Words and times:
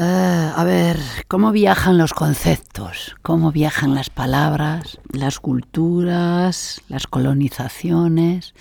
Eh, 0.00 0.52
a 0.54 0.62
ver, 0.62 1.00
¿cómo 1.26 1.50
viajan 1.50 1.98
los 1.98 2.14
conceptos? 2.14 3.16
¿Cómo 3.22 3.50
viajan 3.50 3.96
las 3.96 4.10
palabras, 4.10 5.00
las 5.12 5.40
culturas, 5.40 6.80
las 6.88 7.08
colonizaciones? 7.08 8.54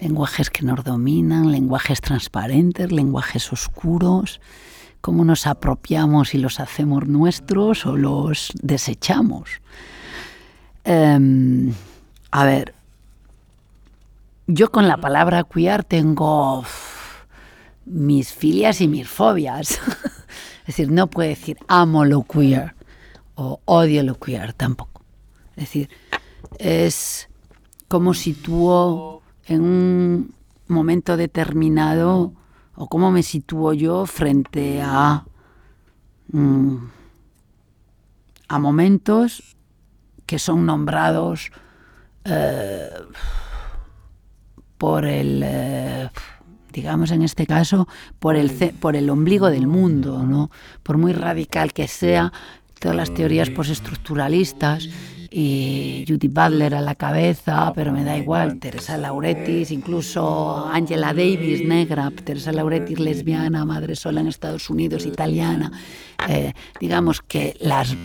Lenguajes 0.00 0.48
que 0.48 0.64
nos 0.64 0.84
dominan, 0.84 1.52
lenguajes 1.52 2.00
transparentes, 2.00 2.90
lenguajes 2.90 3.52
oscuros. 3.52 4.40
¿Cómo 5.02 5.22
nos 5.22 5.46
apropiamos 5.46 6.32
y 6.32 6.38
los 6.38 6.60
hacemos 6.60 7.06
nuestros 7.06 7.84
o 7.84 7.98
los 7.98 8.50
desechamos? 8.62 9.50
Em, 10.84 11.74
a 12.30 12.46
ver, 12.46 12.74
yo 14.46 14.72
con 14.72 14.88
la 14.88 14.96
palabra 14.96 15.44
queer 15.44 15.84
tengo 15.84 16.64
mis 17.88 18.32
filias 18.32 18.80
y 18.80 18.88
mis 18.88 19.08
fobias. 19.08 19.72
es 20.60 20.66
decir, 20.66 20.90
no 20.90 21.08
puedo 21.08 21.28
decir 21.28 21.58
amo 21.68 22.04
lo 22.04 22.22
queer 22.22 22.74
o 23.34 23.60
odio 23.64 24.02
lo 24.02 24.18
queer 24.18 24.52
tampoco. 24.52 25.02
Es 25.56 25.64
decir, 25.64 25.88
es 26.58 27.28
como 27.88 28.14
sitúo 28.14 29.22
en 29.46 29.62
un 29.62 30.34
momento 30.68 31.16
determinado 31.16 32.32
o 32.74 32.88
cómo 32.88 33.10
me 33.10 33.22
sitúo 33.22 33.72
yo 33.72 34.06
frente 34.06 34.80
a, 34.82 35.24
mm, 36.32 36.76
a 38.48 38.58
momentos 38.58 39.56
que 40.26 40.38
son 40.38 40.66
nombrados 40.66 41.50
eh, 42.24 42.90
por 44.76 45.06
el, 45.06 45.42
eh, 45.44 46.10
digamos 46.78 47.10
en 47.10 47.22
este 47.22 47.44
caso, 47.44 47.88
por 48.20 48.36
el, 48.36 48.50
por 48.78 48.94
el 48.94 49.10
ombligo 49.10 49.50
del 49.50 49.66
mundo, 49.66 50.22
¿no? 50.22 50.52
Por 50.84 50.96
muy 50.96 51.12
radical 51.12 51.72
que 51.72 51.88
sea, 51.88 52.32
todas 52.78 52.96
las 52.96 53.12
teorías 53.12 53.50
postestructuralistas 53.50 54.88
y 55.28 56.04
Judy 56.06 56.28
Butler 56.28 56.76
a 56.76 56.80
la 56.80 56.94
cabeza, 56.94 57.72
pero 57.74 57.92
me 57.92 58.04
da 58.04 58.16
igual, 58.16 58.60
Teresa 58.60 58.96
Lauretis, 58.96 59.72
incluso 59.72 60.68
Angela 60.68 61.08
Davis, 61.12 61.66
negra, 61.66 62.12
Teresa 62.24 62.52
Lauretis, 62.52 63.00
lesbiana, 63.00 63.64
madre 63.64 63.96
sola 63.96 64.20
en 64.20 64.28
Estados 64.28 64.70
Unidos, 64.70 65.04
italiana. 65.04 65.72
Eh, 66.28 66.52
digamos 66.78 67.22
que 67.22 67.56
las, 67.60 67.96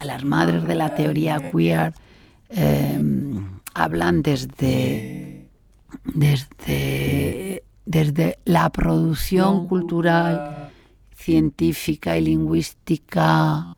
las 0.00 0.24
madres 0.24 0.68
de 0.68 0.74
la 0.76 0.94
teoría 0.94 1.50
queer 1.50 1.92
eh, 2.50 3.00
hablan 3.74 4.22
desde, 4.22 5.48
desde, 6.04 7.64
desde 7.90 8.38
la 8.44 8.70
producción 8.70 9.66
cultural, 9.66 10.70
científica 11.12 12.16
y 12.16 12.20
lingüística 12.20 13.74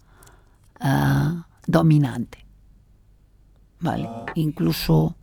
ah, 0.81 1.47
dominante. 1.67 2.45
¿vale? 3.81 4.07
Incluso 4.35 5.17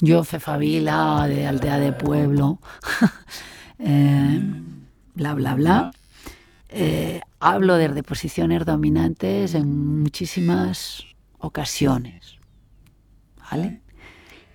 yo, 0.00 0.22
Fefavila, 0.22 1.26
de 1.26 1.46
aldea 1.46 1.78
de 1.78 1.94
pueblo, 1.94 2.58
eh, 3.78 4.38
bla, 5.14 5.32
bla, 5.32 5.54
bla, 5.54 5.90
eh, 6.68 7.22
hablo 7.40 7.76
desde 7.76 8.02
posiciones 8.02 8.66
dominantes 8.66 9.54
en 9.54 10.02
muchísimas 10.02 11.06
ocasiones, 11.38 12.36
¿vale? 13.50 13.80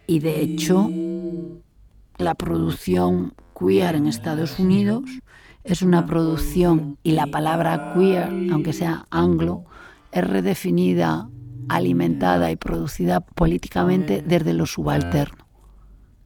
Y 0.05 0.19
de 0.19 0.39
hecho, 0.41 0.87
la 2.17 2.35
producción 2.35 3.33
queer 3.62 3.95
en 3.95 4.08
Estados 4.08 4.59
Unidos 4.59 5.04
es 5.64 5.84
una 5.84 6.08
producción, 6.08 6.98
y 7.04 7.12
la 7.12 7.28
palabra 7.28 7.94
queer, 7.94 8.30
aunque 8.52 8.73
sea 8.73 9.06
anglo, 9.12 9.66
es 10.12 10.28
redefinida 10.28 11.30
alimentada 11.70 12.52
y 12.52 12.56
producida 12.56 13.22
políticamente 13.22 14.23
desde 14.26 14.54
lo 14.54 14.66
subalterno, 14.66 15.45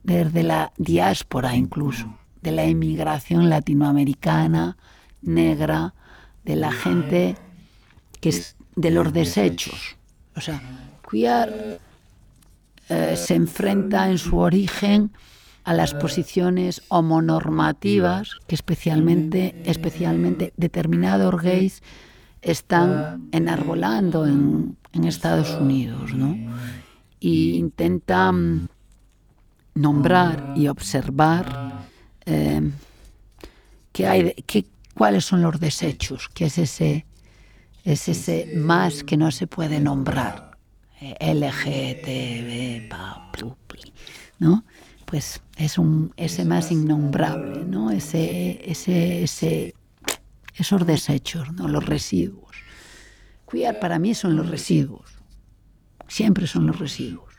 desde 0.04 0.44
la 0.44 0.72
diáspora 0.78 1.56
incluso, 1.56 2.18
de 2.42 2.52
la 2.52 2.64
emigración 2.64 3.50
latinoamericana, 3.50 4.78
negra, 5.22 5.94
de 6.46 6.56
la 6.56 6.72
gente 6.72 7.36
que 8.22 8.30
es 8.30 8.56
de 8.76 8.92
los 8.92 9.12
desechos. 9.12 9.98
O 10.36 10.42
sea, 10.42 10.62
queer 11.10 11.80
eh, 12.88 13.16
se 13.18 13.36
enfrenta 13.36 14.10
en 14.10 14.18
su 14.18 14.38
origen 14.38 15.12
a 15.66 15.74
las 15.74 15.96
posiciones 15.96 16.84
homonormativas 16.90 18.38
que 18.48 18.54
especialmente, 18.54 19.56
especialmente 19.66 20.54
determinados 20.58 21.42
gays 21.42 21.82
están 22.44 23.28
enarbolando 23.32 24.28
en, 24.28 24.78
en 24.94 25.04
Estados 25.06 25.50
Unidos, 25.60 26.14
¿no? 26.14 26.38
Y 27.20 27.56
intentan 27.56 28.70
nombrar 29.74 30.54
y 30.56 30.68
observar 30.68 31.88
eh, 32.28 32.62
qué 33.92 34.08
hay, 34.08 34.34
qué, 34.46 34.68
cuáles 34.94 35.26
son 35.26 35.42
los 35.42 35.60
desechos, 35.60 36.30
qué 36.32 36.46
es 36.46 36.60
ese, 36.60 37.08
es 37.84 38.08
ese 38.08 38.52
más 38.56 39.04
que 39.04 39.18
no 39.18 39.32
se 39.32 39.48
puede 39.48 39.80
nombrar. 39.80 40.52
Eh, 41.02 41.34
LGTB, 41.34 42.90
¿no? 44.40 44.64
Pues 45.06 45.42
es 45.58 45.78
un 45.78 46.14
ese 46.18 46.46
más 46.46 46.72
innombrable, 46.72 47.64
¿no? 47.66 47.92
Ese, 47.92 48.70
ese, 48.70 49.24
ese, 49.24 49.76
esos 50.56 50.86
desechos, 50.86 51.54
¿no? 51.54 51.68
Los 51.68 51.86
residuos. 51.86 52.56
Queer 53.50 53.80
para 53.80 54.00
mí 54.00 54.16
son 54.16 54.36
los 54.36 54.50
residuos, 54.50 55.12
siempre 56.08 56.48
son 56.48 56.68
los 56.68 56.80
residuos. 56.80 57.34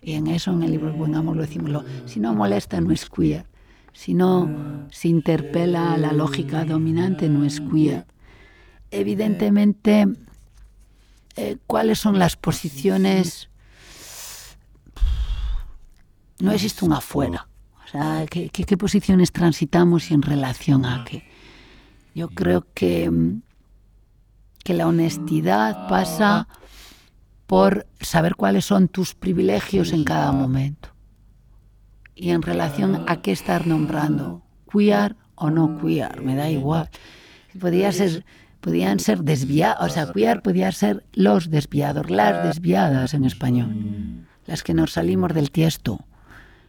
Y 0.00 0.14
en 0.14 0.26
eso 0.26 0.52
en 0.52 0.62
el 0.62 0.72
libro 0.72 0.92
buen 0.92 1.14
amor 1.14 1.36
lo 1.36 1.42
decimos, 1.42 1.84
si 2.06 2.20
no 2.20 2.34
molesta 2.34 2.80
no 2.80 2.90
es 2.92 3.08
queer, 3.08 3.46
si 3.92 4.14
no 4.14 4.88
se 4.90 5.08
interpela 5.08 5.96
la 5.96 6.12
lógica 6.12 6.64
dominante 6.64 7.28
no 7.28 7.44
es 7.44 7.60
queer. 7.60 8.06
Evidentemente, 8.90 10.06
eh, 11.36 11.56
¿cuáles 11.66 11.98
son 11.98 12.18
las 12.18 12.36
posiciones? 12.36 13.48
No 16.40 16.52
existe 16.52 16.84
un 16.84 16.92
afuera. 16.92 17.48
O 17.84 17.88
sea, 17.88 18.26
¿qué, 18.28 18.48
qué 18.50 18.76
posiciones 18.76 19.32
transitamos 19.32 20.10
y 20.10 20.14
en 20.14 20.22
relación 20.22 20.84
a 20.84 21.04
qué? 21.04 21.24
Yo 22.14 22.28
creo 22.28 22.66
que 22.74 23.10
mm, 23.10 23.42
que 24.62 24.74
la 24.74 24.86
honestidad 24.86 25.88
pasa 25.88 26.48
por 27.46 27.86
saber 28.00 28.36
cuáles 28.36 28.64
son 28.64 28.88
tus 28.88 29.14
privilegios 29.14 29.92
en 29.92 30.04
cada 30.04 30.32
momento. 30.32 30.90
Y 32.14 32.30
en 32.30 32.42
relación 32.42 33.04
a 33.08 33.20
qué 33.20 33.32
estar 33.32 33.66
nombrando, 33.66 34.42
queer 34.70 35.16
o 35.34 35.50
no 35.50 35.78
queer, 35.78 36.22
me 36.22 36.36
da 36.36 36.48
igual. 36.50 36.88
Podría 37.58 37.90
ser, 37.92 38.24
podían 38.60 39.00
ser 39.00 39.22
desviados, 39.22 39.84
o 39.84 39.92
sea, 39.92 40.12
queer 40.12 40.42
podía 40.42 40.70
ser 40.72 41.04
los 41.12 41.50
desviados, 41.50 42.10
las 42.10 42.44
desviadas 42.44 43.14
en 43.14 43.24
español, 43.24 44.26
las 44.46 44.62
que 44.62 44.74
nos 44.74 44.92
salimos 44.92 45.34
del 45.34 45.50
tiesto 45.50 46.06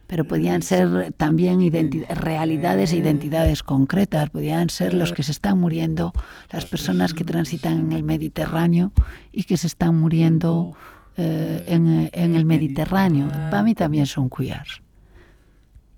pero 0.06 0.24
podían 0.24 0.62
ser 0.62 1.12
también 1.16 1.60
realidades 2.08 2.92
e 2.92 2.96
identidades 2.96 3.62
concretas, 3.62 4.30
podían 4.30 4.68
ser 4.68 4.92
los 4.92 5.12
que 5.12 5.22
se 5.22 5.32
están 5.32 5.58
muriendo, 5.58 6.12
las 6.50 6.66
personas 6.66 7.14
que 7.14 7.24
transitan 7.24 7.78
en 7.78 7.92
el 7.92 8.02
Mediterráneo 8.02 8.92
y 9.32 9.44
que 9.44 9.56
se 9.56 9.66
están 9.66 9.98
muriendo 9.98 10.76
eh, 11.16 11.64
en, 11.66 12.34
el 12.34 12.44
Mediterráneo. 12.44 13.28
Para 13.28 13.62
mí 13.62 13.74
también 13.74 14.06
son 14.06 14.28
queers. 14.28 14.82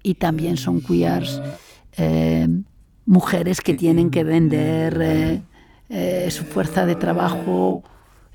Y 0.03 0.15
también 0.15 0.57
son 0.57 0.81
queers 0.81 1.43
eh, 1.97 2.47
mujeres 3.07 3.61
que 3.61 3.75
tienen 3.75 4.11
que 4.11 4.23
vender 4.23 5.43
eh, 5.89 6.31
su 6.31 6.45
fuerza 6.45 6.87
de 6.87 6.95
trabajo 6.95 7.83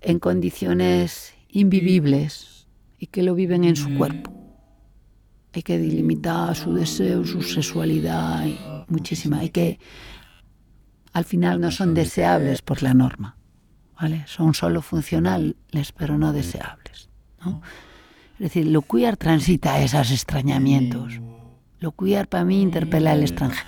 en 0.02 0.20
condiciones 0.20 1.34
invivibles 1.50 2.68
y 3.00 3.08
que 3.08 3.24
lo 3.24 3.36
viven 3.36 3.64
en 3.64 3.78
su 3.78 3.96
cuerpo 3.96 4.41
hay 5.54 5.64
que 5.64 5.78
delimitar 5.78 6.56
su 6.56 6.74
deseo, 6.74 7.26
su 7.26 7.42
sexualidad, 7.42 8.46
y 8.46 8.58
muchísima. 8.88 9.40
Hay 9.40 9.50
que, 9.50 9.80
al 11.14 11.26
final 11.26 11.60
no 11.60 11.72
son 11.72 11.94
deseables 11.94 12.62
por 12.62 12.82
la 12.84 12.94
norma, 12.94 13.36
¿vale? 14.00 14.24
Son 14.28 14.54
solo 14.54 14.82
funcionales, 14.82 15.56
pero 15.98 16.18
no 16.18 16.32
deseables, 16.32 17.10
¿no? 17.44 17.62
Es 18.36 18.46
decir, 18.46 18.68
lo 18.68 18.82
queer 18.82 19.18
transita 19.18 19.82
esos 19.82 20.10
extrañamientos. 20.12 21.20
Lo 21.80 21.92
queer 21.92 22.28
para 22.28 22.46
mí 22.46 22.62
interpela 22.62 23.14
el 23.14 23.22
extranjero, 23.22 23.68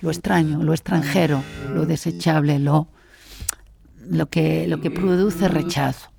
lo 0.00 0.10
extraño, 0.10 0.62
lo 0.62 0.72
extranjero, 0.72 1.42
lo 1.72 1.86
desechable, 1.86 2.58
lo, 2.58 2.88
lo, 4.08 4.28
que, 4.28 4.66
lo 4.68 4.80
que 4.80 4.90
produce 4.90 5.48
rechazo, 5.48 6.10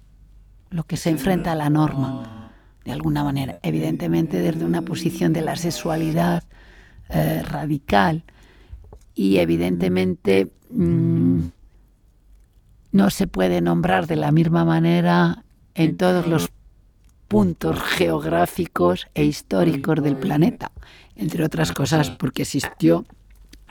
lo 0.70 0.84
que 0.86 0.98
se 0.98 1.10
enfrenta 1.10 1.52
a 1.52 1.56
la 1.56 1.70
norma 1.70 2.43
de 2.86 2.92
alguna 2.92 3.24
manera, 3.24 3.60
evidentemente 3.64 4.40
desde 4.40 4.66
una 4.66 4.82
posición 4.82 5.34
de 5.34 5.42
la 5.42 5.56
sexualidad 5.56 6.44
eh, 7.10 7.42
radical. 7.44 8.24
Y 9.16 9.38
evidentemente 9.38 10.50
mm, 10.70 11.42
no 12.92 13.10
se 13.10 13.28
puede 13.28 13.62
nombrar 13.62 14.08
de 14.08 14.16
la 14.16 14.32
misma 14.32 14.66
manera 14.66 15.44
en 15.76 15.98
todos 15.98 16.28
los 16.28 16.50
puntos 17.28 17.80
geográficos 17.82 19.08
e 19.14 19.24
históricos 19.24 20.04
del 20.04 20.16
planeta, 20.16 20.72
entre 21.16 21.44
otras 21.44 21.72
cosas 21.72 22.10
porque 22.12 22.44
existió 22.44 23.06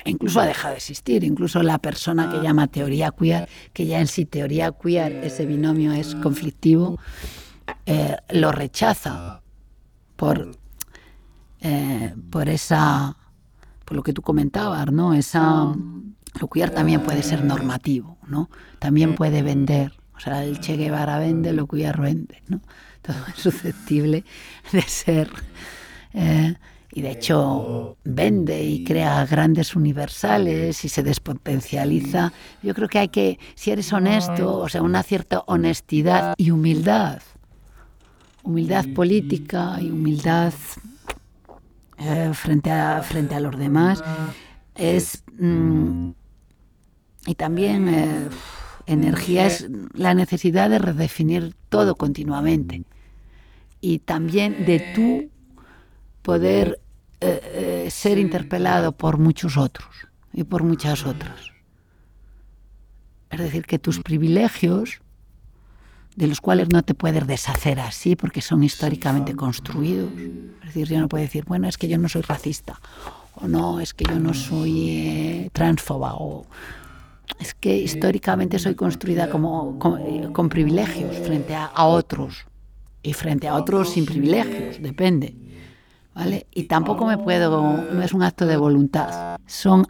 incluso 0.04 0.40
ha 0.40 0.46
dejado 0.46 0.72
de 0.72 0.78
existir, 0.78 1.24
incluso 1.24 1.62
la 1.62 1.78
persona 1.78 2.30
que 2.30 2.40
llama 2.40 2.66
teoría 2.66 3.12
queer, 3.12 3.48
que 3.72 3.86
ya 3.86 4.00
en 4.00 4.06
sí 4.06 4.24
teoría 4.24 4.72
queer, 4.72 5.12
ese 5.24 5.46
binomio 5.46 5.92
es 5.92 6.14
conflictivo, 6.16 6.98
eh, 7.86 8.16
lo 8.30 8.52
rechaza 8.52 9.42
por, 10.16 10.56
eh, 11.60 12.14
por 12.30 12.48
esa, 12.48 13.16
por 13.84 13.96
lo 13.96 14.02
que 14.02 14.12
tú 14.12 14.22
comentabas, 14.22 14.90
¿no? 14.92 15.14
Esa, 15.14 15.74
lo 16.40 16.48
queer 16.48 16.70
también 16.70 17.02
puede 17.02 17.22
ser 17.22 17.44
normativo, 17.44 18.18
¿no? 18.26 18.50
También 18.78 19.14
puede 19.14 19.42
vender, 19.42 19.92
o 20.14 20.20
sea, 20.20 20.44
el 20.44 20.60
Che 20.60 20.76
Guevara 20.76 21.18
vende, 21.18 21.52
lo 21.52 21.66
queer 21.66 22.00
vende, 22.00 22.42
¿no? 22.48 22.60
Todo 23.02 23.16
es 23.34 23.42
susceptible 23.42 24.24
de 24.72 24.82
ser... 24.82 25.30
Eh, 26.14 26.54
y 26.94 27.00
de 27.00 27.10
hecho 27.10 27.96
vende 28.04 28.62
y 28.62 28.84
crea 28.84 29.24
grandes 29.24 29.74
universales 29.74 30.84
y 30.84 30.90
se 30.90 31.02
despotencializa. 31.02 32.32
Yo 32.62 32.74
creo 32.74 32.88
que 32.88 32.98
hay 32.98 33.08
que, 33.08 33.38
si 33.54 33.70
eres 33.70 33.92
honesto, 33.92 34.58
o 34.58 34.68
sea, 34.68 34.82
una 34.82 35.02
cierta 35.02 35.40
honestidad 35.46 36.34
y 36.36 36.50
humildad, 36.50 37.22
humildad 38.42 38.86
política 38.94 39.78
y 39.80 39.90
humildad 39.90 40.52
eh, 41.98 42.30
frente, 42.34 42.70
a, 42.70 43.02
frente 43.02 43.34
a 43.34 43.40
los 43.40 43.58
demás, 43.58 44.02
es... 44.74 45.22
Mm, 45.38 46.10
y 47.24 47.36
también 47.36 47.88
eh, 47.88 48.28
energía 48.86 49.46
es 49.46 49.68
la 49.94 50.12
necesidad 50.12 50.68
de 50.70 50.80
redefinir 50.80 51.54
todo 51.68 51.94
continuamente. 51.94 52.82
Y 53.80 54.00
también 54.00 54.64
de 54.66 54.80
tú 54.92 55.30
poder 56.22 56.80
eh, 57.20 57.86
ser 57.90 58.18
interpelado 58.18 58.90
por 58.90 59.18
muchos 59.18 59.56
otros 59.56 60.08
y 60.32 60.42
por 60.42 60.64
muchas 60.64 61.06
otras. 61.06 61.52
Es 63.30 63.38
decir, 63.38 63.64
que 63.64 63.78
tus 63.78 64.00
privilegios, 64.00 65.00
de 66.16 66.26
los 66.26 66.40
cuales 66.40 66.68
no 66.70 66.82
te 66.82 66.94
puedes 66.94 67.26
deshacer 67.26 67.80
así 67.80 68.16
porque 68.16 68.42
son 68.42 68.62
históricamente 68.62 69.34
construidos. 69.34 70.10
Es 70.60 70.66
decir, 70.66 70.88
yo 70.88 71.00
no 71.00 71.08
puedo 71.08 71.22
decir, 71.22 71.44
bueno, 71.46 71.68
es 71.68 71.78
que 71.78 71.88
yo 71.88 71.98
no 71.98 72.08
soy 72.08 72.22
racista, 72.22 72.80
o 73.34 73.48
no, 73.48 73.80
es 73.80 73.94
que 73.94 74.04
yo 74.04 74.18
no 74.18 74.34
soy 74.34 74.90
eh, 74.90 75.50
transfoba, 75.52 76.14
o 76.14 76.46
es 77.38 77.54
que 77.54 77.76
históricamente 77.76 78.58
soy 78.58 78.74
construida 78.74 79.30
como, 79.30 79.78
con, 79.78 80.48
privilegios 80.48 81.16
frente 81.18 81.54
a 81.54 81.84
otros 81.84 82.46
y 83.02 83.14
frente 83.14 83.48
a 83.48 83.54
otros 83.54 83.90
sin 83.90 84.04
privilegios, 84.04 84.80
depende. 84.80 85.34
Y 86.52 86.64
tampoco 86.64 87.06
me 87.06 87.16
puedo, 87.16 87.62
no 87.90 88.02
es 88.02 88.12
un 88.12 88.22
acto 88.22 88.44
de 88.44 88.56
voluntad, 88.56 89.38
son 89.46 89.86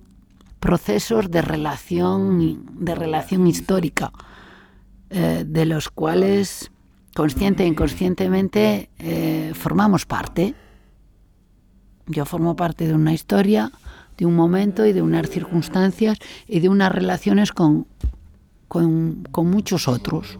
procesos 0.60 1.30
de 1.30 1.42
relación, 1.42 2.64
de 2.78 2.94
relación 2.94 3.46
histórica, 3.48 4.12
eh, 5.12 5.44
de 5.46 5.66
los 5.66 5.88
cuales 5.90 6.70
consciente 7.14 7.64
e 7.64 7.66
inconscientemente 7.66 8.88
eh, 8.98 9.52
formamos 9.54 10.06
parte. 10.06 10.54
Yo 12.06 12.24
formo 12.24 12.56
parte 12.56 12.86
de 12.86 12.94
una 12.94 13.12
historia, 13.12 13.70
de 14.16 14.26
un 14.26 14.34
momento 14.34 14.86
y 14.86 14.92
de 14.92 15.02
unas 15.02 15.28
circunstancias 15.28 16.18
y 16.46 16.60
de 16.60 16.68
unas 16.68 16.90
relaciones 16.90 17.52
con, 17.52 17.86
con, 18.68 19.24
con 19.30 19.50
muchos 19.50 19.86
otros 19.86 20.38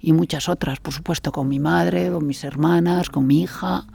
y 0.00 0.12
muchas 0.12 0.48
otras, 0.48 0.78
por 0.80 0.94
supuesto, 0.94 1.32
con 1.32 1.48
mi 1.48 1.58
madre, 1.58 2.10
con 2.10 2.26
mis 2.26 2.44
hermanas, 2.44 3.10
con 3.10 3.26
mi 3.26 3.42
hija, 3.42 3.86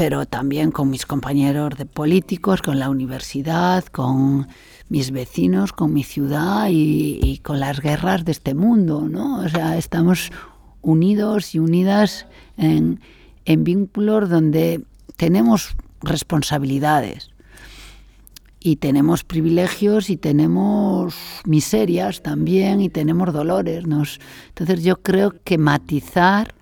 pero 0.00 0.24
también 0.24 0.70
con 0.70 0.88
mis 0.88 1.04
compañeros 1.04 1.76
de 1.76 1.84
políticos, 1.84 2.62
con 2.62 2.78
la 2.78 2.88
universidad, 2.88 3.84
con 3.84 4.48
mis 4.88 5.10
vecinos, 5.10 5.74
con 5.74 5.92
mi 5.92 6.04
ciudad 6.04 6.68
y, 6.70 7.38
con 7.44 7.60
las 7.60 7.80
guerras 7.80 8.24
de 8.24 8.32
este 8.32 8.54
mundo, 8.54 9.06
¿no? 9.10 9.40
O 9.40 9.48
sea, 9.50 9.76
estamos 9.76 10.32
unidos 10.80 11.54
y 11.54 11.58
unidas 11.58 12.26
en, 12.56 13.00
en 13.44 13.62
vínculos 13.62 14.30
donde 14.30 14.86
tenemos 15.18 15.76
responsabilidades 16.00 17.28
y 18.58 18.76
tenemos 18.76 19.22
privilegios 19.22 20.08
y 20.08 20.16
tenemos 20.16 21.14
miserias 21.44 22.22
también 22.22 22.80
y 22.80 22.88
tenemos 22.88 23.34
dolores. 23.34 23.86
Nos, 23.86 24.18
entonces 24.48 24.82
yo 24.82 25.02
creo 25.02 25.34
que 25.44 25.58
matizar 25.58 26.54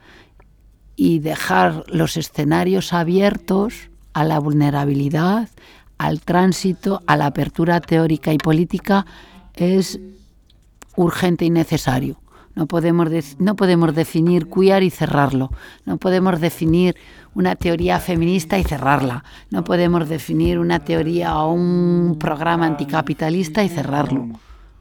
y 1.01 1.21
dejar 1.21 1.85
los 1.87 2.17
escenarios 2.17 2.93
abiertos 2.93 3.89
a 4.15 4.25
la 4.25 4.41
vulnerabilidad, 4.41 5.49
al 5.97 6.21
tránsito, 6.21 7.03
a 7.07 7.17
la 7.17 7.27
apertura 7.27 7.81
teórica 7.81 8.33
y 8.33 8.39
política 8.39 9.07
es 9.55 10.01
urgente 10.97 11.45
y 11.45 11.51
necesario. 11.51 12.21
No 12.57 12.67
podemos, 12.67 13.11
no 13.39 13.55
podemos 13.55 13.95
definir 13.95 14.49
queer 14.49 14.83
y 14.83 14.91
cerrarlo. 14.91 15.53
No 15.87 15.99
podemos 15.99 16.41
definir 16.41 16.97
una 17.33 17.55
teoría 17.55 18.01
feminista 18.01 18.59
y 18.59 18.65
cerrarla. 18.65 19.23
No 19.51 19.63
podemos 19.63 20.09
definir 20.09 20.59
una 20.59 20.81
teoría 20.81 21.39
o 21.39 21.53
un 21.53 22.17
programa 22.19 22.67
anticapitalista 22.67 23.63
y 23.63 23.69
cerrarlo. 23.69 24.31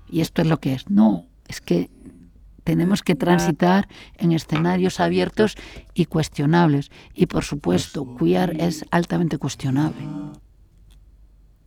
Y 0.09 0.21
esto 0.21 0.41
es 0.41 0.47
lo 0.47 0.59
que 0.59 0.73
es. 0.73 0.89
No, 0.89 1.25
es 1.47 1.61
que 1.61 1.91
tenemos 2.67 3.01
que 3.01 3.15
transitar 3.15 3.87
en 4.17 4.33
escenarios 4.33 4.99
abiertos 4.99 5.55
y 5.93 6.03
cuestionables. 6.03 6.91
Y 7.13 7.27
por 7.27 7.45
supuesto, 7.45 8.17
queer 8.17 8.57
es 8.59 8.83
altamente 8.91 9.37
cuestionable. 9.37 10.01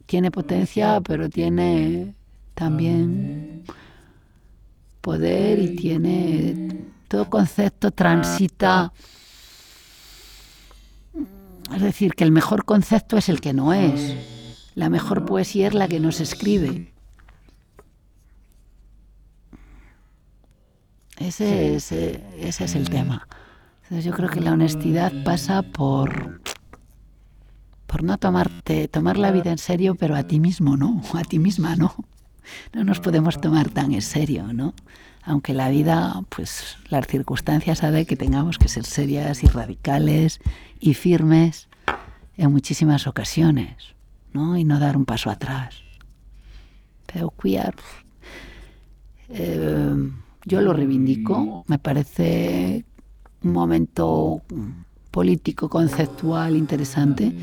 Tiene 0.04 0.30
potencia, 0.30 1.00
pero 1.00 1.30
tiene 1.30 2.14
también 2.52 3.64
poder 5.00 5.58
y 5.60 5.74
tiene 5.74 6.84
todo 7.08 7.30
concepto 7.30 7.92
transita. 7.92 8.92
Es 11.74 11.80
decir, 11.80 12.12
que 12.12 12.24
el 12.24 12.30
mejor 12.30 12.66
concepto 12.66 13.16
es 13.16 13.30
el 13.30 13.40
que 13.40 13.54
no 13.54 13.72
es. 13.72 14.16
La 14.74 14.90
mejor 14.90 15.24
poesía 15.24 15.68
es 15.68 15.72
la 15.72 15.88
que 15.88 15.98
no 15.98 16.12
se 16.12 16.24
escribe. 16.24 16.92
Ese, 21.20 21.76
es, 21.76 21.92
ese 21.92 22.64
es 22.64 22.74
el 22.74 22.88
tema. 22.88 23.28
Entonces 23.82 24.06
yo 24.06 24.12
creo 24.12 24.30
que 24.30 24.40
la 24.40 24.52
honestidad 24.52 25.12
pasa 25.22 25.60
por, 25.62 26.40
por 27.86 28.02
no 28.02 28.16
tomarte, 28.16 28.88
tomar 28.88 29.18
la 29.18 29.30
vida 29.30 29.50
en 29.50 29.58
serio, 29.58 29.96
pero 29.96 30.16
a 30.16 30.22
ti 30.22 30.40
mismo, 30.40 30.78
¿no? 30.78 31.02
A 31.14 31.22
ti 31.22 31.38
misma, 31.38 31.76
¿no? 31.76 31.94
No 32.72 32.84
nos 32.84 33.00
podemos 33.00 33.38
tomar 33.38 33.68
tan 33.68 33.92
en 33.92 34.00
serio, 34.00 34.52
¿no? 34.54 34.72
Aunque 35.22 35.52
la 35.52 35.68
vida, 35.68 36.22
pues 36.30 36.78
las 36.88 37.06
circunstancias 37.06 37.78
saben 37.78 38.06
que 38.06 38.16
tengamos 38.16 38.56
que 38.56 38.68
ser 38.68 38.86
serias 38.86 39.44
y 39.44 39.46
radicales 39.46 40.40
y 40.80 40.94
firmes 40.94 41.68
en 42.38 42.50
muchísimas 42.50 43.06
ocasiones, 43.06 43.94
¿no? 44.32 44.56
Y 44.56 44.64
no 44.64 44.78
dar 44.78 44.96
un 44.96 45.04
paso 45.04 45.28
atrás. 45.28 45.82
Pero 47.12 47.28
cuidar... 47.28 47.74
Eh, 49.28 50.10
yo 50.44 50.60
lo 50.60 50.72
reivindico, 50.72 51.64
me 51.66 51.78
parece 51.78 52.84
un 53.42 53.52
momento 53.52 54.42
político, 55.10 55.68
conceptual, 55.68 56.56
interesante, 56.56 57.34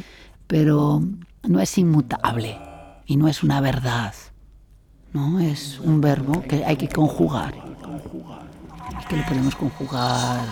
pero 0.47 1.01
no 1.43 1.59
es 1.59 1.77
inmutable 1.77 2.57
y 3.05 3.17
no 3.17 3.27
es 3.27 3.43
una 3.43 3.61
verdad. 3.61 4.13
¿no? 5.13 5.39
Es 5.39 5.79
un 5.79 6.01
verbo 6.01 6.41
que 6.43 6.65
hay 6.65 6.75
que 6.75 6.87
conjugar. 6.87 7.53
que 9.09 9.15
lo 9.15 9.25
podemos 9.25 9.55
conjugar 9.55 10.45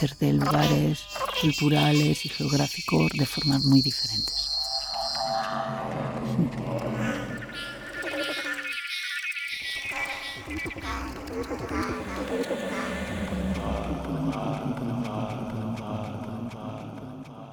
desde 0.00 0.32
lugares 0.32 1.04
culturales 1.40 2.24
y 2.26 2.28
geográficos 2.28 3.12
de 3.12 3.26
formas 3.26 3.64
muy 3.64 3.82
diferentes. 3.82 4.49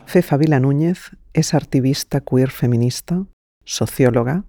Fefa 0.07 0.37
Vila 0.37 0.61
Núñez 0.61 1.11
es 1.33 1.53
activista 1.53 2.21
queer 2.21 2.49
feminista, 2.49 3.25
socióloga, 3.65 4.45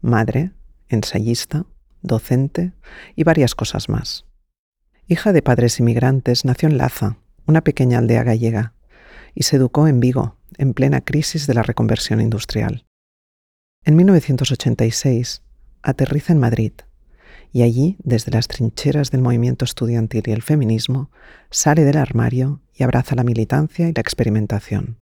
madre, 0.00 0.52
ensayista, 0.88 1.66
docente 2.00 2.74
y 3.16 3.24
varias 3.24 3.56
cosas 3.56 3.88
más. 3.88 4.24
Hija 5.08 5.32
de 5.32 5.42
padres 5.42 5.80
inmigrantes, 5.80 6.44
nació 6.44 6.68
en 6.68 6.78
Laza, 6.78 7.16
una 7.44 7.62
pequeña 7.62 7.98
aldea 7.98 8.22
gallega, 8.22 8.74
y 9.34 9.42
se 9.42 9.56
educó 9.56 9.88
en 9.88 9.98
Vigo, 9.98 10.36
en 10.58 10.74
plena 10.74 11.00
crisis 11.00 11.48
de 11.48 11.54
la 11.54 11.64
reconversión 11.64 12.20
industrial. 12.20 12.86
En 13.84 13.96
1986 13.96 15.42
aterriza 15.82 16.32
en 16.32 16.38
Madrid 16.38 16.72
y 17.52 17.62
allí, 17.62 17.96
desde 18.04 18.30
las 18.30 18.46
trincheras 18.46 19.10
del 19.10 19.22
movimiento 19.22 19.64
estudiantil 19.64 20.22
y 20.26 20.30
el 20.30 20.42
feminismo, 20.42 21.10
sale 21.50 21.82
del 21.82 21.96
armario 21.96 22.60
y 22.80 22.82
abraza 22.82 23.14
la 23.14 23.24
militancia 23.24 23.88
y 23.88 23.92
la 23.92 24.00
experimentación. 24.00 25.00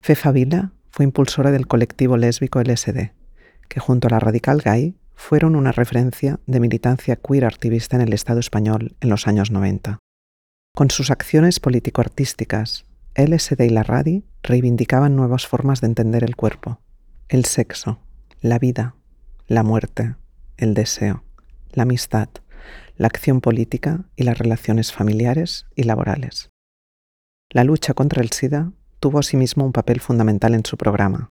Fefa 0.00 0.30
Vila 0.30 0.70
fue 0.88 1.04
impulsora 1.04 1.50
del 1.50 1.66
colectivo 1.66 2.16
lésbico 2.16 2.62
LSD, 2.62 3.10
que 3.68 3.80
junto 3.80 4.06
a 4.06 4.12
la 4.12 4.20
radical 4.20 4.62
gay 4.64 4.94
fueron 5.16 5.56
una 5.56 5.72
referencia 5.72 6.38
de 6.46 6.60
militancia 6.60 7.16
queer 7.16 7.46
activista 7.46 7.96
en 7.96 8.02
el 8.02 8.12
Estado 8.12 8.38
español 8.38 8.94
en 9.00 9.08
los 9.08 9.26
años 9.26 9.50
90. 9.50 9.98
Con 10.76 10.90
sus 10.90 11.10
acciones 11.10 11.58
político-artísticas, 11.58 12.84
LSD 13.16 13.60
y 13.64 13.70
la 13.70 13.82
RADI 13.82 14.24
reivindicaban 14.44 15.16
nuevas 15.16 15.48
formas 15.48 15.80
de 15.80 15.88
entender 15.88 16.22
el 16.22 16.36
cuerpo, 16.36 16.78
el 17.28 17.46
sexo, 17.46 17.98
la 18.40 18.60
vida, 18.60 18.94
la 19.48 19.64
muerte, 19.64 20.14
el 20.56 20.74
deseo, 20.74 21.24
la 21.72 21.82
amistad, 21.82 22.28
la 22.96 23.06
acción 23.08 23.40
política 23.40 24.04
y 24.16 24.24
las 24.24 24.38
relaciones 24.38 24.92
familiares 24.92 25.66
y 25.74 25.84
laborales. 25.84 26.50
La 27.50 27.64
lucha 27.64 27.94
contra 27.94 28.22
el 28.22 28.30
SIDA 28.30 28.72
tuvo 29.00 29.18
asimismo 29.18 29.64
un 29.64 29.72
papel 29.72 30.00
fundamental 30.00 30.54
en 30.54 30.64
su 30.64 30.76
programa. 30.76 31.28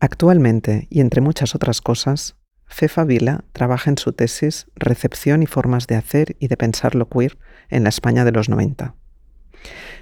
Actualmente, 0.00 0.88
y 0.90 1.00
entre 1.00 1.20
muchas 1.20 1.54
otras 1.54 1.80
cosas, 1.80 2.36
Fefa 2.66 3.04
Vila 3.04 3.44
trabaja 3.52 3.90
en 3.90 3.98
su 3.98 4.12
tesis 4.12 4.66
Recepción 4.74 5.42
y 5.42 5.46
formas 5.46 5.86
de 5.86 5.96
hacer 5.96 6.36
y 6.40 6.48
de 6.48 6.56
pensar 6.56 6.94
lo 6.94 7.08
queer 7.08 7.38
en 7.68 7.82
la 7.82 7.90
España 7.90 8.24
de 8.24 8.32
los 8.32 8.48
90. 8.48 8.94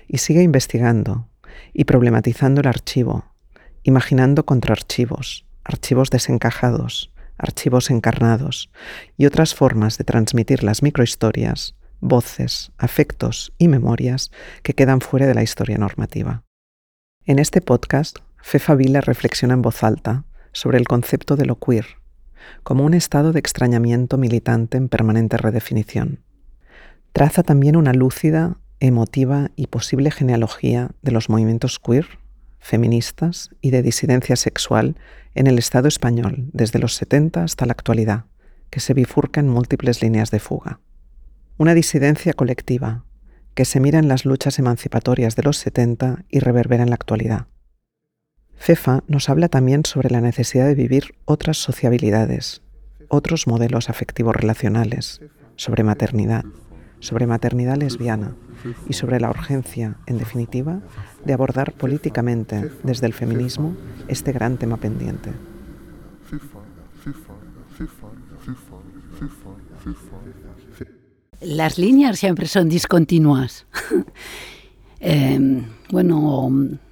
Y 0.06 0.18
sigue 0.18 0.42
investigando 0.42 1.28
y 1.72 1.84
problematizando 1.84 2.60
el 2.60 2.68
archivo, 2.68 3.34
imaginando 3.82 4.46
contraarchivos, 4.46 5.46
archivos 5.64 6.10
desencajados, 6.10 7.12
archivos 7.40 7.90
encarnados 7.90 8.70
y 9.16 9.26
otras 9.26 9.54
formas 9.54 9.98
de 9.98 10.04
transmitir 10.04 10.62
las 10.62 10.82
microhistorias, 10.82 11.74
voces, 12.00 12.72
afectos 12.78 13.52
y 13.58 13.68
memorias 13.68 14.30
que 14.62 14.74
quedan 14.74 15.00
fuera 15.00 15.26
de 15.26 15.34
la 15.34 15.42
historia 15.42 15.78
normativa. 15.78 16.44
En 17.24 17.38
este 17.38 17.60
podcast, 17.60 18.18
Fefa 18.42 18.74
Vila 18.74 19.00
reflexiona 19.00 19.54
en 19.54 19.62
voz 19.62 19.82
alta 19.82 20.24
sobre 20.52 20.78
el 20.78 20.88
concepto 20.88 21.36
de 21.36 21.46
lo 21.46 21.58
queer, 21.58 21.86
como 22.62 22.84
un 22.84 22.94
estado 22.94 23.32
de 23.32 23.40
extrañamiento 23.40 24.16
militante 24.16 24.78
en 24.78 24.88
permanente 24.88 25.36
redefinición. 25.36 26.20
Traza 27.12 27.42
también 27.42 27.76
una 27.76 27.92
lúcida, 27.92 28.56
emotiva 28.80 29.50
y 29.56 29.66
posible 29.66 30.10
genealogía 30.10 30.90
de 31.02 31.12
los 31.12 31.28
movimientos 31.28 31.78
queer, 31.78 32.19
feministas 32.60 33.50
y 33.60 33.70
de 33.70 33.82
disidencia 33.82 34.36
sexual 34.36 34.96
en 35.34 35.46
el 35.46 35.58
Estado 35.58 35.88
español 35.88 36.48
desde 36.52 36.78
los 36.78 36.94
70 36.94 37.42
hasta 37.42 37.66
la 37.66 37.72
actualidad, 37.72 38.26
que 38.70 38.80
se 38.80 38.94
bifurca 38.94 39.40
en 39.40 39.48
múltiples 39.48 40.02
líneas 40.02 40.30
de 40.30 40.38
fuga. 40.38 40.80
Una 41.56 41.74
disidencia 41.74 42.32
colectiva 42.32 43.04
que 43.54 43.64
se 43.64 43.80
mira 43.80 43.98
en 43.98 44.08
las 44.08 44.24
luchas 44.24 44.58
emancipatorias 44.58 45.36
de 45.36 45.42
los 45.42 45.58
70 45.58 46.24
y 46.28 46.38
reverbera 46.38 46.82
en 46.82 46.90
la 46.90 46.94
actualidad. 46.94 47.46
Fefa 48.56 49.02
nos 49.08 49.28
habla 49.28 49.48
también 49.48 49.84
sobre 49.84 50.10
la 50.10 50.20
necesidad 50.20 50.66
de 50.66 50.74
vivir 50.74 51.14
otras 51.24 51.56
sociabilidades, 51.56 52.62
otros 53.08 53.46
modelos 53.46 53.90
afectivos 53.90 54.36
relacionales, 54.36 55.20
sobre 55.56 55.82
maternidad, 55.82 56.44
sobre 57.00 57.26
maternidad 57.26 57.76
lesbiana 57.76 58.36
y 58.88 58.92
sobre 58.92 59.18
la 59.18 59.30
urgencia, 59.30 59.96
en 60.06 60.18
definitiva, 60.18 60.80
de 61.24 61.32
abordar 61.32 61.72
políticamente 61.72 62.70
desde 62.82 63.06
el 63.06 63.12
feminismo 63.12 63.74
este 64.08 64.32
gran 64.32 64.56
tema 64.56 64.76
pendiente. 64.76 65.32
Las 71.40 71.78
líneas 71.78 72.18
siempre 72.18 72.46
son 72.46 72.68
discontinuas. 72.68 73.66
Em, 75.02 75.64
bueno, 75.90 76.20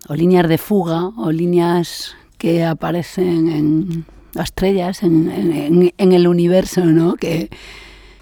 o, 0.08 0.14
líneas 0.14 0.48
de 0.48 0.56
fuga 0.56 1.08
o 1.08 1.30
líneas 1.30 2.16
que 2.38 2.64
aparecen 2.64 3.50
en 3.50 4.06
las 4.32 4.46
estrellas, 4.46 5.02
en, 5.02 5.92
el 5.98 6.26
universo, 6.26 6.86
¿no? 6.86 7.16
que, 7.16 7.50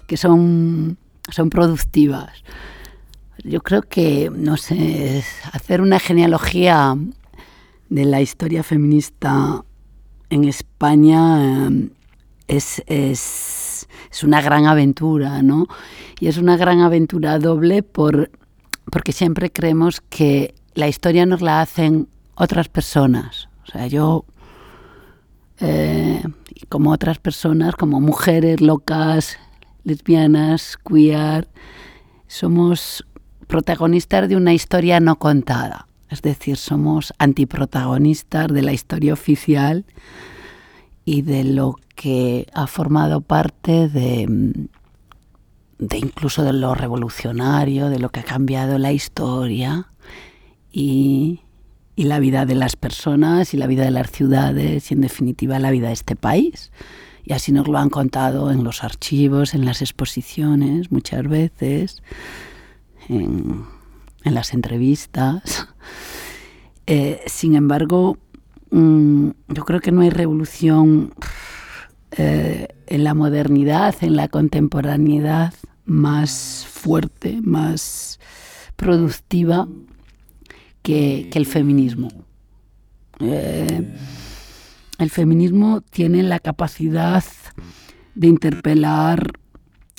que 0.05 0.17
son, 0.17 0.97
son 1.29 1.49
productivas. 1.49 2.43
Yo 3.43 3.61
creo 3.61 3.81
que, 3.83 4.31
no 4.33 4.57
sé, 4.57 5.23
hacer 5.51 5.81
una 5.81 5.99
genealogía 5.99 6.95
de 7.89 8.05
la 8.05 8.21
historia 8.21 8.63
feminista 8.63 9.63
en 10.29 10.43
España 10.43 11.65
em, 11.67 11.89
es, 12.47 12.83
es, 12.87 13.87
es, 14.11 14.23
una 14.23 14.41
gran 14.41 14.65
aventura, 14.65 15.41
¿no? 15.41 15.67
Y 16.19 16.27
es 16.27 16.37
una 16.37 16.57
gran 16.57 16.81
aventura 16.81 17.39
doble 17.39 17.83
por, 17.83 18.31
porque 18.91 19.11
siempre 19.11 19.51
creemos 19.51 20.01
que 20.01 20.55
la 20.73 20.87
historia 20.87 21.25
nos 21.25 21.41
la 21.41 21.61
hacen 21.61 22.07
otras 22.35 22.69
personas. 22.69 23.49
O 23.67 23.71
sea, 23.71 23.87
yo, 23.87 24.25
eh, 25.59 26.23
como 26.69 26.91
otras 26.91 27.19
personas, 27.19 27.75
como 27.75 27.99
mujeres 27.99 28.61
locas, 28.61 29.37
lesbianas, 29.83 30.77
queer, 30.77 31.47
somos 32.27 33.05
protagonistas 33.47 34.29
de 34.29 34.35
una 34.35 34.53
historia 34.53 34.99
no 34.99 35.17
contada. 35.17 35.87
Es 36.09 36.21
decir, 36.21 36.57
somos 36.57 37.13
antiprotagonistas 37.17 38.47
de 38.47 38.61
la 38.61 38.73
historia 38.73 39.13
oficial 39.13 39.85
y 41.03 41.21
de 41.21 41.43
lo 41.43 41.75
que 41.95 42.47
ha 42.53 42.67
formado 42.67 43.21
parte 43.21 43.89
de, 43.89 44.25
de 45.79 45.97
incluso 45.97 46.43
de 46.43 46.53
lo 46.53 46.75
revolucionario, 46.75 47.89
de 47.89 47.99
lo 47.99 48.09
que 48.09 48.21
ha 48.21 48.23
cambiado 48.23 48.77
la 48.77 48.91
historia 48.91 49.87
y, 50.71 51.41
y 51.95 52.03
la 52.03 52.19
vida 52.19 52.45
de 52.45 52.55
las 52.55 52.75
personas 52.75 53.53
y 53.53 53.57
la 53.57 53.67
vida 53.67 53.83
de 53.83 53.91
las 53.91 54.11
ciudades 54.11 54.91
y 54.91 54.93
en 54.93 55.01
definitiva 55.01 55.59
la 55.59 55.71
vida 55.71 55.87
de 55.87 55.93
este 55.93 56.15
país. 56.15 56.71
Y 57.25 57.33
así 57.33 57.51
nos 57.51 57.67
lo 57.67 57.77
han 57.77 57.89
contado 57.89 58.51
en 58.51 58.63
los 58.63 58.85
archivos, 58.85 59.53
en 59.53 59.65
las 59.65 59.81
exposiciones, 59.81 60.91
muchas 60.91 61.27
veces 61.27 62.01
en, 63.09 63.65
las 64.23 64.53
entrevistas. 64.53 65.67
Eh, 66.85 67.21
sin 67.27 67.55
embargo, 67.55 68.17
mm, 68.71 69.29
yo 69.49 69.65
creo 69.65 69.81
que 69.81 69.91
no 69.91 70.01
hay 70.01 70.09
revolución 70.09 71.13
eh, 72.11 72.67
en 72.87 73.03
la 73.03 73.13
modernidad, 73.13 73.95
en 74.01 74.15
la 74.15 74.27
contemporaneidad 74.29 75.53
más 75.85 76.65
fuerte, 76.69 77.39
más 77.41 78.19
productiva 78.75 79.67
que, 80.81 81.29
el 81.33 81.45
feminismo. 81.45 82.09
Eh, 83.19 83.95
el 84.99 85.09
feminismo 85.09 85.81
tiene 85.81 86.23
la 86.23 86.39
capacidad 86.39 87.23
de 88.15 88.27
interpelar 88.27 89.33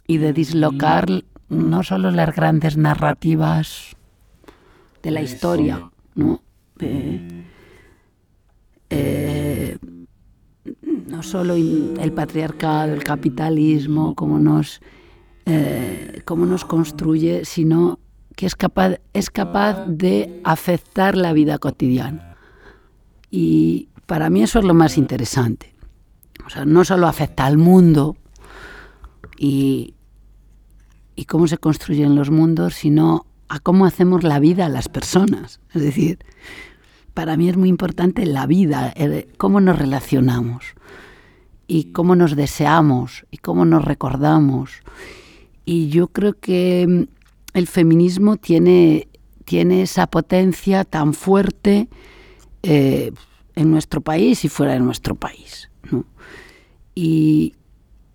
y 0.06 0.16
de 0.16 0.32
dislocar 0.32 1.24
no 1.48 1.82
solo 1.82 2.10
las 2.10 2.34
grandes 2.34 2.76
narrativas 2.76 3.96
de 5.02 5.10
la 5.10 5.22
historia, 5.22 5.90
¿no? 6.14 6.42
Eh, 6.80 7.38
no 11.06 11.22
solo 11.22 11.54
el 11.54 12.12
patriarcado, 12.12 12.94
el 12.94 13.04
capitalismo, 13.04 14.14
cómo 14.14 14.38
nos, 14.38 14.80
eh, 15.46 16.22
cómo 16.24 16.46
nos 16.46 16.64
construye, 16.64 17.44
sino 17.44 17.98
que 18.36 18.46
es 18.46 18.54
capaz, 18.54 19.00
es 19.12 19.30
capaz 19.30 19.86
de 19.86 20.40
afectar 20.44 21.16
la 21.16 21.32
vida 21.32 21.58
cotidiana. 21.58 22.36
Y 23.30 23.88
para 24.06 24.30
mí 24.30 24.42
eso 24.42 24.60
es 24.60 24.64
lo 24.64 24.74
más 24.74 24.96
interesante. 24.96 25.74
O 26.46 26.50
sea, 26.50 26.64
no 26.64 26.84
solo 26.84 27.06
afecta 27.06 27.46
al 27.46 27.58
mundo 27.58 28.16
y, 29.36 29.94
y 31.18 31.24
cómo 31.24 31.48
se 31.48 31.58
construyen 31.58 32.14
los 32.14 32.30
mundos, 32.30 32.74
sino 32.74 33.26
a 33.48 33.58
cómo 33.58 33.86
hacemos 33.86 34.22
la 34.22 34.38
vida 34.38 34.66
a 34.66 34.68
las 34.68 34.88
personas. 34.88 35.58
Es 35.74 35.82
decir, 35.82 36.20
para 37.12 37.36
mí 37.36 37.48
es 37.48 37.56
muy 37.56 37.68
importante 37.68 38.24
la 38.24 38.46
vida, 38.46 38.94
cómo 39.36 39.60
nos 39.60 39.76
relacionamos 39.80 40.64
y 41.66 41.90
cómo 41.90 42.14
nos 42.14 42.36
deseamos 42.36 43.26
y 43.32 43.38
cómo 43.38 43.64
nos 43.64 43.84
recordamos. 43.84 44.70
Y 45.64 45.88
yo 45.88 46.06
creo 46.06 46.38
que 46.38 46.86
mm, 46.88 47.02
el 47.54 47.66
feminismo 47.66 48.36
tiene, 48.36 49.08
tiene 49.44 49.82
esa 49.82 50.06
potencia 50.06 50.84
tan 50.84 51.14
fuerte 51.14 51.88
eh, 52.62 53.10
en 53.56 53.70
nuestro 53.72 54.02
país 54.02 54.44
y 54.44 54.48
fuera 54.48 54.74
de 54.74 54.80
nuestro 54.80 55.16
país. 55.16 55.68
Y, 56.94 57.54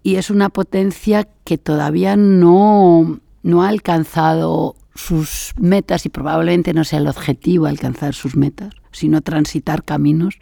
y 0.03 0.17
es 0.17 0.29
una 0.29 0.50
potencia 0.50 1.27
que 1.45 1.57
todavía 1.57 2.17
no, 2.17 3.19
no 3.41 3.63
ha 3.63 3.69
alcanzado 3.69 4.75
sus 4.93 5.53
metas 5.57 6.05
y 6.05 6.10
probablemente 6.10 6.74
no 6.74 6.83
sea 6.83 7.00
el 7.00 7.07
objetivo 7.07 7.65
alcanzar 7.65 8.13
sus 8.13 8.36
metas, 8.36 8.74
sino 8.91 9.22
transitar 9.22 9.83
caminos. 9.83 10.38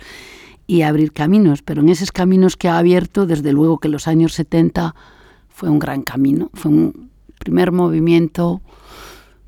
y 0.68 0.84
abrir 0.84 1.12
caminos, 1.12 1.62
pero 1.64 1.82
en 1.82 1.90
esos 1.90 2.14
caminos 2.14 2.56
que 2.56 2.70
ha 2.70 2.78
abierto, 2.78 3.26
desde 3.26 3.52
luego 3.52 3.80
que 3.80 3.90
los 3.90 4.08
años 4.08 4.34
70 4.36 4.96
fue 5.50 5.70
un 5.70 5.80
gran 5.80 6.04
camino, 6.04 6.50
fue 6.54 6.72
un 6.72 7.10
primer 7.40 7.74
movimiento 7.74 8.62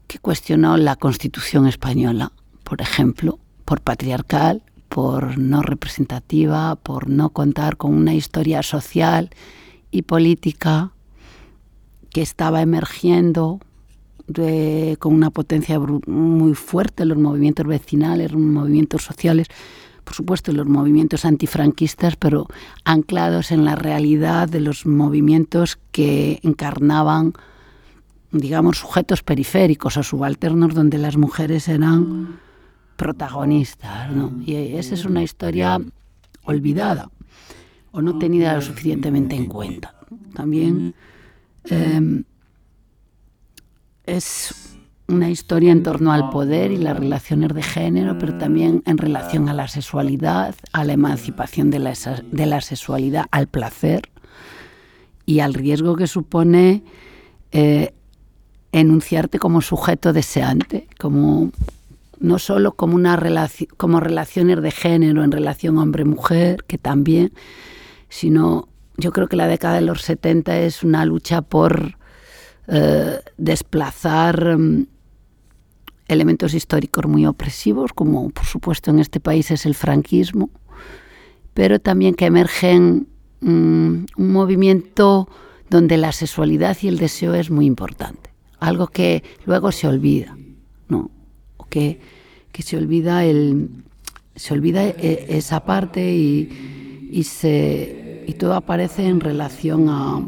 que 0.07 0.19
cuestionó 0.19 0.75
la 0.75 0.97
Constitución 0.97 1.65
española, 1.65 2.33
por 2.65 2.81
ejemplo, 2.81 3.39
por 3.63 3.79
patriarcal, 3.79 4.63
por 4.89 5.37
no 5.37 5.61
representativa, 5.61 6.75
por 6.75 7.09
no 7.09 7.29
contar 7.29 7.77
con 7.77 7.93
una 7.93 8.13
historia 8.13 8.61
social 8.61 9.29
y 9.93 10.01
política 10.01 10.91
que 12.09 12.21
estaba 12.21 12.61
emergiendo 12.61 13.59
con 14.99 15.13
una 15.13 15.29
potencia 15.29 15.79
muy 15.79 16.55
fuerte, 16.55 17.05
los 17.05 17.17
movimientos 17.17 17.67
vecinales, 17.67 18.31
los 18.31 18.41
movimientos 18.41 19.03
sociales, 19.03 19.47
por 20.03 20.15
supuesto 20.15 20.51
los 20.51 20.65
movimientos 20.65 21.25
antifranquistas, 21.25 22.15
pero 22.15 22.47
anclados 22.85 23.51
en 23.51 23.65
la 23.65 23.75
realidad 23.75 24.49
de 24.49 24.61
los 24.61 24.85
movimientos 24.85 25.77
que 25.91 26.39
encarnaban, 26.41 27.33
digamos, 28.31 28.79
sujetos 28.79 29.21
periféricos 29.21 29.97
o 29.97 30.03
subalternos 30.03 30.73
donde 30.73 30.97
las 30.97 31.17
mujeres 31.17 31.67
eran 31.67 32.39
protagonistas. 32.95 34.09
Y 34.45 34.55
esa 34.55 34.95
es 34.95 35.05
una 35.05 35.21
historia 35.21 35.79
olvidada 36.45 37.09
o 37.93 38.01
no 38.01 38.17
tenida 38.19 38.53
lo 38.53 38.61
suficientemente 38.61 39.35
en 39.35 39.45
cuenta. 39.45 39.95
También 40.33 40.93
em, 41.65 42.25
es 44.05 44.53
una 45.07 45.29
historia 45.29 45.71
en 45.71 45.83
torno 45.83 46.11
al 46.11 46.29
poder 46.29 46.71
y 46.71 46.77
las 46.77 46.97
relaciones 46.97 47.53
de 47.53 47.63
género, 47.63 48.17
pero 48.17 48.37
también 48.37 48.83
en 48.85 48.97
relación 48.97 49.47
a 49.47 49.53
la 49.53 49.67
sexualidad, 49.67 50.55
a 50.73 50.83
la 50.83 50.93
emancipación 50.93 51.69
de 51.69 51.79
la, 51.79 51.93
de 52.31 52.45
la 52.45 52.61
sexualidad, 52.61 53.25
al 53.31 53.47
placer 53.47 54.09
y 55.25 55.39
al 55.39 55.53
riesgo 55.53 55.95
que 55.95 56.07
supone 56.07 56.83
eh, 57.51 57.93
enunciarte 58.71 59.39
como 59.39 59.61
sujeto 59.61 60.13
deseante, 60.13 60.87
como 60.99 61.51
no 62.19 62.39
solo 62.39 62.73
como 62.73 62.95
una 62.95 63.19
como 63.77 63.99
relaciones 63.99 64.61
de 64.61 64.71
género 64.71 65.23
en 65.23 65.31
relación 65.31 65.77
hombre-mujer, 65.77 66.63
que 66.65 66.77
también, 66.77 67.33
sino 68.13 68.67
yo 68.95 69.11
creo 69.11 69.27
que 69.27 69.35
la 69.35 69.47
década 69.47 69.75
de 69.75 69.81
los 69.81 70.03
70 70.03 70.59
es 70.59 70.83
una 70.83 71.03
lucha 71.03 71.41
por 71.41 71.97
eh, 72.67 73.19
desplazar 73.37 74.57
mm, 74.57 74.85
elementos 76.07 76.53
históricos 76.53 77.07
muy 77.07 77.25
opresivos, 77.25 77.91
como 77.91 78.29
por 78.29 78.45
supuesto 78.45 78.91
en 78.91 78.99
este 78.99 79.19
país 79.19 79.49
es 79.49 79.65
el 79.65 79.73
franquismo, 79.73 80.51
pero 81.55 81.79
también 81.79 82.13
que 82.13 82.25
emergen 82.25 83.07
mm, 83.41 84.05
un 84.17 84.31
movimiento 84.31 85.27
donde 85.71 85.97
la 85.97 86.11
sexualidad 86.11 86.77
y 86.83 86.89
el 86.89 86.99
deseo 86.99 87.33
es 87.33 87.49
muy 87.49 87.65
importante, 87.65 88.29
algo 88.59 88.87
que 88.87 89.23
luego 89.45 89.71
se 89.71 89.87
olvida, 89.87 90.37
¿no? 90.87 91.09
que, 91.67 91.99
que 92.51 92.61
se 92.61 92.77
olvida 92.77 93.25
el 93.25 93.69
se 94.35 94.53
olvida 94.53 94.83
e, 94.83 95.25
esa 95.29 95.63
parte 95.65 96.13
y, 96.13 97.09
y, 97.11 97.23
se, 97.23 98.02
y 98.25 98.33
todo 98.33 98.53
aparece 98.55 99.05
en 99.07 99.19
relación 99.19 99.89
a, 99.89 100.27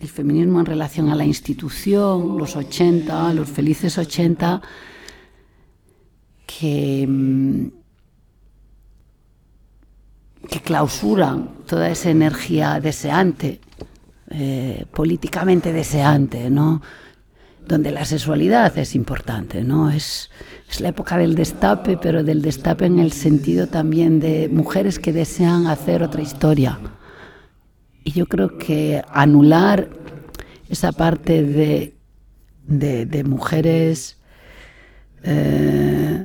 el 0.00 0.08
feminismo 0.08 0.60
en 0.60 0.66
relación 0.66 1.08
a 1.08 1.14
la 1.14 1.24
institución, 1.24 2.36
los 2.36 2.56
80, 2.56 3.32
los 3.34 3.48
felices 3.48 3.96
80, 3.96 4.60
que, 6.46 7.06
mm, 7.08 7.66
que 10.48 10.60
clausuran 10.60 11.50
toda 11.66 11.88
esa 11.90 12.10
energía 12.10 12.78
deseante, 12.80 13.60
eh, 14.30 14.84
políticamente 14.92 15.72
deseante, 15.72 16.50
¿no? 16.50 16.82
donde 17.66 17.90
la 17.90 18.04
sexualidad 18.04 18.78
es 18.78 18.94
importante, 18.94 19.64
¿no? 19.64 19.90
Es, 19.90 20.30
es 20.70 20.80
la 20.80 20.90
época 20.90 21.18
del 21.18 21.34
destape, 21.34 21.96
pero 21.96 22.22
del 22.22 22.40
destape 22.40 22.86
en 22.86 23.00
el 23.00 23.10
sentido 23.10 23.66
también 23.66 24.20
de 24.20 24.48
mujeres 24.48 25.00
que 25.00 25.12
desean 25.12 25.66
hacer 25.66 26.04
otra 26.04 26.22
historia 26.22 26.78
y 28.06 28.12
yo 28.12 28.26
creo 28.26 28.56
que 28.56 29.02
anular 29.10 29.90
esa 30.68 30.92
parte 30.92 31.42
de, 31.42 31.96
de, 32.68 33.24
mujeres 33.24 34.18
eh, 35.24 36.24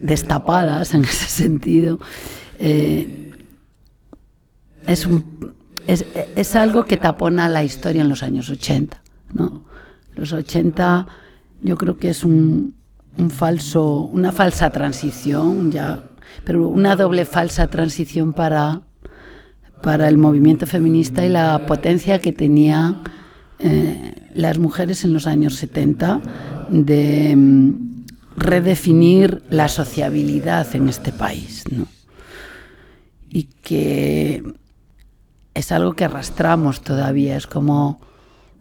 destapadas 0.00 0.92
en 0.92 1.04
ese 1.04 1.26
sentido 1.26 2.00
eh, 2.58 3.30
es, 4.88 5.08
es, 5.86 6.04
es, 6.34 6.56
algo 6.56 6.84
que 6.84 6.96
tapona 6.96 7.48
la 7.48 7.62
historia 7.62 8.02
en 8.02 8.08
los 8.08 8.24
años 8.24 8.50
80. 8.50 9.00
¿no? 9.34 9.64
Los 10.16 10.32
80 10.32 11.06
yo 11.62 11.76
creo 11.76 11.96
que 11.96 12.10
es 12.10 12.24
un, 12.24 12.74
un 13.18 13.30
falso, 13.30 14.00
una 14.00 14.32
falsa 14.32 14.70
transición, 14.70 15.70
ya, 15.70 16.02
pero 16.44 16.66
una 16.66 16.96
doble 16.96 17.24
falsa 17.24 17.68
transición 17.68 18.32
para 18.32 18.82
para 19.84 20.08
el 20.08 20.16
movimiento 20.16 20.66
feminista 20.66 21.26
y 21.26 21.28
la 21.28 21.66
potencia 21.66 22.18
que 22.18 22.32
tenía 22.32 23.02
eh, 23.58 24.14
las 24.34 24.58
mujeres 24.58 25.04
en 25.04 25.12
los 25.12 25.26
años 25.26 25.56
70 25.56 26.22
de 26.70 27.36
mm, 27.36 28.04
redefinir 28.38 29.42
la 29.50 29.68
sociabilidad 29.68 30.74
en 30.74 30.88
este 30.88 31.12
país. 31.12 31.64
Y 33.28 33.44
que 33.62 34.42
es 35.52 35.70
algo 35.70 35.92
que 35.92 36.06
arrastramos 36.06 36.80
todavía, 36.80 37.36
es 37.36 37.46
como 37.46 38.00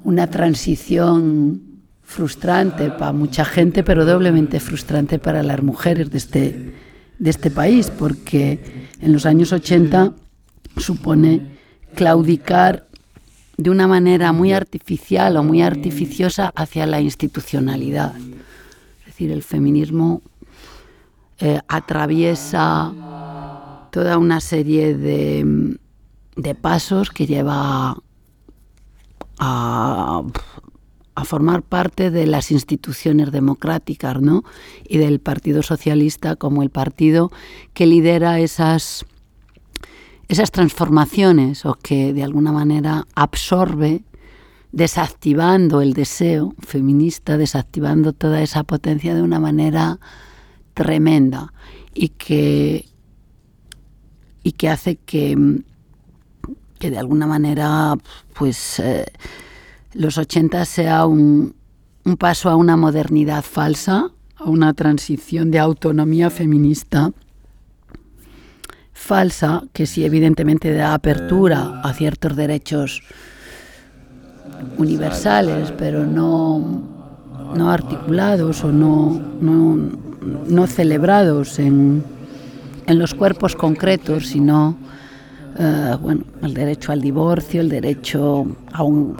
una 0.03 0.29
transición 0.29 1.61
frustrante 2.03 2.91
para 2.91 3.13
mucha 3.13 3.45
gente, 3.45 3.83
pero 3.83 4.05
doblemente 4.05 4.59
frustrante 4.59 5.19
para 5.19 5.41
las 5.41 5.63
mujeres 5.63 6.11
de 6.11 6.17
este, 6.17 6.73
de 7.17 7.29
este 7.29 7.49
país, 7.49 7.89
porque 7.89 8.89
en 8.99 9.13
los 9.13 9.25
años 9.25 9.53
80 9.53 10.15
supone 10.77 11.57
claudicar 11.95 12.87
de 13.57 13.69
una 13.69 13.87
manera 13.87 14.31
muy 14.31 14.51
artificial 14.51 15.37
o 15.37 15.43
muy 15.43 15.61
artificiosa 15.61 16.51
hacia 16.55 16.87
la 16.87 17.01
institucionalidad. 17.01 18.15
Es 18.17 19.05
decir, 19.05 19.31
el 19.31 19.43
feminismo 19.43 20.21
eh, 21.39 21.59
atraviesa 21.67 22.93
toda 23.91 24.17
una 24.17 24.39
serie 24.39 24.97
de, 24.97 25.77
de 26.35 26.55
pasos 26.55 27.11
que 27.11 27.27
lleva 27.27 27.97
a, 29.39 30.23
a, 31.15 31.25
formar 31.25 31.61
parte 31.61 32.09
de 32.09 32.25
las 32.25 32.51
instituciones 32.51 33.31
democráticas 33.31 34.19
¿no? 34.19 34.43
y 34.87 34.97
del 34.97 35.19
Partido 35.19 35.61
Socialista 35.61 36.35
como 36.35 36.63
el 36.63 36.71
partido 36.71 37.31
que 37.73 37.85
lidera 37.85 38.39
esas 38.39 39.05
esas 40.33 40.49
transformaciones 40.49 41.63
o 41.63 41.75
que 41.75 42.11
de 42.11 42.23
alguna 42.23 42.51
manera 42.51 43.05
absorbe 43.13 44.03
desactivando 44.71 45.81
el 45.81 45.93
deseo 45.93 46.55
feminista, 46.59 47.37
desactivando 47.37 48.13
toda 48.13 48.41
esa 48.41 48.63
potencia 48.63 49.13
de 49.13 49.21
una 49.21 49.39
manera 49.39 49.99
tremenda 50.73 51.53
y 51.93 52.09
que, 52.09 52.89
y 54.41 54.53
que 54.53 54.69
hace 54.69 54.95
que, 54.95 55.61
que 56.79 56.89
de 56.89 56.97
alguna 56.97 57.27
manera 57.27 57.95
pues 58.33 58.79
eh, 58.79 59.05
los 59.93 60.17
80 60.17 60.65
sea 60.65 61.05
un, 61.05 61.53
un 62.05 62.17
paso 62.17 62.49
a 62.49 62.55
una 62.55 62.75
modernidad 62.75 63.43
falsa, 63.43 64.09
a 64.35 64.45
una 64.45 64.73
transición 64.73 65.51
de 65.51 65.59
autonomía 65.59 66.31
feminista 66.31 67.13
falsa, 68.93 69.63
que 69.73 69.85
sí 69.85 70.05
evidentemente 70.05 70.73
da 70.73 70.93
apertura 70.93 71.81
a 71.83 71.93
ciertos 71.93 72.35
derechos 72.35 73.01
universales, 74.77 75.73
pero 75.77 76.05
no, 76.05 76.59
no 77.55 77.69
articulados 77.69 78.63
o 78.63 78.71
no, 78.71 79.19
no, 79.41 80.67
celebrados 80.67 81.59
en, 81.59 82.03
en, 82.87 82.99
los 82.99 83.13
cuerpos 83.13 83.55
concretos, 83.55 84.27
sino 84.27 84.77
eh, 85.57 85.95
bueno, 86.01 86.23
el 86.41 86.53
derecho 86.53 86.91
al 86.91 87.01
divorcio, 87.01 87.61
el 87.61 87.69
derecho 87.69 88.45
a 88.71 88.83
un... 88.83 89.17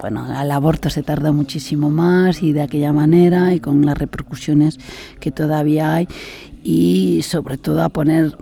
bueno, 0.00 0.24
al 0.24 0.50
aborto 0.50 0.90
se 0.90 1.02
tarda 1.02 1.32
muchísimo 1.32 1.90
más 1.90 2.42
y 2.42 2.52
de 2.52 2.62
aquella 2.62 2.92
manera 2.92 3.54
y 3.54 3.60
con 3.60 3.84
las 3.84 3.98
repercusiones 3.98 4.78
que 5.20 5.30
todavía 5.30 5.94
hay 5.94 6.08
y 6.64 7.22
sobre 7.22 7.58
todo 7.58 7.82
a 7.82 7.88
poner 7.88 8.36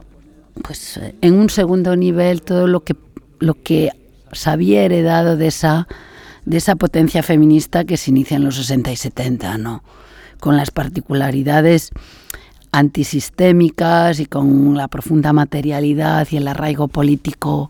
pues 0.62 0.96
eh, 0.96 1.14
en 1.20 1.34
un 1.34 1.50
segundo 1.50 1.96
nivel 1.96 2.42
todo 2.42 2.66
lo 2.66 2.80
que 2.80 2.96
lo 3.38 3.54
que 3.54 3.90
se 4.32 4.50
había 4.50 4.82
heredado 4.82 5.36
de 5.36 5.46
esa 5.46 5.88
de 6.44 6.56
esa 6.56 6.76
potencia 6.76 7.22
feminista 7.22 7.84
que 7.84 7.96
se 7.96 8.10
inicia 8.10 8.36
en 8.36 8.44
los 8.44 8.56
60 8.56 8.90
y 8.92 8.96
70, 8.96 9.58
¿no? 9.58 9.82
Con 10.40 10.56
las 10.56 10.70
particularidades 10.70 11.90
antisistémicas 12.72 14.20
y 14.20 14.26
con 14.26 14.76
la 14.76 14.88
profunda 14.88 15.32
materialidad 15.32 16.26
y 16.30 16.36
el 16.36 16.48
arraigo 16.48 16.88
político 16.88 17.68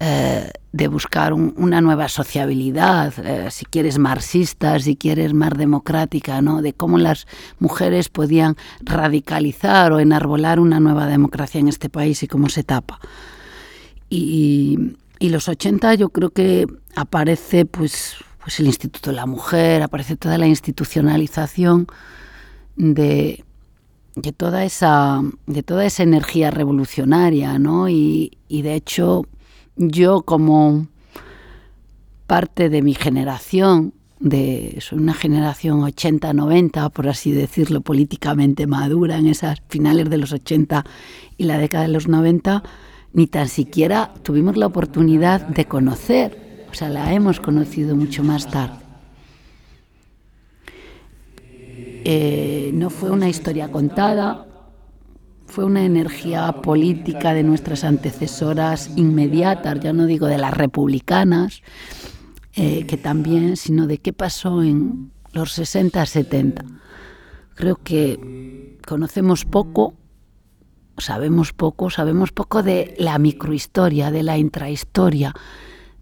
eh, 0.00 0.50
de 0.72 0.88
buscar 0.88 1.32
una 1.32 1.80
nueva 1.80 2.08
sociabilidad, 2.08 3.12
eh, 3.18 3.50
si 3.50 3.64
quieres 3.64 3.98
marxista, 3.98 4.78
si 4.78 4.96
quieres 4.96 5.34
más 5.34 5.50
democrática, 5.56 6.40
¿no? 6.40 6.62
de 6.62 6.72
cómo 6.72 6.98
las 6.98 7.26
mujeres 7.58 8.08
podían 8.08 8.56
radicalizar 8.80 9.92
o 9.92 9.98
enarbolar 9.98 10.60
una 10.60 10.78
nueva 10.78 11.06
democracia 11.06 11.58
en 11.58 11.68
este 11.68 11.88
país 11.88 12.22
y 12.22 12.28
cómo 12.28 12.48
se 12.48 12.62
tapa. 12.62 13.00
Y, 14.08 14.96
y 15.18 15.30
los 15.30 15.48
80 15.48 15.94
yo 15.94 16.10
creo 16.10 16.30
que 16.30 16.66
aparece 16.94 17.64
pues, 17.64 18.16
pues 18.42 18.60
el 18.60 18.66
Instituto 18.66 19.10
de 19.10 19.16
la 19.16 19.26
Mujer, 19.26 19.82
aparece 19.82 20.16
toda 20.16 20.38
la 20.38 20.46
institucionalización 20.46 21.88
de, 22.76 23.44
de 24.22 24.32
toda 24.32 24.64
esa, 24.64 25.22
de 25.46 25.62
toda 25.62 25.84
esa 25.84 26.02
energía 26.02 26.50
revolucionaria, 26.50 27.58
¿no? 27.58 27.88
Y, 27.88 28.30
de 28.48 28.74
hecho, 28.74 29.26
yo 29.78 30.22
como 30.22 30.88
parte 32.26 32.68
de 32.68 32.82
mi 32.82 32.94
generación, 32.94 33.94
de, 34.20 34.78
soy 34.80 34.98
una 34.98 35.14
generación 35.14 35.80
80-90, 35.80 36.90
por 36.90 37.08
así 37.08 37.30
decirlo, 37.32 37.80
políticamente 37.80 38.66
madura 38.66 39.16
en 39.16 39.28
esas 39.28 39.62
finales 39.68 40.10
de 40.10 40.18
los 40.18 40.32
80 40.32 40.84
y 41.38 41.44
la 41.44 41.58
década 41.58 41.84
de 41.84 41.92
los 41.92 42.08
90, 42.08 42.62
ni 43.12 43.28
tan 43.28 43.48
siquiera 43.48 44.12
tuvimos 44.22 44.56
la 44.56 44.66
oportunidad 44.66 45.46
de 45.46 45.64
conocer, 45.64 46.66
o 46.70 46.74
sea, 46.74 46.88
la 46.88 47.14
hemos 47.14 47.40
conocido 47.40 47.96
mucho 47.96 48.22
más 48.24 48.50
tarde. 48.50 48.88
Eh, 52.04 52.70
no 52.74 52.90
fue 52.90 53.10
una 53.10 53.28
historia 53.28 53.70
contada, 53.70 54.47
fue 55.48 55.64
una 55.64 55.84
energía 55.84 56.52
política 56.52 57.32
de 57.32 57.42
nuestras 57.42 57.82
antecesoras 57.82 58.90
inmediatas, 58.96 59.80
ya 59.80 59.92
no 59.92 60.06
digo 60.06 60.26
de 60.26 60.38
las 60.38 60.54
republicanas, 60.54 61.62
eh, 62.54 62.86
que 62.86 62.98
también, 62.98 63.56
sino 63.56 63.86
de 63.86 63.98
qué 63.98 64.12
pasó 64.12 64.62
en 64.62 65.10
los 65.32 65.52
60, 65.52 66.04
70. 66.04 66.64
Creo 67.54 67.76
que 67.76 68.78
conocemos 68.86 69.46
poco, 69.46 69.94
sabemos 70.98 71.52
poco, 71.52 71.88
sabemos 71.88 72.30
poco 72.30 72.62
de 72.62 72.94
la 72.98 73.18
microhistoria, 73.18 74.10
de 74.10 74.22
la 74.22 74.36
intrahistoria, 74.36 75.34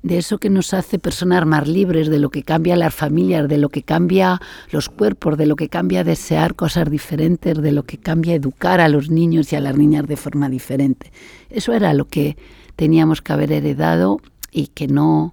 de 0.06 0.18
eso 0.18 0.38
que 0.38 0.50
nos 0.50 0.72
hace 0.72 1.00
personas 1.00 1.44
más 1.46 1.66
libres, 1.66 2.08
de 2.08 2.20
lo 2.20 2.30
que 2.30 2.44
cambia 2.44 2.76
las 2.76 2.94
familias, 2.94 3.48
de 3.48 3.58
lo 3.58 3.70
que 3.70 3.82
cambia 3.82 4.40
los 4.70 4.88
cuerpos, 4.88 5.36
de 5.36 5.46
lo 5.46 5.56
que 5.56 5.68
cambia 5.68 6.04
desear 6.04 6.54
cosas 6.54 6.88
diferentes, 6.88 7.60
de 7.60 7.72
lo 7.72 7.82
que 7.82 7.98
cambia 7.98 8.34
educar 8.34 8.80
a 8.80 8.88
los 8.88 9.10
niños 9.10 9.52
y 9.52 9.56
a 9.56 9.60
las 9.60 9.76
niñas 9.76 10.06
de 10.06 10.16
forma 10.16 10.48
diferente. 10.48 11.12
Eso 11.50 11.72
era 11.72 11.92
lo 11.92 12.04
que 12.04 12.36
teníamos 12.76 13.20
que 13.20 13.32
haber 13.32 13.50
heredado 13.50 14.20
y 14.52 14.68
que 14.68 14.86
no 14.86 15.32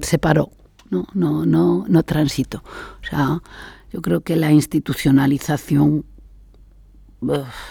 se 0.00 0.18
paró, 0.18 0.50
no, 0.90 1.06
no, 1.14 1.46
no, 1.46 1.84
no 1.88 2.02
transito. 2.02 2.64
O 3.00 3.06
sea, 3.08 3.42
yo 3.92 4.02
creo 4.02 4.22
que 4.22 4.34
la 4.34 4.50
institucionalización 4.50 6.04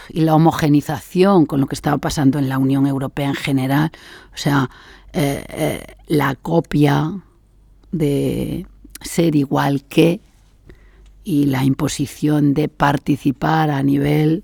y 0.09 0.21
la 0.21 0.35
homogenización 0.35 1.45
con 1.45 1.61
lo 1.61 1.67
que 1.67 1.75
estaba 1.75 1.97
pasando 1.97 2.39
en 2.39 2.49
la 2.49 2.57
Unión 2.57 2.87
Europea 2.87 3.27
en 3.27 3.35
general, 3.35 3.91
o 4.33 4.37
sea, 4.37 4.69
la 6.07 6.35
copia 6.35 7.23
de 7.91 8.67
ser 9.01 9.35
igual 9.35 9.83
que 9.85 10.19
y 11.23 11.45
la 11.45 11.63
imposición 11.63 12.53
de 12.53 12.67
participar 12.69 13.69
a 13.69 13.81
nivel 13.81 14.43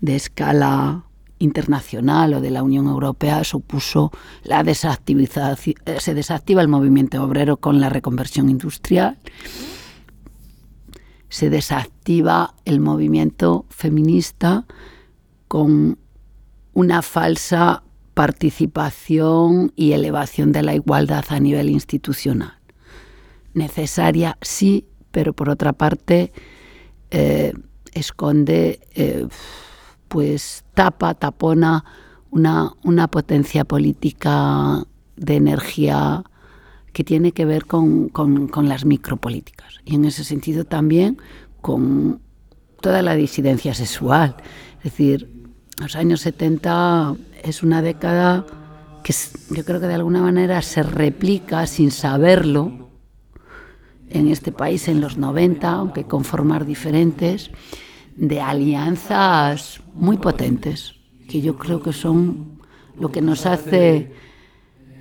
de 0.00 0.16
escala 0.16 1.04
internacional 1.38 2.34
o 2.34 2.40
de 2.40 2.50
la 2.50 2.62
Unión 2.62 2.86
Europea 2.86 3.44
supuso 3.44 4.10
la 4.42 4.62
desactivación, 4.62 5.56
eh, 5.84 5.96
se 6.00 6.14
desactiva 6.14 6.62
el 6.62 6.68
movimiento 6.68 7.22
obrero 7.22 7.58
con 7.58 7.80
la 7.80 7.88
reconversión 7.88 8.48
industrial, 8.48 9.18
se 11.28 11.50
desactiva 11.50 12.54
el 12.64 12.80
movimiento 12.80 13.66
feminista 13.68 14.66
con 15.48 15.98
una 16.72 17.02
falsa 17.02 17.82
participación 18.20 19.72
y 19.76 19.92
elevación 19.92 20.52
de 20.52 20.62
la 20.62 20.74
igualdad 20.74 21.24
a 21.30 21.40
nivel 21.40 21.70
institucional. 21.70 22.52
Necesaria, 23.54 24.36
sí, 24.42 24.84
pero 25.10 25.32
por 25.32 25.48
otra 25.48 25.72
parte 25.72 26.30
eh, 27.10 27.54
esconde, 27.94 28.80
eh, 28.94 29.26
pues 30.08 30.64
tapa, 30.74 31.14
tapona 31.14 31.86
una, 32.30 32.74
una 32.84 33.08
potencia 33.08 33.64
política 33.64 34.84
de 35.16 35.36
energía 35.36 36.22
que 36.92 37.04
tiene 37.04 37.32
que 37.32 37.46
ver 37.46 37.64
con, 37.64 38.10
con, 38.10 38.68
las 38.68 38.84
micropolíticas. 38.84 39.76
Y 39.86 39.94
en 39.94 40.04
ese 40.04 40.24
sentido 40.24 40.64
también 40.66 41.16
con 41.62 42.20
toda 42.82 43.00
la 43.00 43.14
disidencia 43.14 43.72
sexual. 43.72 44.36
Es 44.76 44.84
decir, 44.92 45.30
los 45.78 45.96
años 45.96 46.20
70 46.20 47.16
es 47.42 47.62
una 47.62 47.82
década 47.82 48.46
que 49.02 49.14
yo 49.50 49.64
creo 49.64 49.80
que 49.80 49.86
de 49.86 49.94
alguna 49.94 50.22
manera 50.22 50.62
se 50.62 50.82
replica 50.82 51.66
sin 51.66 51.90
saberlo 51.90 52.90
en 54.08 54.28
este 54.28 54.52
país 54.52 54.88
en 54.88 55.00
los 55.00 55.16
90, 55.16 55.70
aunque 55.70 56.04
con 56.04 56.24
formas 56.24 56.66
diferentes, 56.66 57.50
de 58.16 58.40
alianzas 58.40 59.80
muy 59.94 60.18
potentes, 60.18 60.96
que 61.28 61.40
yo 61.40 61.56
creo 61.56 61.80
que 61.80 61.92
son 61.92 62.60
lo 62.98 63.10
que 63.10 63.22
nos 63.22 63.46
hace 63.46 64.12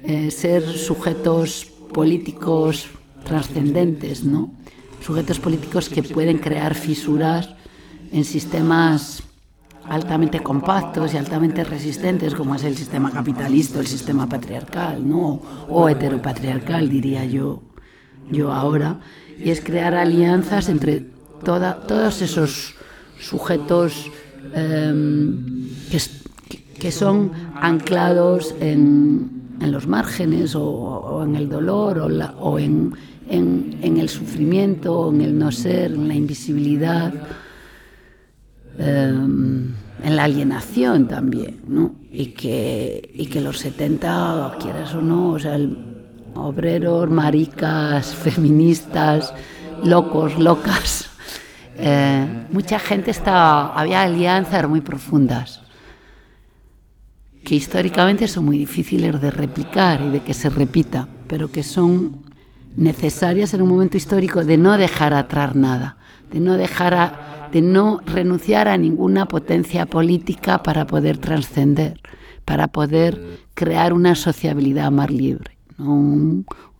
eh, 0.03 0.31
ser 0.31 0.63
sujetos 0.63 1.65
políticos 1.93 2.87
trascendentes, 3.25 4.23
¿no? 4.23 4.53
Sujetos 5.01 5.39
políticos 5.39 5.89
que 5.89 6.03
pueden 6.03 6.37
crear 6.37 6.75
fisuras 6.75 7.49
en 8.11 8.23
sistemas 8.23 9.23
altamente 9.89 10.41
compactos 10.41 11.13
y 11.13 11.17
altamente 11.17 11.63
resistentes 11.63 12.35
como 12.35 12.55
es 12.55 12.63
el 12.63 12.77
sistema 12.77 13.11
capitalista, 13.11 13.79
el 13.79 13.87
sistema 13.87 14.29
patriarcal, 14.29 15.07
¿no? 15.07 15.41
o 15.67 15.89
heteropatriarcal, 15.89 16.89
diría 16.89 17.25
yo, 17.25 17.61
yo 18.31 18.53
ahora, 18.53 18.99
y 19.37 19.49
es 19.49 19.61
crear 19.61 19.95
alianzas 19.95 20.69
entre 20.69 21.07
todos 21.43 22.21
esos 22.21 22.75
sujetos 23.19 24.11
em, 24.53 25.69
que, 26.79 26.91
son 26.91 27.31
anclados 27.55 28.55
en, 28.59 29.37
los 29.59 29.87
márgenes 29.87 30.55
o, 30.55 31.23
en 31.25 31.35
el 31.35 31.49
dolor 31.49 31.99
o, 31.99 32.07
o 32.39 32.59
en, 32.59 32.93
en, 33.29 33.97
el 33.97 34.09
sufrimiento, 34.09 34.99
o 34.99 35.13
en 35.13 35.21
el 35.21 35.37
no 35.37 35.51
ser, 35.51 35.91
en 35.93 36.07
la 36.07 36.15
invisibilidad. 36.15 37.13
Em, 38.79 39.73
en 40.01 40.15
la 40.15 40.23
alienación 40.23 41.09
también, 41.09 41.59
¿no? 41.67 41.95
Y 42.09 42.27
que, 42.27 43.11
y 43.13 43.25
que 43.25 43.41
los 43.41 43.59
70, 43.59 44.55
quieras 44.57 44.93
o 44.95 45.01
no, 45.01 45.31
o 45.31 45.39
sea, 45.39 45.59
obreros, 46.35 47.09
maricas, 47.09 48.15
feministas, 48.23 49.33
locos, 49.83 50.39
locas, 50.39 51.09
eh, 51.77 52.45
mucha 52.51 52.79
gente 52.79 53.11
estaba, 53.11 53.73
había 53.77 54.03
alianzas 54.03 54.69
muy 54.69 54.79
profundas 54.79 55.61
que 57.43 57.55
históricamente 57.55 58.27
son 58.29 58.45
muy 58.45 58.57
difíciles 58.57 59.19
de 59.19 59.31
replicar 59.31 60.01
y 60.01 60.09
de 60.09 60.19
que 60.21 60.33
se 60.33 60.49
repita, 60.49 61.07
pero 61.27 61.51
que 61.51 61.63
son 61.63 62.23
necesarias 62.77 63.53
en 63.53 63.61
un 63.61 63.69
momento 63.69 63.97
histórico 63.97 64.45
de 64.45 64.57
no 64.57 64.77
dejar 64.77 65.13
atrás 65.13 65.55
nada, 65.55 65.97
de 66.31 66.39
no 66.39 66.57
dejar 66.57 66.93
a, 66.93 67.29
de 67.51 67.61
no 67.61 68.01
renunciar 68.05 68.67
a 68.67 68.77
ninguna 68.77 69.27
potencia 69.27 69.85
política 69.85 70.63
para 70.63 70.85
poder 70.85 71.17
trascender, 71.17 71.99
para 72.45 72.67
poder 72.67 73.39
crear 73.53 73.93
una 73.93 74.15
sociabilidad 74.15 74.91
más 74.91 75.09
libre, 75.09 75.57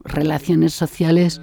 relaciones 0.03 0.73
sociales 0.73 1.41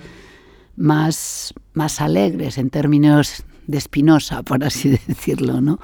más, 0.77 1.55
más 1.73 2.01
alegres 2.01 2.59
en 2.59 2.71
términos 2.71 3.45
de 3.67 3.81
Spinoza, 3.81 4.43
por 4.43 4.65
así 4.65 4.91
decirlo, 5.07 5.61
¿no? 5.61 5.79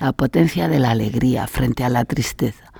la 0.00 0.12
potencia 0.12 0.66
de 0.66 0.78
la 0.78 0.90
alegría 0.90 1.46
frente 1.46 1.84
a 1.84 1.88
la 1.90 2.04
tristeza. 2.04 2.72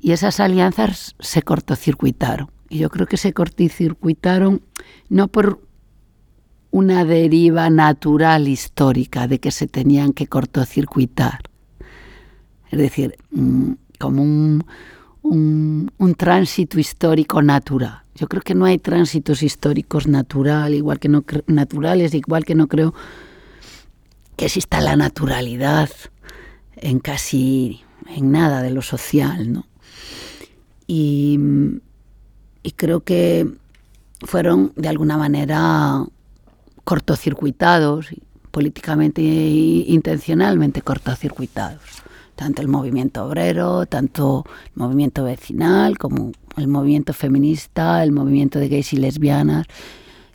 Y 0.00 0.12
esas 0.12 0.38
alianzas 0.38 1.16
se 1.18 1.42
cortocircuitaron. 1.42 2.50
Y 2.68 2.78
yo 2.78 2.90
creo 2.90 3.06
que 3.06 3.16
se 3.16 3.32
cortocircuitaron 3.32 4.62
no 5.08 5.28
por 5.28 5.62
una 6.70 7.04
deriva 7.04 7.70
natural 7.70 8.48
histórica 8.48 9.26
de 9.26 9.38
que 9.38 9.50
se 9.50 9.66
tenían 9.66 10.12
que 10.12 10.26
cortocircuitar. 10.26 11.40
Es 12.70 12.78
decir, 12.78 13.16
mm, 13.30 13.72
como 13.98 14.22
un, 14.22 14.64
un, 15.22 16.14
tránsito 16.14 16.78
histórico 16.78 17.42
natural. 17.42 18.02
Yo 18.14 18.28
creo 18.28 18.42
que 18.42 18.54
no 18.54 18.64
hay 18.64 18.78
tránsitos 18.78 19.42
históricos 19.42 20.06
natural, 20.06 20.74
igual 20.74 20.98
que 20.98 21.08
no 21.08 21.24
naturales, 21.46 22.14
igual 22.14 22.44
que 22.44 22.54
no 22.54 22.66
creo 22.66 22.94
que 24.36 24.46
exista 24.46 24.80
la 24.80 24.96
naturalidad 24.96 25.90
en 26.76 26.98
casi 27.00 27.82
en 28.06 28.30
nada 28.30 28.62
de 28.62 28.70
lo 28.70 28.82
social, 28.82 29.52
¿no? 29.52 29.66
Y, 30.86 31.38
y 32.62 32.70
creo 32.72 33.00
que 33.00 33.46
fueron 34.20 34.72
de 34.76 34.88
alguna 34.88 35.16
manera 35.18 36.04
cortocircuitados, 36.88 38.08
políticamente 38.50 39.20
e 39.20 39.92
intencionalmente 39.92 40.80
cortocircuitados. 40.80 41.82
Tanto 42.34 42.62
el 42.62 42.68
movimiento 42.68 43.26
obrero, 43.26 43.84
tanto 43.84 44.46
el 44.68 44.72
movimiento 44.74 45.22
vecinal, 45.22 45.98
como 45.98 46.32
el 46.56 46.66
movimiento 46.66 47.12
feminista, 47.12 48.02
el 48.02 48.10
movimiento 48.10 48.58
de 48.58 48.70
gays 48.70 48.94
y 48.94 48.96
lesbianas, 48.96 49.66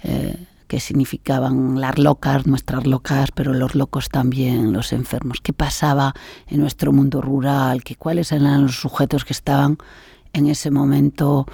eh, 0.04 0.46
que 0.68 0.80
significaban 0.80 1.82
las 1.82 1.98
locas, 1.98 2.46
nuestras 2.46 2.86
locas, 2.86 3.32
pero 3.34 3.56
los 3.56 3.74
locos 3.74 4.10
también, 4.10 4.74
los 4.74 4.94
enfermos. 4.94 5.42
¿Qué 5.42 5.54
pasaba 5.54 6.14
en 6.46 6.60
nuestro 6.60 6.94
mundo 6.94 7.20
rural? 7.20 7.84
¿Qué, 7.84 7.96
¿Cuáles 7.96 8.32
eran 8.32 8.62
los 8.62 8.76
sujetos 8.76 9.26
que 9.26 9.34
estaban 9.34 9.80
en 10.34 10.46
ese 10.46 10.70
momento 10.70 11.48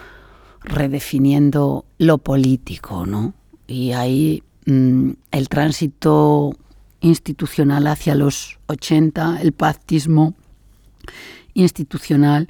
redefiniendo 0.60 1.86
lo 2.00 2.18
político? 2.18 3.06
¿no? 3.06 3.34
Y 3.66 3.94
ahí 3.94 4.44
mm, 4.66 5.12
el 5.32 5.50
tránsito 5.50 6.56
institucional 7.02 7.88
hacia 7.88 8.16
los 8.16 8.60
80, 8.68 9.42
el 9.42 9.54
pactismo 9.54 10.34
institucional, 11.54 12.50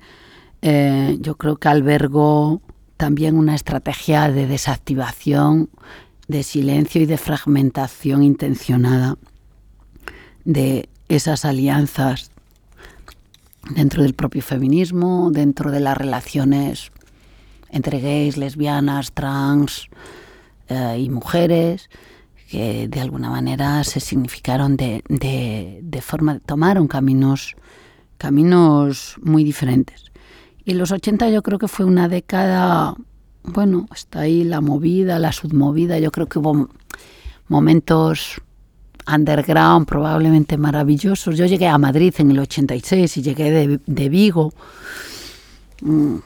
eh, 0.61 1.17
yo 1.21 1.35
creo 1.35 1.57
que 1.57 1.67
albergó 1.67 2.61
también 2.97 3.37
una 3.37 3.55
estrategia 3.55 4.29
de 4.29 4.47
desactivación, 4.47 5.69
de 6.27 6.43
silencio 6.43 7.01
y 7.01 7.05
de 7.05 7.17
fragmentación 7.17 8.23
intencionada 8.23 9.17
de 10.43 10.89
esas 11.07 11.45
alianzas 11.45 12.31
dentro 13.73 14.03
del 14.03 14.13
propio 14.13 14.41
feminismo, 14.41 15.31
dentro 15.31 15.71
de 15.71 15.79
las 15.79 15.97
relaciones 15.97 16.91
entre 17.69 17.99
gays, 17.99 18.37
lesbianas, 18.37 19.11
trans 19.11 19.89
eh, 20.69 20.99
y 20.99 21.09
mujeres, 21.09 21.89
que 22.49 22.87
de 22.87 23.01
alguna 23.01 23.29
manera 23.29 23.83
se 23.83 23.99
significaron 23.99 24.77
de, 24.77 25.03
de, 25.07 26.01
forma, 26.01 26.39
tomaron 26.39 26.87
caminos, 26.87 27.55
caminos 28.17 29.15
muy 29.21 29.43
diferentes. 29.43 30.11
Y 30.65 30.73
los 30.73 30.91
80 30.91 31.29
yo 31.29 31.41
creo 31.41 31.59
que 31.59 31.67
fue 31.67 31.85
una 31.85 32.07
década, 32.07 32.95
bueno, 33.43 33.87
está 33.93 34.21
ahí 34.21 34.43
la 34.43 34.61
movida, 34.61 35.19
la 35.19 35.31
submovida, 35.31 35.99
yo 35.99 36.11
creo 36.11 36.27
que 36.27 36.39
hubo 36.39 36.69
momentos 37.47 38.41
underground 39.11 39.87
probablemente 39.87 40.57
maravillosos. 40.57 41.37
Yo 41.37 41.45
llegué 41.45 41.67
a 41.67 41.77
Madrid 41.77 42.13
en 42.19 42.31
el 42.31 42.39
86 42.39 43.17
y 43.17 43.21
llegué 43.21 43.51
de, 43.51 43.79
de 43.85 44.09
Vigo. 44.09 44.53
Mm, 45.81 46.17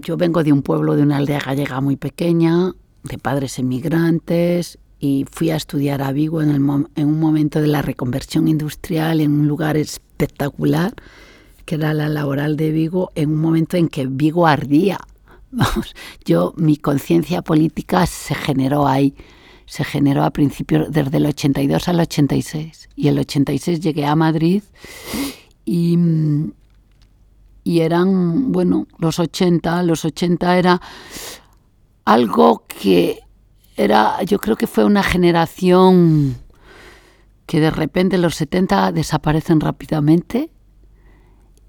yo 0.00 0.16
vengo 0.16 0.42
de 0.42 0.52
un 0.52 0.62
pueblo, 0.62 0.96
de 0.96 1.02
una 1.02 1.16
aldea 1.16 1.40
gallega 1.40 1.80
muy 1.80 1.96
pequeña, 1.96 2.72
de 3.04 3.18
padres 3.18 3.58
emigrantes, 3.58 4.78
y 4.98 5.26
fui 5.30 5.50
a 5.50 5.56
estudiar 5.56 6.00
a 6.02 6.12
Vigo 6.12 6.40
en, 6.40 6.50
un 6.50 7.20
momento 7.20 7.60
de 7.60 7.66
la 7.66 7.82
reconversión 7.82 8.48
industrial, 8.48 9.20
en 9.20 9.32
un 9.32 9.46
lugar 9.46 9.76
espectacular, 9.76 10.94
que 11.66 11.74
era 11.74 11.92
la 11.92 12.08
laboral 12.08 12.56
de 12.56 12.70
Vigo, 12.70 13.10
en 13.14 13.30
un 13.30 13.40
momento 13.40 13.76
en 13.76 13.88
que 13.88 14.06
Vigo 14.06 14.46
ardía. 14.46 14.98
Vamos, 15.50 15.94
yo, 16.24 16.54
mi 16.56 16.78
conciencia 16.78 17.42
política 17.42 18.06
se 18.06 18.34
generó 18.34 18.86
ahí, 18.86 19.14
se 19.66 19.84
generó 19.84 20.24
a 20.24 20.30
principios, 20.30 20.90
desde 20.90 21.18
el 21.18 21.26
82 21.26 21.88
al 21.88 22.00
86. 22.00 22.88
Y 22.96 23.08
el 23.08 23.18
86 23.18 23.80
llegué 23.80 24.06
a 24.06 24.16
Madrid 24.16 24.62
y, 25.66 25.98
y 27.62 27.80
eran, 27.80 28.52
bueno, 28.52 28.86
los 28.98 29.18
80, 29.18 29.82
los 29.82 30.04
80 30.06 30.58
era 30.58 30.80
algo 32.04 32.64
que 32.66 33.20
era, 33.76 34.22
yo 34.22 34.38
creo 34.38 34.56
que 34.56 34.66
fue 34.66 34.84
una 34.84 35.02
generación 35.02 36.36
que 37.46 37.60
de 37.60 37.70
repente 37.70 38.18
los 38.18 38.36
70 38.36 38.92
desaparecen 38.92 39.60
rápidamente 39.60 40.50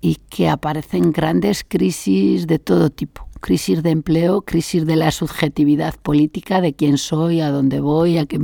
y 0.02 0.16
que 0.30 0.50
aparecen 0.50 1.12
grandes 1.12 1.64
crisis 1.68 2.48
de 2.48 2.60
todo 2.60 2.90
tipo. 2.90 3.28
Crisis 3.42 3.84
de 3.84 3.92
empleo, 3.92 4.42
crisis 4.42 4.86
de 4.86 4.96
la 4.96 5.12
subjetividad 5.12 5.96
política, 5.96 6.62
de 6.62 6.74
quién 6.74 6.98
soy, 6.98 7.42
a 7.42 7.52
dónde 7.52 7.80
voy, 7.80 8.18
a 8.18 8.26
qué, 8.26 8.40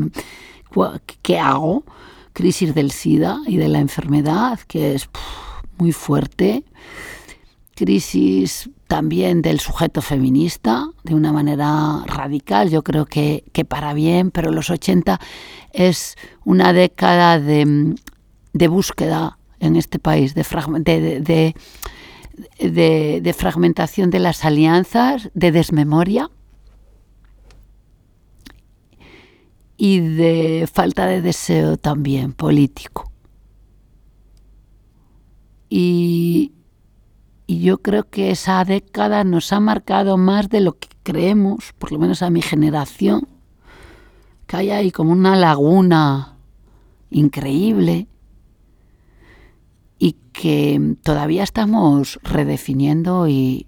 qué 1.22 1.40
hago. 1.40 1.84
Crisis 2.34 2.74
del 2.74 2.92
SIDA 2.92 3.40
y 3.46 3.58
de 3.58 3.68
la 3.68 3.80
enfermedad, 3.80 4.60
que 4.68 4.96
es 4.96 5.10
muy 5.78 5.92
fuerte. 5.92 6.64
Crisis 7.82 8.70
también 8.86 9.42
del 9.42 9.60
sujeto 9.60 10.04
feminista 10.04 10.86
de 11.04 11.16
una 11.16 11.34
manera 11.34 12.04
radical, 12.06 12.70
yo 12.70 12.84
creo 12.84 13.08
que, 13.08 13.44
para 13.68 13.96
bien, 13.96 14.30
pero 14.30 14.52
los 14.52 14.70
80 14.70 15.20
es 15.74 16.16
una 16.46 16.74
década 16.74 17.40
de, 17.40 17.96
búsqueda 18.70 19.40
en 19.60 19.78
este 19.78 19.98
país, 19.98 20.36
de, 20.36 21.56
de, 22.60 23.22
de, 23.24 23.34
fragmentación 23.34 24.12
de 24.12 24.20
las 24.20 24.46
alianzas, 24.46 25.32
de 25.34 25.52
desmemoria 25.52 26.30
y 29.76 30.02
de 30.02 30.70
falta 30.72 31.08
de 31.08 31.24
deseo 31.24 31.78
también 31.78 32.34
político. 32.34 33.12
Y, 35.68 36.52
y 37.48 37.60
yo 37.60 37.80
creo 37.80 38.10
que 38.10 38.32
esa 38.32 38.64
década 38.64 39.24
nos 39.24 39.52
ha 39.52 39.60
marcado 39.60 40.18
más 40.18 40.50
de 40.50 40.62
lo 40.62 40.78
que 40.78 40.88
creemos, 41.04 41.74
por 41.78 41.92
lo 41.92 42.00
menos 42.00 42.22
a 42.22 42.30
mi 42.30 42.42
generación, 42.42 43.28
que 44.48 44.58
hay 44.58 44.72
ahí 44.72 44.92
como 44.92 45.12
una 45.12 45.36
laguna 45.36 46.36
increíble 47.10 48.08
y 50.00 50.14
que 50.34 50.96
todavía 51.04 51.44
estamos 51.44 52.20
redefiniendo 52.24 53.28
y, 53.28 53.68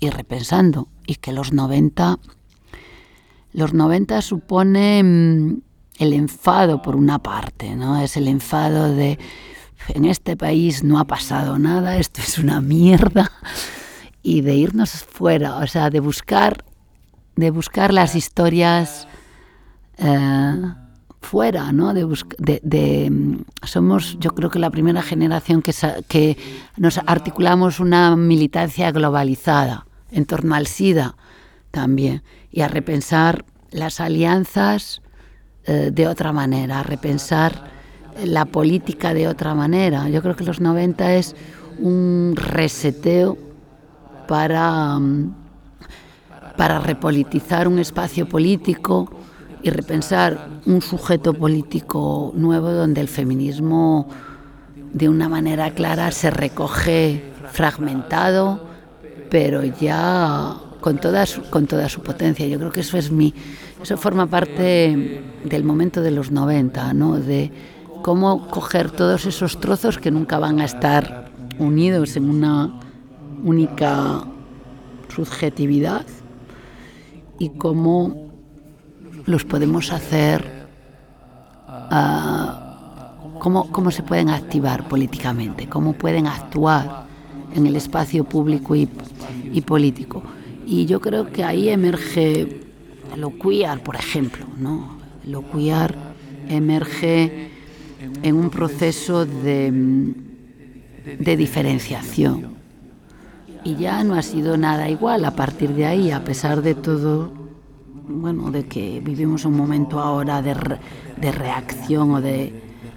repensando 0.00 0.88
y 1.06 1.14
que 1.16 1.32
los 1.32 1.52
90 1.52 2.18
los 3.52 3.74
90 3.74 4.22
suponen 4.22 5.62
el 5.98 6.12
enfado 6.14 6.82
por 6.82 6.96
una 6.96 7.18
parte, 7.20 7.76
¿no? 7.76 8.00
Es 8.00 8.16
el 8.16 8.26
enfado 8.26 8.94
de 8.94 9.18
en 9.88 10.04
este 10.04 10.36
país 10.36 10.82
no 10.82 10.98
ha 10.98 11.04
pasado 11.04 11.58
nada, 11.58 11.96
esto 11.96 12.20
es 12.20 12.38
una 12.38 12.60
mierda, 12.60 13.30
y 14.22 14.40
de 14.40 14.54
irnos 14.54 14.90
fuera, 14.90 15.56
o 15.56 15.66
sea, 15.66 15.90
de 15.90 16.00
buscar, 16.00 16.64
de 17.36 17.50
buscar 17.50 17.92
las 17.92 18.14
historias 18.14 19.08
eh, 19.98 20.62
fuera, 21.20 21.72
¿no? 21.72 21.94
De, 21.94 22.06
de, 22.62 23.10
mm, 23.10 23.44
somos, 23.64 24.18
yo 24.18 24.34
creo 24.34 24.50
que 24.50 24.58
la 24.58 24.70
primera 24.70 25.02
generación 25.02 25.62
que, 25.62 25.72
que 26.08 26.36
nos 26.76 26.98
articulamos 26.98 27.80
una 27.80 28.14
militancia 28.16 28.90
globalizada 28.92 29.86
en 30.10 30.26
torno 30.26 30.54
al 30.54 30.66
SIDA 30.66 31.16
también, 31.70 32.22
y 32.50 32.60
a 32.60 32.68
repensar 32.68 33.44
las 33.70 34.00
alianzas 34.00 35.00
eh, 35.64 35.90
de 35.92 36.06
otra 36.06 36.32
manera, 36.32 36.80
a 36.80 36.82
repensar 36.82 37.71
la 38.24 38.44
política 38.44 39.14
de 39.14 39.28
otra 39.28 39.54
manera. 39.54 40.08
Yo 40.08 40.22
creo 40.22 40.36
que 40.36 40.44
los 40.44 40.60
90 40.60 41.14
es 41.14 41.34
un 41.78 42.34
reseteo 42.36 43.36
para, 44.28 44.98
mm, 44.98 45.34
para 46.56 46.80
repolitizar 46.80 47.68
un 47.68 47.78
espacio 47.78 48.28
político 48.28 49.10
y 49.62 49.70
repensar 49.70 50.48
un 50.66 50.82
sujeto 50.82 51.34
político 51.34 52.32
nuevo 52.34 52.70
donde 52.70 53.00
el 53.00 53.08
feminismo 53.08 54.08
de 54.92 55.08
una 55.08 55.28
manera 55.28 55.70
clara 55.72 56.10
se 56.10 56.30
recoge 56.30 57.32
fragmentado, 57.52 58.66
pero 59.30 59.62
ya 59.64 60.56
con 60.80 60.98
toda 60.98 61.24
su, 61.26 61.42
con 61.48 61.66
toda 61.66 61.88
su 61.88 62.02
potencia. 62.02 62.46
Yo 62.46 62.58
creo 62.58 62.72
que 62.72 62.80
eso 62.80 62.98
es 62.98 63.10
mi 63.10 63.32
eso 63.82 63.96
forma 63.96 64.26
parte 64.26 65.22
del 65.44 65.64
momento 65.64 66.02
de 66.02 66.12
los 66.12 66.30
90, 66.30 66.94
¿no? 66.94 67.18
De 67.18 67.50
cómo 68.02 68.48
coger 68.48 68.90
todos 68.90 69.26
esos 69.26 69.60
trozos 69.60 69.98
que 69.98 70.10
nunca 70.10 70.38
van 70.38 70.60
a 70.60 70.64
estar 70.64 71.30
unidos 71.58 72.16
en 72.16 72.28
una 72.28 72.80
única 73.44 74.24
subjetividad 75.08 76.04
y 77.38 77.50
cómo 77.50 78.32
los 79.26 79.44
podemos 79.44 79.92
hacer, 79.92 80.66
uh, 81.68 83.38
cómo, 83.38 83.70
cómo 83.70 83.90
se 83.90 84.02
pueden 84.02 84.30
activar 84.30 84.88
políticamente, 84.88 85.68
cómo 85.68 85.92
pueden 85.92 86.26
actuar 86.26 87.06
en 87.54 87.66
el 87.66 87.76
espacio 87.76 88.24
público 88.24 88.74
y, 88.74 88.86
político. 89.60 90.22
Y 90.66 90.86
yo 90.86 91.00
creo 91.00 91.30
que 91.30 91.44
ahí 91.44 91.68
emerge 91.68 92.60
lo 93.16 93.36
queer, 93.38 93.82
por 93.82 93.96
ejemplo, 93.96 94.46
¿no? 94.58 94.98
Lo 95.26 95.48
queer 95.50 95.94
emerge 96.48 97.51
en 98.22 98.36
un 98.36 98.50
proceso 98.50 99.26
de, 99.26 100.14
de 101.18 101.36
diferenciación. 101.36 102.52
Y 103.64 103.76
ya 103.76 104.02
no 104.02 104.14
ha 104.14 104.22
sido 104.22 104.56
nada 104.56 104.88
igual 104.88 105.24
a 105.24 105.36
partir 105.36 105.70
de 105.74 105.86
ahí, 105.86 106.10
a 106.10 106.24
pesar 106.24 106.62
de 106.62 106.74
todo, 106.74 107.32
bueno, 108.08 108.50
de 108.50 108.64
que 108.66 109.00
vivimos 109.00 109.44
un 109.44 109.56
momento 109.56 110.00
ahora 110.00 110.42
de, 110.42 110.54
de 111.20 111.32
reacción 111.32 112.10
o 112.12 112.20
de, 112.20 112.52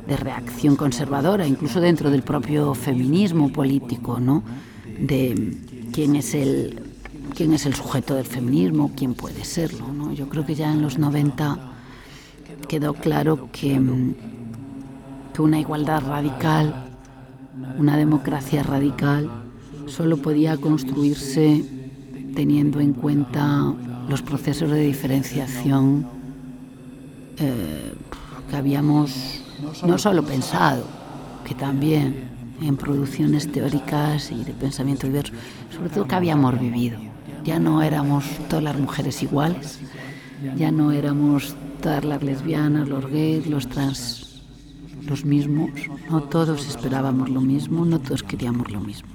de, 0.08 0.18
reacción 0.18 0.76
conservadora, 0.76 1.46
incluso 1.46 1.80
dentro 1.80 2.10
del 2.10 2.24
propio 2.24 2.74
feminismo 2.74 3.52
político, 3.52 4.20
¿no? 4.20 4.44
De 5.00 5.58
quién 5.92 6.16
es 6.16 6.34
el 6.34 6.82
quién 7.36 7.54
es 7.54 7.66
el 7.66 7.76
sujeto 7.76 8.16
del 8.16 8.26
feminismo, 8.26 8.94
quién 8.96 9.14
puede 9.14 9.44
serlo, 9.44 9.92
¿no? 9.92 10.14
Yo 10.14 10.30
creo 10.30 10.46
que 10.46 10.56
ya 10.56 10.72
en 10.72 10.82
los 10.82 10.98
90 10.98 11.74
quedó 12.68 12.94
claro 12.94 13.50
que, 13.52 13.80
que 15.36 15.42
una 15.42 15.60
igualdad 15.60 16.02
radical, 16.02 16.74
una 17.78 17.98
democracia 17.98 18.64
radical, 18.64 19.30
solo 19.86 20.16
podía 20.18 20.56
construirse 20.56 21.66
teniendo 22.34 22.80
en 22.80 22.94
cuenta 22.94 23.74
los 24.08 24.22
procesos 24.22 24.72
de 24.72 24.80
diferenciación 24.80 26.08
eh, 27.38 27.94
que 28.50 28.56
habíamos 28.56 29.44
no 29.86 29.98
solo 29.98 30.24
pensado, 30.24 30.86
que 31.44 31.54
también 31.54 32.30
en 32.62 32.78
producciones 32.78 33.52
teóricas 33.52 34.32
y 34.32 34.46
de 34.46 34.54
pensamiento 34.54 35.06
diverso, 35.06 35.34
sobre 35.76 35.90
todo 35.90 36.08
que 36.08 36.16
habíamos 36.16 36.58
vivido. 36.58 36.98
Ya 37.44 37.60
no 37.60 37.82
éramos 37.82 38.24
todas 38.48 38.64
las 38.64 38.80
mujeres 38.80 39.22
iguales, 39.22 39.80
ya 40.56 40.72
no 40.72 40.94
éramos 40.94 41.56
todas 41.82 42.06
las 42.06 42.24
lesbianas, 42.24 42.88
los 42.88 43.06
gays, 43.08 43.48
los 43.48 43.68
trans, 43.68 44.25
los 45.06 45.26
mismos, 45.26 45.72
no 46.10 46.24
todos 46.24 46.68
esperábamos 46.68 47.30
lo 47.30 47.42
mismo, 47.42 47.86
no 47.86 48.00
todos 48.00 48.24
queríamos 48.24 48.72
lo 48.72 48.80
mismo. 48.80 49.10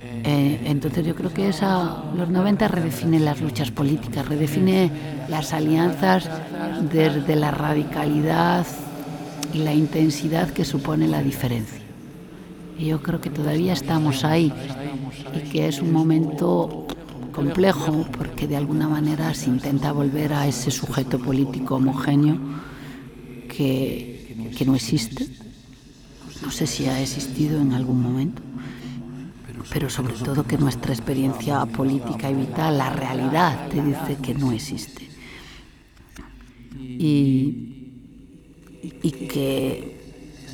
Eh, 0.00 0.60
entonces 0.64 1.04
yo 1.04 1.14
creo 1.14 1.32
que 1.32 1.48
esa, 1.48 2.04
los 2.16 2.28
90 2.28 2.68
redefine 2.68 3.18
las 3.18 3.40
luchas 3.40 3.70
políticas, 3.70 4.28
redefine 4.28 4.90
las 5.28 5.52
alianzas 5.52 6.30
desde 6.92 7.34
la 7.34 7.50
radicalidad 7.50 8.66
y 9.52 9.58
la 9.58 9.74
intensidad 9.74 10.50
que 10.50 10.64
supone 10.64 11.08
la 11.08 11.22
diferencia. 11.22 11.80
Y 12.78 12.86
yo 12.86 13.02
creo 13.02 13.20
que 13.20 13.30
todavía 13.30 13.72
estamos 13.72 14.24
ahí 14.24 14.52
y 15.34 15.48
que 15.50 15.66
es 15.66 15.82
un 15.82 15.92
momento 15.92 16.86
complejo 17.32 18.06
porque 18.16 18.46
de 18.46 18.56
alguna 18.56 18.88
manera 18.88 19.34
se 19.34 19.50
intenta 19.50 19.92
volver 19.92 20.32
a 20.32 20.46
ese 20.46 20.70
sujeto 20.70 21.18
político 21.18 21.76
homogéneo 21.76 22.38
que, 23.48 24.17
que 24.56 24.64
no 24.64 24.74
existe. 24.74 25.28
No 26.42 26.50
sé 26.50 26.66
si 26.66 26.86
ha 26.86 27.00
existido 27.00 27.60
en 27.60 27.72
algún 27.72 28.02
momento 28.02 28.42
pero 29.70 29.90
sobre 29.90 30.14
todo 30.14 30.44
que 30.44 30.56
nuestra 30.56 30.92
experiencia 30.92 31.64
política 31.66 32.30
y 32.30 32.34
vital, 32.34 32.78
la 32.78 32.90
realidad, 32.90 33.68
te 33.68 33.82
dice 33.82 34.16
que 34.22 34.34
no 34.34 34.52
existe. 34.52 35.08
Y, 36.78 37.92
y 39.02 39.10
que 39.28 40.00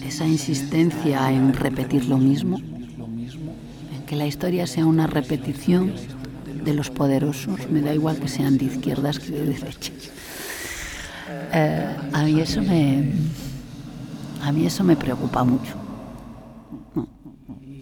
esa 0.06 0.26
insistencia 0.26 1.30
en 1.30 1.52
repetir 1.52 2.06
lo 2.06 2.18
mismo, 2.18 2.58
en 2.58 4.02
que 4.06 4.16
la 4.16 4.26
historia 4.26 4.66
sea 4.66 4.84
una 4.84 5.06
repetición 5.06 5.94
de 6.64 6.74
los 6.74 6.90
poderosos, 6.90 7.70
me 7.70 7.80
da 7.80 7.94
igual 7.94 8.18
que 8.18 8.28
sean 8.28 8.58
de 8.58 8.64
izquierdas 8.64 9.20
que 9.20 9.30
de 9.30 9.46
derechas. 9.46 10.10
Eh, 11.52 11.96
a 12.12 12.24
mí 12.24 12.40
eso 12.40 12.62
me 12.62 13.12
a 14.44 14.52
mí 14.52 14.66
eso 14.66 14.84
me 14.84 14.96
preocupa 14.96 15.42
mucho 15.42 15.74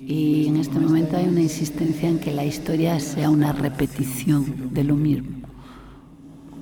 y 0.06 0.46
en 0.48 0.56
este 0.56 0.78
momento 0.78 1.16
hay 1.16 1.26
una 1.26 1.40
insistencia 1.40 2.08
en 2.08 2.18
que 2.18 2.32
la 2.32 2.44
historia 2.44 3.00
sea 3.00 3.30
una 3.30 3.52
repetición 3.52 4.74
de 4.74 4.84
lo 4.84 4.94
mismo, 4.94 5.30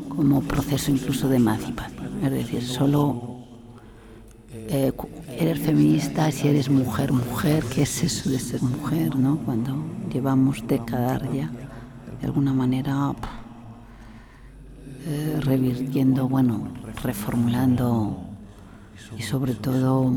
como 0.09 0.43
proceso 0.43 0.91
incluso 0.91 1.29
de 1.29 1.37
emancipación. 1.37 2.23
Es 2.23 2.31
decir, 2.31 2.63
solo 2.63 3.39
eh, 4.53 4.93
eres 5.37 5.59
feminista 5.59 6.31
si 6.31 6.49
eres 6.49 6.71
mujer, 6.71 7.13
mujer, 7.13 7.65
¿qué 7.75 7.83
es 7.83 8.05
eso 8.05 8.31
de 8.31 8.39
ser 8.39 8.63
mujer? 8.63 9.17
¿no? 9.17 9.39
Cuando 9.39 9.75
llevamos 10.13 10.63
décadas 10.67 11.23
ya, 11.33 11.51
de 12.21 12.27
alguna 12.27 12.53
manera, 12.53 13.15
eh, 15.07 15.41
revirtiendo, 15.41 16.29
bueno, 16.29 16.69
reformulando 17.03 18.30
y 19.19 19.23
sobre 19.23 19.55
todo 19.55 20.13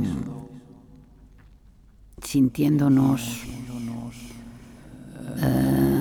sintiéndonos 2.21 3.43
eh, 5.41 5.93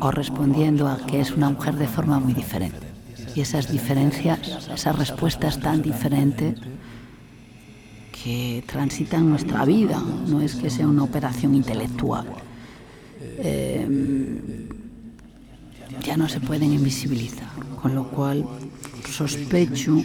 o 0.00 0.10
respondiendo 0.10 0.88
a 0.88 0.98
que 1.06 1.20
es 1.20 1.32
una 1.32 1.50
mujer 1.50 1.76
de 1.76 1.88
forma 1.88 2.18
muy 2.18 2.34
diferente. 2.34 2.86
Y 3.34 3.40
esas 3.40 3.70
diferencias, 3.70 4.68
esas 4.72 4.96
respuestas 4.96 5.60
tan 5.60 5.82
diferentes 5.82 6.58
que 8.12 8.64
transitan 8.66 9.28
nuestra 9.28 9.64
vida, 9.64 10.02
no 10.26 10.40
es 10.40 10.54
que 10.54 10.70
sea 10.70 10.88
una 10.88 11.04
operación 11.04 11.54
intelectual, 11.54 12.26
eh, 13.20 14.68
ya 16.02 16.16
no 16.16 16.28
se 16.28 16.40
pueden 16.40 16.72
invisibilizar, 16.72 17.48
con 17.80 17.94
lo 17.94 18.08
cual 18.08 18.46
sospecho 19.10 20.02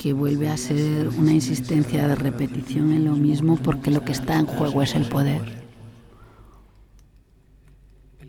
que 0.00 0.14
vuelve 0.14 0.48
a 0.48 0.56
ser 0.56 1.08
una 1.08 1.30
insistencia 1.30 2.08
de 2.08 2.14
repetición 2.14 2.90
en 2.92 3.04
lo 3.04 3.16
mismo 3.16 3.58
porque 3.58 3.90
lo 3.90 4.02
que 4.02 4.12
está 4.12 4.38
en 4.38 4.46
juego 4.46 4.80
es 4.80 4.94
el 4.94 5.04
poder. 5.04 5.42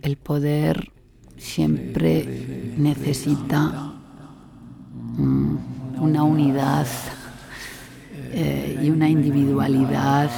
El 0.02 0.18
poder 0.18 0.92
siempre 1.38 2.76
necesita 2.78 3.94
mm, 5.16 5.56
una 6.02 6.24
unidad 6.24 6.88
eh, 8.34 8.82
y 8.84 8.90
una 8.90 9.08
individualidad, 9.08 10.30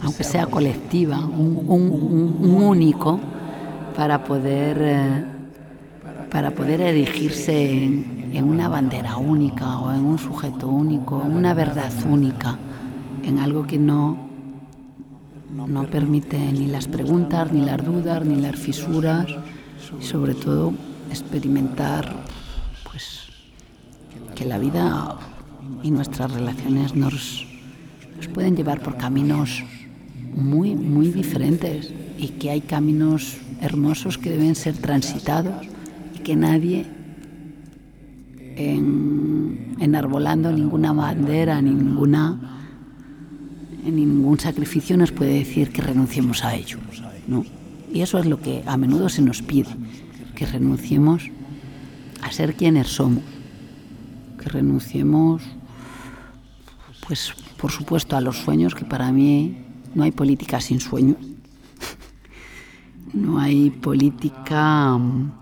aunque 0.00 0.22
sea 0.22 0.46
colectiva, 0.46 1.18
un, 1.18 2.54
único, 2.54 3.18
para 3.96 4.22
poder, 4.22 4.78
eh, 4.80 5.24
para 6.30 6.52
poder 6.52 6.82
erigirse 6.82 7.84
en, 7.84 8.19
en 8.32 8.44
una 8.44 8.68
bandera 8.68 9.16
única 9.16 9.78
o 9.78 9.92
en 9.92 10.04
un 10.04 10.18
sujeto 10.18 10.68
único, 10.68 11.22
en 11.24 11.32
una 11.32 11.54
verdad 11.54 11.92
única, 12.08 12.58
en 13.22 13.38
algo 13.38 13.66
que 13.66 13.78
no, 13.78 14.16
no 15.52 15.84
permite 15.84 16.38
ni 16.52 16.66
las 16.66 16.86
preguntas, 16.86 17.52
ni 17.52 17.64
las 17.64 17.84
dudas, 17.84 18.24
ni 18.24 18.36
las 18.36 18.56
fisuras, 18.56 19.26
y 20.00 20.04
sobre 20.04 20.34
todo 20.34 20.72
experimentar 21.10 22.14
pues, 22.84 23.28
que 24.34 24.44
la 24.44 24.58
vida 24.58 25.16
y 25.82 25.90
nuestras 25.90 26.32
relaciones 26.32 26.94
nos, 26.94 27.46
nos 28.16 28.28
pueden 28.28 28.56
llevar 28.56 28.80
por 28.80 28.96
caminos 28.96 29.62
muy, 30.34 30.74
muy 30.76 31.08
diferentes 31.08 31.92
y 32.16 32.28
que 32.28 32.50
hay 32.50 32.60
caminos 32.60 33.38
hermosos 33.60 34.18
que 34.18 34.30
deben 34.30 34.54
ser 34.54 34.76
transitados 34.76 35.66
y 36.14 36.18
que 36.20 36.36
nadie 36.36 36.86
en, 38.56 39.76
enarbolando 39.80 40.52
ninguna 40.52 40.92
bandera, 40.92 41.60
ni 41.62 41.70
ninguna, 41.70 42.38
ningún 43.84 44.38
sacrificio 44.38 44.96
nos 44.96 45.12
puede 45.12 45.34
decir 45.34 45.70
que 45.70 45.82
renunciemos 45.82 46.44
a 46.44 46.54
ello. 46.54 46.78
¿no? 47.26 47.44
Y 47.92 48.02
eso 48.02 48.18
es 48.18 48.26
lo 48.26 48.40
que 48.40 48.62
a 48.66 48.76
menudo 48.76 49.08
se 49.08 49.22
nos 49.22 49.42
pide, 49.42 49.70
que 50.34 50.46
renunciemos 50.46 51.30
a 52.22 52.30
ser 52.32 52.54
quienes 52.54 52.88
somos, 52.88 53.24
que 54.38 54.48
renunciemos, 54.48 55.42
pues 57.06 57.34
por 57.60 57.70
supuesto, 57.70 58.16
a 58.16 58.22
los 58.22 58.38
sueños, 58.38 58.74
que 58.74 58.86
para 58.86 59.12
mí 59.12 59.58
no 59.94 60.02
hay 60.02 60.12
política 60.12 60.60
sin 60.60 60.80
sueños. 60.80 61.18
No 63.12 63.40
hay 63.40 63.70
política 63.70 64.96
mm, 64.96 65.32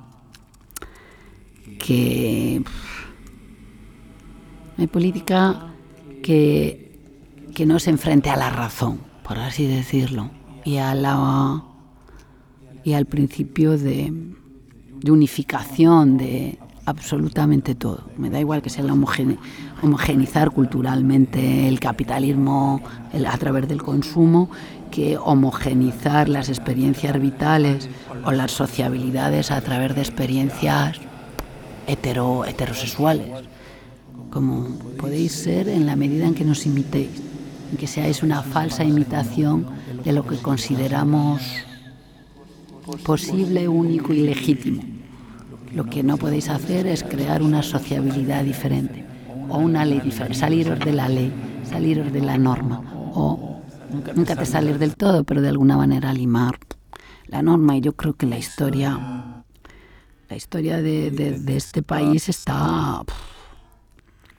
que 1.78 2.62
hay 4.78 4.86
política 4.86 5.66
que, 6.22 7.00
que 7.54 7.66
no 7.66 7.80
se 7.80 7.90
enfrente 7.90 8.30
a 8.30 8.36
la 8.36 8.50
razón, 8.50 9.00
por 9.24 9.38
así 9.38 9.66
decirlo, 9.66 10.30
y, 10.64 10.76
a 10.76 10.94
y 12.84 12.92
al 12.92 13.06
principio 13.06 13.76
de, 13.76 14.12
unificación 15.08 16.16
de 16.16 16.58
absolutamente 16.84 17.74
todo. 17.74 18.04
Me 18.16 18.30
da 18.30 18.40
igual 18.40 18.62
que 18.62 18.70
sea 18.70 18.84
la 18.84 18.94
homogenizar 19.82 20.50
culturalmente 20.52 21.68
el 21.68 21.80
capitalismo 21.80 22.80
a 23.26 23.38
través 23.38 23.68
del 23.68 23.82
consumo, 23.82 24.48
que 24.90 25.18
homogenizar 25.18 26.28
las 26.28 26.48
experiencias 26.48 27.20
vitales 27.20 27.88
o 28.24 28.32
las 28.32 28.52
sociabilidades 28.52 29.50
a 29.50 29.60
través 29.60 29.94
de 29.94 30.00
experiencias 30.00 30.98
hetero, 31.86 32.44
heterosexuales 32.44 33.47
como 34.30 34.66
podéis 34.98 35.32
ser 35.32 35.68
en 35.68 35.86
la 35.86 35.96
medida 35.96 36.26
en 36.26 36.34
que 36.34 36.44
nos 36.44 36.66
imitéis, 36.66 37.10
en 37.70 37.76
que 37.76 37.86
seáis 37.86 38.22
una 38.22 38.42
falsa 38.42 38.84
imitación 38.84 39.66
de 40.04 40.12
lo 40.12 40.26
que 40.26 40.36
consideramos 40.36 41.42
posible, 43.04 43.68
único 43.68 44.12
y 44.12 44.22
legítimo. 44.22 44.82
Lo 45.74 45.84
que 45.84 46.02
no 46.02 46.16
podéis 46.16 46.48
hacer 46.48 46.86
es 46.86 47.04
crear 47.04 47.42
una 47.42 47.62
sociabilidad 47.62 48.42
diferente 48.44 49.04
o 49.48 49.58
una 49.58 49.84
ley 49.84 50.00
diferente, 50.00 50.38
saliros 50.38 50.78
de 50.78 50.92
la 50.92 51.08
ley, 51.08 51.32
saliros 51.68 52.12
de 52.12 52.22
la 52.22 52.38
norma 52.38 52.82
o 53.14 53.48
nunca 54.14 54.36
te 54.36 54.46
salir 54.46 54.78
del 54.78 54.96
todo, 54.96 55.24
pero 55.24 55.40
de 55.40 55.48
alguna 55.48 55.76
manera 55.76 56.12
limar 56.12 56.58
la 57.26 57.42
norma. 57.42 57.76
Y 57.76 57.80
yo 57.80 57.94
creo 57.94 58.14
que 58.14 58.26
la 58.26 58.38
historia, 58.38 59.42
la 60.28 60.36
historia 60.36 60.80
de, 60.80 61.42
este 61.48 61.82
país 61.82 62.28
está, 62.28 63.02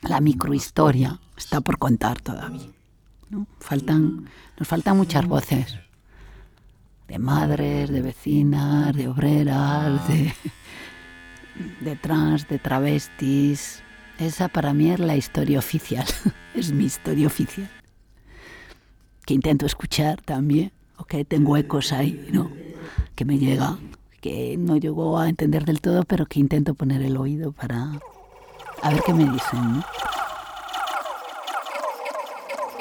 la 0.02 0.20
microhistoria 0.22 1.20
está 1.38 1.62
por 1.62 1.78
contar 1.78 2.22
todavía. 2.22 2.70
Faltan, 3.60 4.26
nos 4.58 4.68
faltan 4.68 4.97
muchas 4.97 5.28
voces 5.28 5.80
de 7.08 7.20
madres, 7.20 7.89
de 7.89 8.02
vecinas, 8.02 8.95
de 8.95 9.08
obreras, 9.08 10.08
de, 10.08 10.34
de 11.82 11.95
trans, 11.95 12.47
de 12.47 12.60
travestis. 12.60 13.82
Esa 14.20 14.47
para 14.47 14.74
mí 14.74 14.91
es 14.91 15.00
la 15.00 15.16
historia 15.16 15.60
oficial, 15.60 16.06
es 16.56 16.72
mi 16.72 16.86
historia 16.86 17.28
oficial. 17.28 17.70
Que 19.26 19.34
intento 19.34 19.66
escuchar 19.66 20.22
también, 20.22 20.72
o 20.97 21.04
que 21.06 21.26
tengo 21.26 21.58
ecos 21.58 21.91
ahí, 21.91 22.28
¿no? 22.32 22.52
Que 23.16 23.26
me 23.26 23.38
llega, 23.38 23.78
que 24.22 24.56
no 24.58 24.78
llego 24.78 25.20
a 25.20 25.30
entender 25.30 25.66
del 25.66 25.82
todo, 25.82 26.04
pero 26.04 26.26
que 26.26 26.39
intento 26.39 26.74
poner 26.74 27.02
el 27.02 27.18
oído 27.18 27.52
para 27.52 28.00
a 28.82 28.89
ver 28.89 29.01
qué 29.03 29.13
me 29.13 29.25
dicen, 29.25 29.73
¿no? 29.73 29.84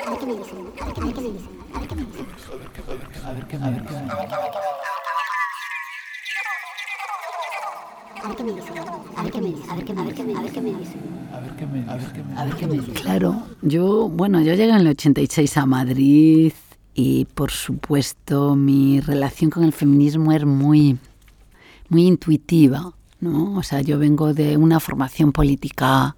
A 0.06 0.10
ver 0.10 0.18
qué 0.18 0.26
me 0.26 0.34
dicen, 0.34 0.58
a 0.80 0.84
ver 0.84 0.94
qué 0.94 1.00
me 1.00 1.32
dicen, 1.32 1.50
a 1.74 1.78
ver 1.78 1.88
qué 1.88 1.94
me 1.94 2.04
dicen, 2.04 2.28
a 3.24 3.32
ver 3.32 3.46
qué 3.46 3.58
me 3.58 3.70
dicen. 3.72 4.10
A 8.20 8.28
ver 8.28 8.36
qué 8.36 8.42
me 8.44 8.52
dicen, 8.52 8.78
a 9.16 9.22
ver 9.22 9.32
qué 9.32 9.40
me 9.40 9.48
dicen, 9.48 9.70
a 9.70 9.74
ver 9.74 9.84
qué 9.84 9.92
me 9.92 10.02
dicen, 10.04 10.36
a 10.36 10.42
ver 10.42 10.52
qué 10.52 10.60
me 10.60 10.70
dicen. 10.74 11.00
A 11.32 11.40
ver 11.40 11.56
qué 11.56 11.66
me 11.66 11.78
dicen, 11.78 11.90
a 12.38 12.44
ver 12.44 12.54
qué 12.56 12.66
me, 12.66 12.74
dicen. 12.78 12.94
Claro, 12.94 13.42
yo, 13.62 14.08
bueno, 14.08 14.40
yo 14.40 14.54
llegué 14.54 14.70
en 14.70 14.76
el 14.76 14.88
86 14.88 15.56
a 15.56 15.66
Madrid 15.66 16.52
y 16.94 17.24
por 17.26 17.50
supuesto 17.50 18.54
mi 18.56 19.00
relación 19.00 19.50
con 19.50 19.64
el 19.64 19.72
feminismo 19.72 20.32
es 20.32 20.44
muy, 20.44 20.98
muy 21.88 22.06
intuitiva, 22.06 22.92
¿no? 23.20 23.56
O 23.56 23.62
sea, 23.62 23.80
yo 23.80 23.98
vengo 23.98 24.34
de 24.34 24.56
una 24.56 24.80
formación 24.80 25.32
política 25.32 26.16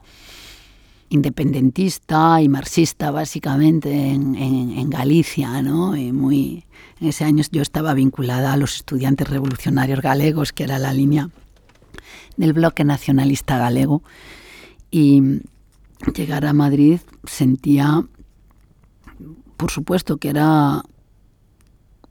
independentista 1.11 2.41
y 2.41 2.49
marxista 2.49 3.11
básicamente 3.11 4.11
en, 4.11 4.37
en, 4.37 4.91
Galicia, 4.91 5.61
¿no? 5.61 5.97
Y 5.97 6.13
muy, 6.13 6.65
en 7.01 7.09
ese 7.09 7.25
año 7.25 7.45
yo 7.51 7.63
estaba 7.63 7.95
vinculada 7.95 8.53
a 8.53 8.57
los 8.57 8.77
estudiantes 8.77 9.29
revolucionarios 9.29 10.01
galegos, 10.01 10.53
que 10.53 10.65
era 10.65 10.79
la 10.79 10.93
línea 10.93 11.31
del 12.37 12.53
bloque 12.53 12.85
nacionalista 12.85 13.59
galego. 13.59 14.03
Y 14.91 15.43
llegar 16.15 16.47
a 16.47 16.53
Madrid 16.53 17.01
sentía, 17.25 18.07
por 19.57 19.71
supuesto, 19.73 20.17
que 20.17 20.29
era 20.29 20.83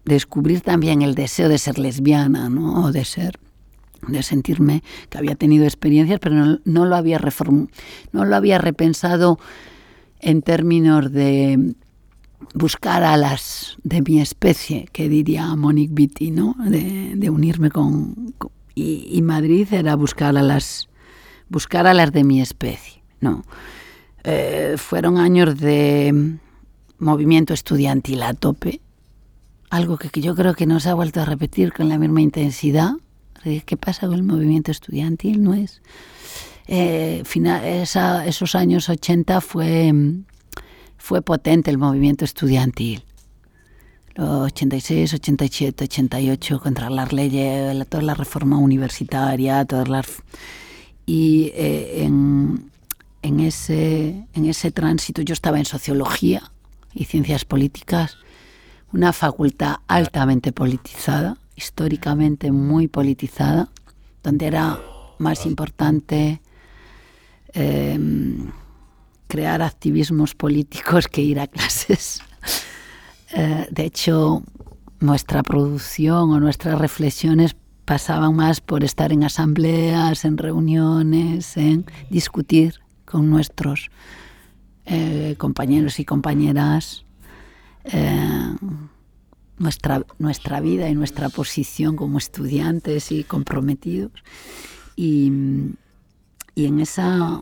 descubrir 0.04 0.62
también 0.62 1.02
el 1.02 1.16
deseo 1.16 1.48
de 1.48 1.58
ser 1.58 1.80
lesbiana, 1.80 2.50
¿no? 2.50 2.84
O 2.84 2.92
de 2.92 3.06
ser 3.06 3.40
de 4.08 4.24
sentirme 4.24 4.84
que 5.10 5.18
había 5.18 5.36
tenido 5.36 5.66
experiencias, 5.66 6.20
pero 6.20 6.60
no, 6.64 6.86
lo, 6.86 6.95
había 6.95 7.20
no 8.12 8.26
lo 8.26 8.36
había 8.36 8.58
repensado 8.58 9.39
en 10.20 10.41
términos 10.41 11.12
de 11.12 11.76
buscar 12.54 13.04
a 13.04 13.18
las 13.18 13.78
de 13.84 14.02
mi 14.02 14.22
especie, 14.22 14.88
que 14.91 15.10
diría 15.10 15.56
Monique 15.56 15.93
Vitti, 15.93 16.32
¿no? 16.32 16.56
de, 16.60 17.30
unirme 17.30 17.70
con, 17.70 18.34
y, 18.76 19.22
Madrid 19.22 19.68
era 19.72 19.95
buscar 19.95 20.38
a 20.38 20.41
las 20.41 20.88
buscar 21.50 21.88
a 21.88 21.93
las 21.93 22.12
de 22.12 22.24
mi 22.24 22.41
especie, 22.41 23.02
¿no? 23.20 23.43
Eh, 24.24 24.76
fueron 24.78 25.18
años 25.18 25.58
de 25.58 26.38
movimiento 27.00 27.54
estudiantil 27.54 28.22
a 28.22 28.34
tope, 28.34 28.82
algo 29.70 29.97
que 29.97 30.22
yo 30.22 30.36
creo 30.36 30.54
que 30.54 30.68
no 30.68 30.80
se 30.80 30.89
ha 30.89 30.93
vuelto 30.93 31.22
a 31.22 31.26
repetir 31.26 31.74
con 31.74 31.89
la 31.89 31.97
misma 31.97 32.22
intensidad 32.22 32.93
¿Qué 33.44 33.78
pasa 33.78 34.08
con 34.08 34.16
el 34.16 34.24
movimiento 34.24 34.72
estudiantil? 34.72 35.42
No 35.44 35.54
es. 35.54 35.82
Eh, 36.68 37.24
esos 38.26 38.56
años 38.56 38.90
80 38.90 39.42
fue, 39.42 39.92
fue 40.98 41.22
potente 41.22 41.72
el 41.72 41.78
movimiento 41.78 42.26
estudiantil. 42.26 43.04
Los 44.16 44.52
86, 44.52 45.14
87, 45.16 45.86
88, 45.86 46.60
contra 46.60 46.90
las 46.90 47.14
leyes, 47.14 47.88
toda 47.88 48.04
la 48.04 48.14
reforma 48.14 48.58
universitaria, 48.58 49.66
todas 49.66 49.88
las. 49.88 50.08
Y 51.06 51.52
eh, 51.56 52.04
en, 52.04 52.70
en, 53.22 53.40
ese, 53.40 54.28
en 54.34 54.46
ese 54.46 54.72
tránsito 54.72 55.22
yo 55.22 55.34
estaba 55.34 55.58
en 55.58 55.66
sociología 55.66 56.52
y 56.94 57.06
ciencias 57.06 57.46
políticas, 57.46 58.18
una 58.92 59.14
facultad 59.14 59.78
altamente 59.88 60.52
politizada 60.52 61.38
históricamente 61.60 62.53
muy 62.53 62.88
politizada, 62.88 63.68
donde 64.24 64.47
era 64.47 64.80
más 65.18 65.45
importante 65.45 66.41
em, 67.53 68.49
crear 69.28 69.62
activismos 69.62 70.36
políticos 70.36 71.07
que 71.07 71.22
ir 71.22 71.39
a 71.39 71.47
clases. 71.47 72.22
Eh, 73.32 73.68
de 73.70 73.86
hecho, 73.86 74.41
nuestra 74.99 75.43
producción 75.43 76.32
o 76.32 76.39
nuestras 76.39 76.80
reflexiones 76.80 77.55
pasaban 77.86 78.36
más 78.36 78.60
por 78.60 78.84
estar 78.84 79.12
en 79.12 79.24
asambleas, 79.24 80.26
en 80.26 80.36
reuniones, 80.36 81.55
en 81.55 81.86
discutir 82.10 82.80
con 83.05 83.30
nuestros 83.30 83.91
eh, 84.88 85.36
compañeros 85.38 85.99
y 85.99 86.05
compañeras. 86.05 87.05
Eh, 87.84 88.55
nuestra, 89.60 90.05
nuestra 90.18 90.62
vida 90.62 90.89
y 90.89 90.95
nuestra 90.95 91.30
posición 91.30 91.95
como 91.95 92.18
estudiantes 92.18 93.12
y 93.12 93.24
comprometidos. 93.24 94.12
Y, 94.95 95.28
en, 96.55 96.80
esa, 96.80 97.41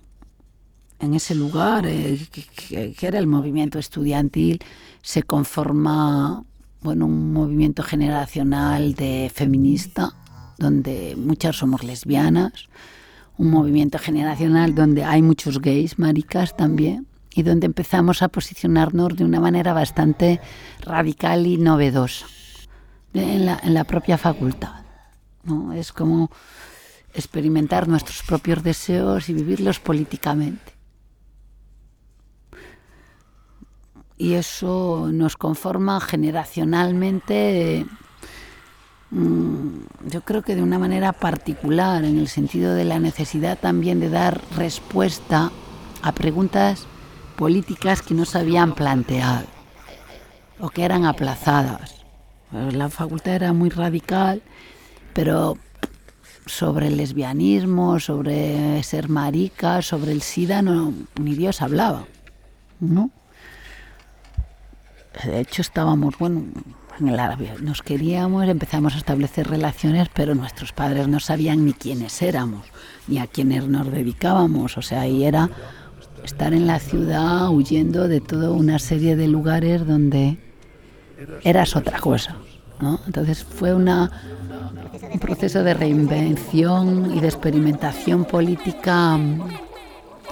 en 1.00 1.14
ese 1.14 1.34
lugar, 1.34 1.86
eh, 1.88 2.20
que, 2.70 3.08
era 3.08 3.18
el 3.18 3.28
movimiento 3.28 3.80
estudiantil, 3.80 4.60
se 5.02 5.24
conforma 5.24 6.44
bueno, 6.82 7.06
un 7.06 7.34
movimiento 7.34 7.82
generacional 7.82 8.94
de 8.94 9.32
feminista, 9.34 10.14
donde 10.60 11.16
muchas 11.18 11.56
somos 11.56 11.84
lesbianas, 11.84 12.70
un 13.38 13.50
movimiento 13.50 13.98
generacional 13.98 14.76
donde 14.76 15.04
hay 15.04 15.22
muchos 15.22 15.60
gays, 15.60 15.98
maricas 15.98 16.56
también, 16.56 17.08
y 17.38 17.44
donde 17.44 17.68
empezamos 17.68 18.24
a 18.24 18.30
posicionarnos 18.30 19.16
de 19.16 19.24
una 19.24 19.40
manera 19.40 19.72
bastante 19.72 20.42
radical 20.82 21.46
y 21.46 21.58
novedosa 21.58 22.26
en 23.14 23.46
la, 23.46 23.84
propia 23.84 24.18
facultad. 24.18 24.84
¿no? 25.44 25.72
Es 25.72 25.92
como 25.92 26.32
experimentar 27.14 27.88
nuestros 27.88 28.24
propios 28.24 28.64
deseos 28.64 29.30
y 29.30 29.36
vivirlos 29.36 29.80
políticamente. 29.80 30.74
Y 34.18 34.34
eso 34.34 35.12
nos 35.14 35.38
conforma 35.38 36.02
generacionalmente, 36.02 37.86
mm, 39.12 39.68
yo 40.08 40.22
creo 40.22 40.42
que 40.42 40.56
de 40.56 40.64
una 40.64 40.80
manera 40.80 41.14
particular, 41.14 42.04
en 42.04 42.18
el 42.18 42.30
sentido 42.30 42.74
de 42.74 42.86
la 42.86 42.98
necesidad 42.98 43.60
también 43.60 44.00
de 44.00 44.10
dar 44.10 44.42
respuesta 44.56 45.52
a 46.02 46.12
preguntas 46.14 46.88
políticas 47.38 48.02
que 48.02 48.14
no 48.14 48.26
se 48.26 48.40
habían 48.40 48.74
planteado 48.74 49.48
o 50.60 50.70
que 50.70 50.84
eran 50.84 51.06
aplazadas. 51.06 51.96
Pues 52.52 52.74
la 52.74 52.90
facultad 52.90 53.36
era 53.36 53.54
muy 53.54 53.70
radical, 53.70 54.42
pero 55.14 55.58
sobre 56.46 56.88
el 56.88 56.98
lesbianismo, 56.98 58.00
sobre 58.00 58.82
ser 58.84 59.08
marica, 59.08 59.82
sobre 59.82 60.12
el 60.12 60.22
SIDA, 60.22 60.62
no, 60.62 60.94
ni 61.20 61.36
Dios 61.36 61.62
hablaba. 61.62 62.06
¿no? 62.80 63.12
De 65.24 65.40
hecho, 65.40 65.62
estábamos, 65.62 66.18
bueno, 66.18 66.44
en 67.00 67.08
el 67.08 67.20
árabe, 67.20 67.54
nos 67.62 67.82
queríamos, 67.82 68.48
empezamos 68.48 68.96
a 68.96 68.98
establecer 68.98 69.48
relaciones, 69.48 70.10
pero 70.14 70.36
nuestros 70.36 70.74
padres 70.74 71.08
no 71.08 71.20
sabían 71.20 71.66
ni 71.66 71.74
quiénes 71.74 72.22
éramos, 72.22 72.68
ni 73.08 73.20
a 73.20 73.28
quiénes 73.28 73.68
nos 73.68 73.92
dedicábamos. 73.92 74.78
O 74.78 74.82
sea, 74.82 75.02
ahí 75.02 75.24
era 75.24 75.50
estar 76.28 76.54
en 76.54 76.68
la 76.68 76.80
ciudad 76.80 77.50
huyendo 77.50 78.08
de 78.08 78.20
toda 78.20 78.52
una 78.52 78.80
serie 78.80 79.16
de 79.16 79.28
lugares 79.28 79.88
donde 79.88 80.38
eras 81.44 81.76
otra 81.76 82.00
cosa. 82.00 82.36
¿no? 82.82 83.00
Entonces 83.08 83.44
fue 83.44 83.74
una, 83.74 84.12
un 85.12 85.20
proceso 85.20 85.64
de 85.64 85.74
reinvención 85.74 87.16
y 87.16 87.22
de 87.22 87.28
experimentación 87.28 88.26
política 88.26 89.18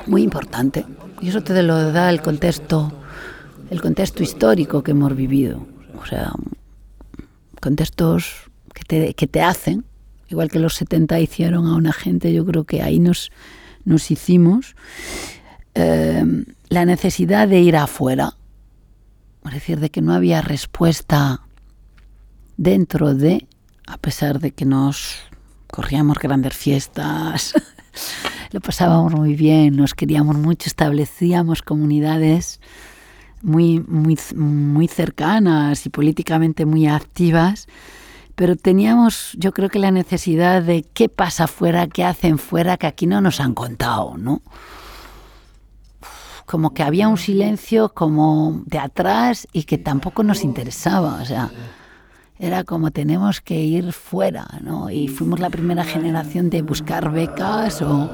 muy 0.05 0.21
importante. 0.21 0.85
Y 1.21 1.29
eso 1.29 1.41
te 1.41 1.63
lo 1.63 1.91
da 1.93 2.09
el 2.09 2.21
contexto, 2.21 2.91
el 3.69 3.81
contexto 3.81 4.21
histórico 4.21 4.83
que 4.83 4.91
hemos 4.91 5.15
vivido. 5.15 5.65
O 5.97 6.05
sea, 6.05 6.33
contextos 7.61 8.51
que 8.73 8.83
te, 8.83 9.13
que 9.13 9.27
te 9.27 9.41
hacen, 9.41 9.85
igual 10.27 10.49
que 10.49 10.59
los 10.59 10.75
70 10.75 11.21
hicieron 11.21 11.67
a 11.67 11.75
una 11.75 11.93
gente, 11.93 12.33
yo 12.33 12.45
creo 12.45 12.65
que 12.65 12.81
ahí 12.81 12.99
nos, 12.99 13.31
nos 13.85 14.11
hicimos, 14.11 14.75
eh, 15.75 16.23
la 16.69 16.85
necesidad 16.85 17.47
de 17.47 17.59
ir 17.59 17.75
afuera, 17.75 18.37
es 19.45 19.53
decir, 19.53 19.79
de 19.79 19.91
que 19.91 20.01
no 20.01 20.13
había 20.13 20.41
respuesta 20.41 21.41
dentro 22.57 23.13
de, 23.13 23.47
a 23.85 23.97
pesar 23.97 24.39
de 24.39 24.51
que 24.51 24.65
nos 24.65 25.17
corríamos 25.67 26.17
grandes 26.17 26.55
fiestas, 26.55 27.53
lo 28.51 28.61
pasábamos 28.61 29.13
muy 29.13 29.35
bien, 29.35 29.75
nos 29.75 29.93
queríamos 29.93 30.37
mucho, 30.37 30.67
establecíamos 30.67 31.61
comunidades 31.61 32.59
muy, 33.41 33.79
muy, 33.81 34.17
muy 34.35 34.87
cercanas 34.87 35.85
y 35.85 35.89
políticamente 35.89 36.65
muy 36.65 36.87
activas, 36.87 37.67
pero 38.35 38.55
teníamos, 38.55 39.33
yo 39.37 39.53
creo 39.53 39.69
que 39.69 39.79
la 39.79 39.91
necesidad 39.91 40.63
de 40.63 40.83
qué 40.83 41.09
pasa 41.09 41.47
fuera, 41.47 41.87
qué 41.87 42.03
hacen 42.03 42.37
fuera, 42.37 42.77
que 42.77 42.87
aquí 42.87 43.07
no 43.07 43.21
nos 43.21 43.39
han 43.39 43.53
contado, 43.53 44.17
¿no? 44.17 44.41
Como 46.45 46.73
que 46.73 46.83
había 46.83 47.07
un 47.07 47.17
silencio 47.17 47.89
como 47.89 48.61
de 48.65 48.79
atrás 48.79 49.47
y 49.51 49.63
que 49.63 49.77
tampoco 49.77 50.23
nos 50.23 50.43
interesaba, 50.43 51.19
o 51.21 51.25
sea, 51.25 51.51
era 52.37 52.63
como 52.63 52.91
tenemos 52.91 53.41
que 53.41 53.59
ir 53.61 53.93
fuera, 53.93 54.47
¿no? 54.61 54.89
Y 54.89 55.07
fuimos 55.07 55.39
la 55.39 55.49
primera 55.49 55.83
generación 55.83 56.49
de 56.49 56.61
buscar 56.61 57.11
becas 57.11 57.81
o 57.81 58.09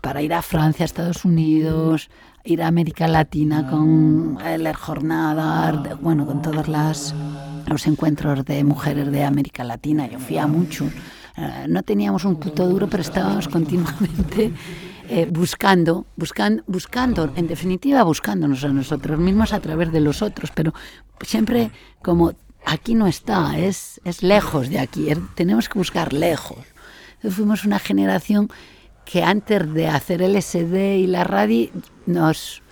para 0.00 0.22
ir 0.22 0.34
a 0.34 0.42
Francia, 0.42 0.84
a 0.84 0.86
Estados 0.86 1.24
Unidos, 1.24 2.10
ir 2.44 2.62
a 2.62 2.66
América 2.66 3.06
Latina 3.06 3.68
con 3.68 4.38
las 4.58 4.76
jornadas, 4.76 6.00
bueno, 6.00 6.26
con 6.26 6.42
todos 6.42 6.68
las, 6.68 7.14
los 7.66 7.86
encuentros 7.86 8.44
de 8.44 8.64
mujeres 8.64 9.10
de 9.12 9.24
América 9.24 9.62
Latina. 9.62 10.08
Yo 10.08 10.18
fui 10.18 10.38
a 10.38 10.46
muchos. 10.46 10.90
Eh, 11.36 11.66
no 11.68 11.82
teníamos 11.82 12.24
un 12.24 12.36
puto 12.36 12.66
duro, 12.68 12.88
pero 12.88 13.02
estábamos 13.02 13.46
continuamente 13.48 14.52
eh, 15.12 15.26
buscando, 15.28 16.06
buscando, 16.14 16.62
buscando, 16.68 17.32
en 17.34 17.48
definitiva 17.48 18.04
buscándonos 18.04 18.62
a 18.62 18.68
nosotros 18.68 19.18
mismos 19.18 19.52
a 19.52 19.58
través 19.58 19.90
de 19.90 19.98
los 19.98 20.22
otros, 20.22 20.52
pero 20.54 20.72
siempre 21.22 21.72
como 22.00 22.34
aquí 22.64 22.94
no 22.94 23.08
está, 23.08 23.58
es, 23.58 24.00
es 24.04 24.22
lejos 24.22 24.68
de 24.68 24.78
aquí, 24.78 25.08
tenemos 25.34 25.68
que 25.68 25.80
buscar 25.80 26.12
lejos. 26.12 26.64
Entonces 27.16 27.34
fuimos 27.34 27.64
una 27.64 27.80
generación 27.80 28.50
que 29.04 29.24
antes 29.24 29.74
de 29.74 29.88
hacer 29.88 30.22
el 30.22 30.40
SD 30.40 30.98
y 30.98 31.08
la 31.08 31.24
radio 31.24 31.70
nos, 32.06 32.62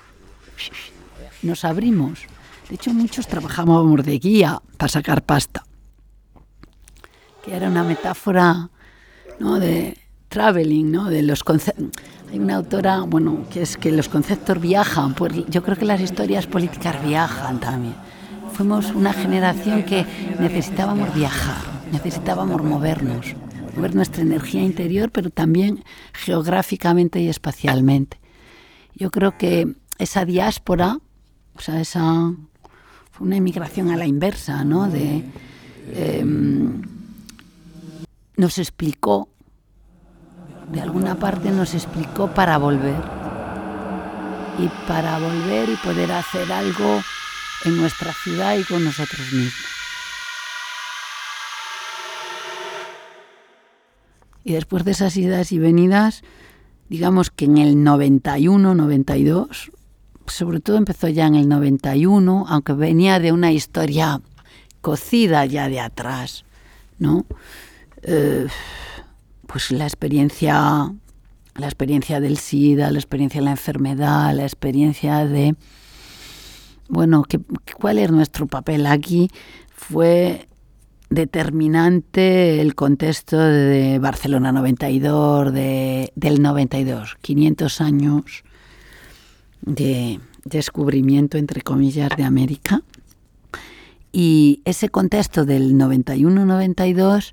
nos 1.43 1.65
abrimos. 1.65 2.21
De 2.69 2.77
hecho, 2.77 2.95
muchos 2.95 3.27
trabajábamos 3.27 4.05
de 4.05 4.17
guía 4.21 4.63
para 4.77 4.89
sacar 4.89 5.23
pasta, 5.23 5.65
que 7.45 7.57
era 7.57 7.67
una 7.67 7.83
metáfora 7.83 8.71
¿no? 9.41 9.59
de 9.59 9.99
traveling, 10.29 10.91
¿no? 10.91 11.11
de 11.11 11.23
los 11.23 11.43
Hay 12.31 12.39
una 12.39 12.57
autora, 12.57 13.01
bueno, 13.01 13.47
que 13.51 13.63
es 13.63 13.77
que 13.77 13.91
los 13.91 14.09
conceptos 14.09 14.61
viajan, 14.61 15.15
pues 15.15 15.33
yo 15.49 15.63
creo 15.63 15.77
que 15.77 15.85
las 15.85 16.01
historias 16.01 16.47
políticas 16.47 17.03
viajan 17.05 17.61
también 17.61 17.95
fuimos 18.59 18.91
una 18.91 19.13
generación 19.13 19.85
que 19.85 20.05
necesitábamos 20.41 21.15
viajar, 21.15 21.63
necesitábamos 21.93 22.61
movernos, 22.61 23.37
mover 23.77 23.95
nuestra 23.95 24.23
energía 24.23 24.65
interior, 24.65 25.13
pero 25.13 25.31
también 25.31 25.85
geográficamente 26.13 27.21
y 27.21 27.29
espacialmente. 27.29 28.19
Yo 28.97 29.13
creo 29.13 29.39
que 29.39 29.77
esa 29.99 30.25
diáspora, 30.25 30.99
o 31.55 31.61
sea, 31.61 31.81
esa 31.81 32.35
fue 33.13 33.29
una 33.29 33.37
inmigración 33.37 33.91
a 33.91 33.97
la 33.97 34.07
inversa, 34.07 34.65
¿no? 34.65 34.89
De, 34.89 35.23
em, 35.95 36.83
nos 38.37 38.59
explicó, 38.59 39.29
de 40.73 40.81
alguna 40.81 41.15
parte 41.15 41.51
nos 41.51 41.75
explicó 41.75 42.29
para 42.29 42.59
volver. 42.59 43.01
Y 44.59 44.69
para 44.87 45.19
volver 45.19 45.69
y 45.69 45.77
poder 45.77 46.13
hacer 46.13 46.51
algo 46.53 47.03
en 47.65 47.77
nuestra 47.77 48.13
ciudad 48.13 48.57
y 48.57 48.65
con 48.65 48.85
nosotros 48.85 49.33
mismos. 49.33 49.79
Y 54.45 54.53
después 54.53 54.85
de 54.85 54.93
esas 54.93 55.17
idas 55.17 55.53
y 55.53 55.59
venidas, 55.59 56.23
digamos 56.89 57.31
que 57.31 57.45
en 57.45 57.59
el 57.59 57.83
91, 57.83 58.75
92, 58.75 59.71
sobre 60.27 60.61
todo 60.61 60.77
empezó 60.77 61.09
ya 61.09 61.27
en 61.27 61.35
el 61.35 61.49
91, 61.49 62.47
aunque 62.49 62.73
venía 62.73 63.19
de 63.19 63.33
una 63.33 63.53
historia 63.53 64.21
cocida 64.81 65.45
ya 65.47 65.69
de 65.69 65.81
atrás, 65.81 66.45
¿no? 66.99 67.27
Eh, 68.03 68.47
pues 69.49 69.73
la 69.73 69.85
experiencia, 69.85 70.93
la 71.57 71.67
experiencia 71.67 72.21
del 72.21 72.37
SIDA, 72.37 72.93
la 72.93 72.99
experiencia 72.99 73.41
de 73.41 73.47
la 73.47 73.51
enfermedad, 73.53 74.35
la 74.35 74.45
experiencia 74.45 75.27
de 75.27 75.57
bueno, 76.89 77.25
¿cuál 77.79 77.99
es 77.99 78.11
nuestro 78.11 78.47
papel 78.47 78.87
aquí? 78.87 79.31
Fue 79.71 80.49
determinante 81.11 82.61
el 82.61 82.75
contexto 82.75 83.39
de 83.39 83.99
Barcelona 83.99 84.53
92, 84.53 85.53
de, 85.53 86.13
del 86.15 86.41
92, 86.41 87.17
500 87.21 87.81
años 87.81 88.45
de 89.61 90.21
descubrimiento, 90.45 91.37
entre 91.37 91.61
comillas, 91.61 92.11
de 92.17 92.25
América. 92.25 92.83
Y 94.13 94.63
ese 94.65 94.89
contexto 94.89 95.45
del 95.45 95.75
91-92 95.75 97.33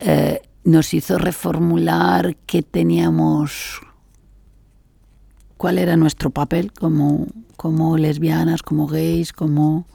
eh, 0.00 0.40
nos 0.68 0.92
hizo 0.92 1.16
reformular 1.16 2.36
qué 2.44 2.62
teníamos, 2.62 3.80
cuál 5.56 5.78
era 5.78 5.96
nuestro 5.96 6.28
papel 6.28 6.72
como, 6.72 7.26
como 7.56 7.96
lesbianas, 7.96 8.62
como 8.62 8.86
gays, 8.86 9.32
como 9.32 9.86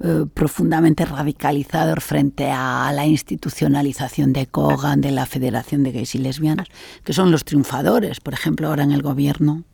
eh, 0.00 0.26
profundamente 0.34 1.06
radicalizados 1.06 2.04
frente 2.04 2.50
a 2.50 2.92
la 2.94 3.06
institucionalización 3.06 4.34
de 4.34 4.46
Kogan, 4.46 5.00
de 5.00 5.12
la 5.12 5.24
Federación 5.24 5.82
de 5.82 5.92
Gays 5.92 6.14
y 6.14 6.18
Lesbianas, 6.18 6.68
que 7.02 7.14
son 7.14 7.30
los 7.30 7.46
triunfadores, 7.46 8.20
por 8.20 8.34
ejemplo, 8.34 8.68
ahora 8.68 8.84
en 8.84 8.92
el 8.92 9.00
gobierno 9.00 9.64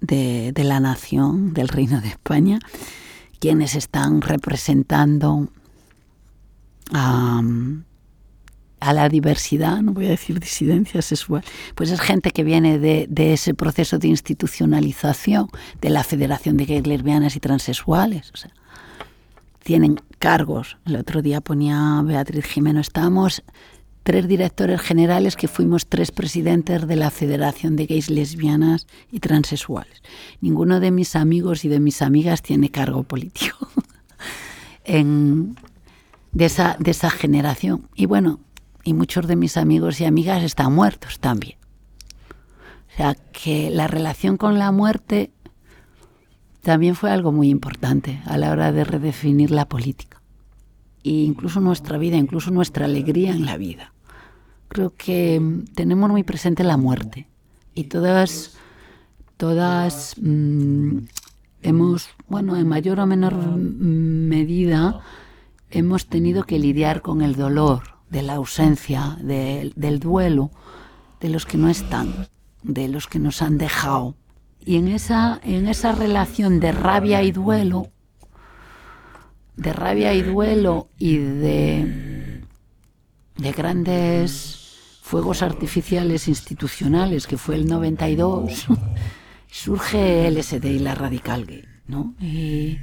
de, 0.00 0.52
la 0.54 0.78
nación, 0.78 1.54
del 1.54 1.66
Reino 1.66 2.00
de 2.00 2.08
España, 2.08 2.60
quienes 3.40 3.74
están 3.74 4.20
representando 4.22 5.48
a, 6.92 7.42
a 8.80 8.92
la 8.92 9.08
diversidad, 9.08 9.80
no 9.80 9.92
voy 9.92 10.06
a 10.06 10.10
decir 10.10 10.38
disidencia 10.38 11.00
sexual, 11.02 11.42
pues 11.74 11.90
es 11.90 12.00
gente 12.00 12.30
que 12.30 12.44
viene 12.44 12.78
de, 12.78 13.32
ese 13.32 13.54
proceso 13.54 13.98
de 13.98 14.08
institucionalización 14.08 15.48
de 15.80 15.90
la 15.90 16.04
Federación 16.04 16.56
de 16.56 16.66
Gays, 16.66 16.86
Lesbianas 16.86 17.36
y 17.36 17.40
Transexuales. 17.40 18.30
O 18.32 18.36
sea, 18.36 18.50
tienen 19.62 20.00
cargos. 20.18 20.76
El 20.86 20.96
otro 20.96 21.22
día 21.22 21.40
ponía 21.40 22.00
Beatriz 22.04 22.44
Jimeno, 22.44 22.80
estamos 22.80 23.42
tres 24.02 24.28
directores 24.28 24.80
generales 24.80 25.34
que 25.34 25.48
fuimos 25.48 25.88
tres 25.88 26.12
presidentes 26.12 26.86
de 26.86 26.94
la 26.94 27.10
Federación 27.10 27.74
de 27.74 27.86
Gays, 27.86 28.08
Lesbianas 28.08 28.86
y 29.10 29.18
Transexuales. 29.18 30.00
Ninguno 30.40 30.78
de 30.78 30.92
mis 30.92 31.16
amigos 31.16 31.64
y 31.64 31.68
de 31.68 31.80
mis 31.80 32.02
amigas 32.02 32.40
tiene 32.40 32.70
cargo 32.70 33.02
político 33.02 33.68
en, 34.84 35.56
de, 36.30 36.44
esa, 36.44 36.76
de 36.78 36.92
esa 36.92 37.10
generación. 37.10 37.88
Y 37.96 38.06
bueno, 38.06 38.38
y 38.86 38.94
muchos 38.94 39.26
de 39.26 39.36
mis 39.36 39.56
amigos 39.56 40.00
y 40.00 40.04
amigas 40.04 40.44
están 40.44 40.72
muertos 40.72 41.18
también. 41.18 41.58
O 42.88 42.96
sea 42.96 43.14
que 43.14 43.70
la 43.70 43.88
relación 43.88 44.36
con 44.36 44.58
la 44.58 44.70
muerte 44.70 45.32
también 46.62 46.94
fue 46.94 47.10
algo 47.10 47.32
muy 47.32 47.48
importante 47.48 48.22
a 48.26 48.38
la 48.38 48.52
hora 48.52 48.72
de 48.72 48.84
redefinir 48.84 49.50
la 49.50 49.68
política. 49.68 50.22
E 51.02 51.10
incluso 51.10 51.60
nuestra 51.60 51.98
vida, 51.98 52.16
incluso 52.16 52.50
nuestra 52.50 52.84
alegría 52.84 53.32
en 53.32 53.44
la 53.44 53.56
vida. 53.56 53.92
Creo 54.68 54.94
que 54.96 55.42
tenemos 55.74 56.10
muy 56.10 56.22
presente 56.22 56.64
la 56.64 56.76
muerte 56.76 57.28
y 57.74 57.84
todas, 57.84 58.56
todas 59.36 60.14
mm, 60.20 60.98
hemos, 61.62 62.08
bueno, 62.28 62.56
en 62.56 62.68
mayor 62.68 63.00
o 63.00 63.06
menor 63.06 63.34
medida, 63.34 65.00
hemos 65.70 66.06
tenido 66.06 66.44
que 66.44 66.58
lidiar 66.58 67.02
con 67.02 67.22
el 67.22 67.34
dolor 67.34 67.95
de 68.10 68.22
la 68.22 68.34
ausencia, 68.34 69.16
del 69.20 70.00
duelo, 70.00 70.50
de 71.20 71.28
los 71.28 71.46
que 71.46 71.58
no 71.58 71.68
están, 71.68 72.28
de 72.62 72.88
los 72.88 73.06
que 73.06 73.18
nos 73.18 73.42
han 73.42 73.58
dejado. 73.58 74.16
Y 74.60 74.76
en 74.76 74.88
esa, 74.88 75.40
en 75.44 75.68
esa 75.68 75.92
relación 75.92 76.60
de 76.60 76.72
rabia 76.72 77.22
y 77.22 77.32
duelo, 77.32 77.90
de 79.56 79.72
rabia 79.72 80.12
y 80.12 80.22
duelo 80.22 80.90
y 80.98 81.16
de, 81.16 82.42
de 83.36 83.52
grandes 83.52 85.00
fuegos 85.02 85.42
artificiales 85.42 86.26
institucionales, 86.26 87.26
que 87.26 87.38
fue 87.38 87.54
el 87.54 87.66
92, 87.66 88.66
surge 89.50 90.28
LSD 90.30 90.64
y 90.64 90.78
la 90.80 90.94
Radical 90.94 91.46
Gay, 91.46 91.64
¿no? 91.86 92.14
Y, 92.20 92.78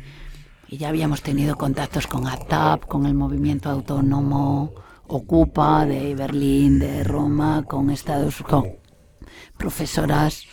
ya 0.69 0.89
habíamos 0.89 1.21
tenido 1.21 1.55
contactos 1.55 2.07
con 2.07 2.25
ATAP, 2.25 2.87
con 2.87 3.05
el 3.05 3.13
movimiento 3.13 3.69
autónomo 3.69 4.73
Ocupa 5.15 5.85
de 5.85 6.15
Berlín, 6.15 6.79
de 6.79 7.03
Roma, 7.03 7.63
con 7.67 7.91
Estados 7.91 8.41
con 8.41 8.65
profesoras 9.57 10.47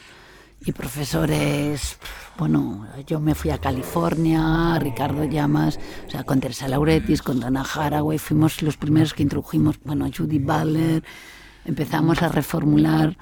y 0.61 0.73
profesores. 0.73 1.99
Bueno, 2.37 2.87
yo 3.07 3.21
me 3.21 3.35
fui 3.35 3.51
a 3.53 3.57
California, 3.57 4.79
Ricardo 4.79 5.25
Llamas, 5.25 5.79
o 6.07 6.11
sea, 6.11 6.25
con 6.25 6.41
Teresa 6.41 6.69
Lauretis, 6.69 7.23
con 7.23 7.41
Dana 7.41 7.63
Haraway, 7.63 8.19
fuimos 8.19 8.61
los 8.61 8.77
primeros 8.77 9.15
que 9.15 9.23
introdujimos, 9.23 9.81
bueno, 9.83 10.07
Judy 10.15 10.39
Butler, 10.39 11.05
empezamos 11.65 12.23
a 12.23 12.29
reformular 12.29 13.17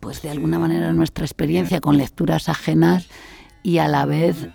pues 0.00 0.22
de 0.22 0.30
alguna 0.30 0.58
manera 0.58 0.92
nuestra 0.92 1.24
experiencia 1.24 1.80
con 1.80 1.96
lecturas 1.96 2.48
ajenas 2.48 3.06
y 3.62 3.78
a 3.78 3.86
la 3.86 4.06
vez 4.06 4.48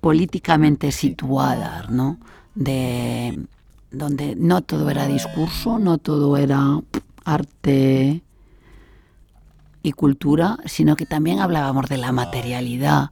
políticamente 0.00 0.92
situadas, 0.92 1.90
¿no? 1.90 2.18
De 2.54 3.46
donde 3.96 4.36
no 4.36 4.62
todo 4.62 4.90
era 4.90 5.06
discurso, 5.06 5.78
no 5.78 5.98
todo 5.98 6.36
era 6.36 6.80
arte 7.24 8.22
y 9.82 9.92
cultura, 9.92 10.58
sino 10.64 10.96
que 10.96 11.06
también 11.06 11.40
hablábamos 11.40 11.88
de 11.88 11.96
la 11.96 12.12
materialidad. 12.12 13.10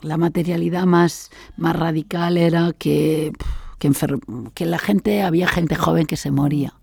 La 0.00 0.16
materialidad 0.16 0.84
más, 0.84 1.30
más 1.56 1.76
radical 1.76 2.36
era 2.36 2.72
que, 2.72 3.32
que, 3.78 4.66
la 4.66 4.78
gente, 4.78 5.22
había 5.22 5.48
gente 5.48 5.74
joven 5.74 6.06
que 6.06 6.16
se 6.16 6.30
moría 6.30 6.74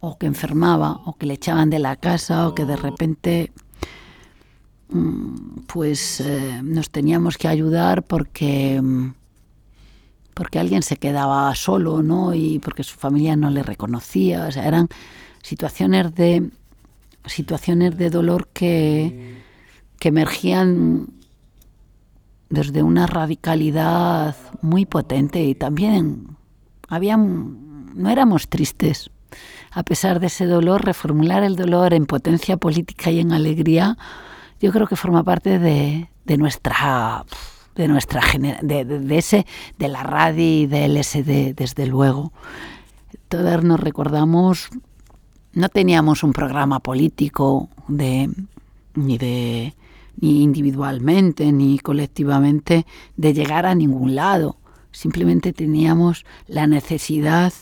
o 0.00 0.16
que 0.18 0.26
enfermaba, 0.26 1.00
o 1.06 1.16
que 1.16 1.26
le 1.26 1.34
echaban 1.34 1.70
de 1.70 1.80
la 1.80 1.96
casa, 1.96 2.46
o 2.48 2.54
que 2.54 2.64
de 2.64 2.76
repente 2.76 3.52
mm, 4.90 5.62
pues 5.66 6.20
eh, 6.20 6.60
nos 6.62 6.90
teníamos 6.90 7.36
que 7.36 7.48
ayudar 7.48 8.04
porque 8.04 8.80
mm, 8.80 9.14
porque 10.38 10.60
alguien 10.60 10.82
se 10.82 10.96
quedaba 10.96 11.52
solo, 11.56 12.00
¿no? 12.00 12.32
Y 12.32 12.60
porque 12.60 12.84
su 12.84 12.94
familia 12.94 13.34
no 13.34 13.50
le 13.50 13.64
reconocía. 13.64 14.46
O 14.46 14.52
sea, 14.52 14.68
eran 14.68 14.86
situaciones 15.42 16.14
de 16.14 16.48
situaciones 17.26 17.98
de 17.98 18.08
dolor 18.08 18.46
que, 18.52 19.42
que 19.98 20.08
emergían 20.08 21.08
desde 22.50 22.84
una 22.84 23.08
radicalidad 23.08 24.36
muy 24.62 24.86
potente 24.86 25.42
y 25.42 25.56
también 25.56 26.36
habían, 26.88 27.92
no 27.96 28.08
éramos 28.08 28.48
tristes, 28.48 29.10
a 29.72 29.82
pesar 29.82 30.20
de 30.20 30.28
ese 30.28 30.46
dolor, 30.46 30.84
reformular 30.84 31.42
el 31.42 31.56
dolor 31.56 31.94
en 31.94 32.06
potencia 32.06 32.56
política 32.58 33.10
y 33.10 33.18
en 33.18 33.32
alegría, 33.32 33.98
yo 34.60 34.70
creo 34.70 34.86
que 34.86 34.94
forma 34.94 35.24
parte 35.24 35.58
de, 35.58 36.08
nuestra 36.38 37.24
de 37.78 37.88
nuestra 37.88 38.20
de, 38.62 38.84
de, 38.84 39.18
ese 39.18 39.46
de 39.78 39.88
la 39.88 40.02
radio 40.02 40.44
y 40.44 40.66
del 40.66 41.02
SD 41.02 41.54
desde 41.54 41.86
luego. 41.86 42.32
Todas 43.28 43.62
nos 43.62 43.80
recordamos 43.80 44.68
no 45.52 45.68
teníamos 45.68 46.22
un 46.22 46.32
programa 46.32 46.80
político 46.80 47.70
de 47.86 48.30
ni 48.94 49.16
de 49.16 49.74
ni 50.20 50.42
individualmente 50.42 51.52
ni 51.52 51.78
colectivamente 51.78 52.84
de 53.16 53.32
llegar 53.32 53.64
a 53.64 53.74
ningún 53.74 54.16
lado. 54.16 54.56
Simplemente 54.90 55.52
teníamos 55.52 56.24
la 56.48 56.66
necesidad 56.66 57.52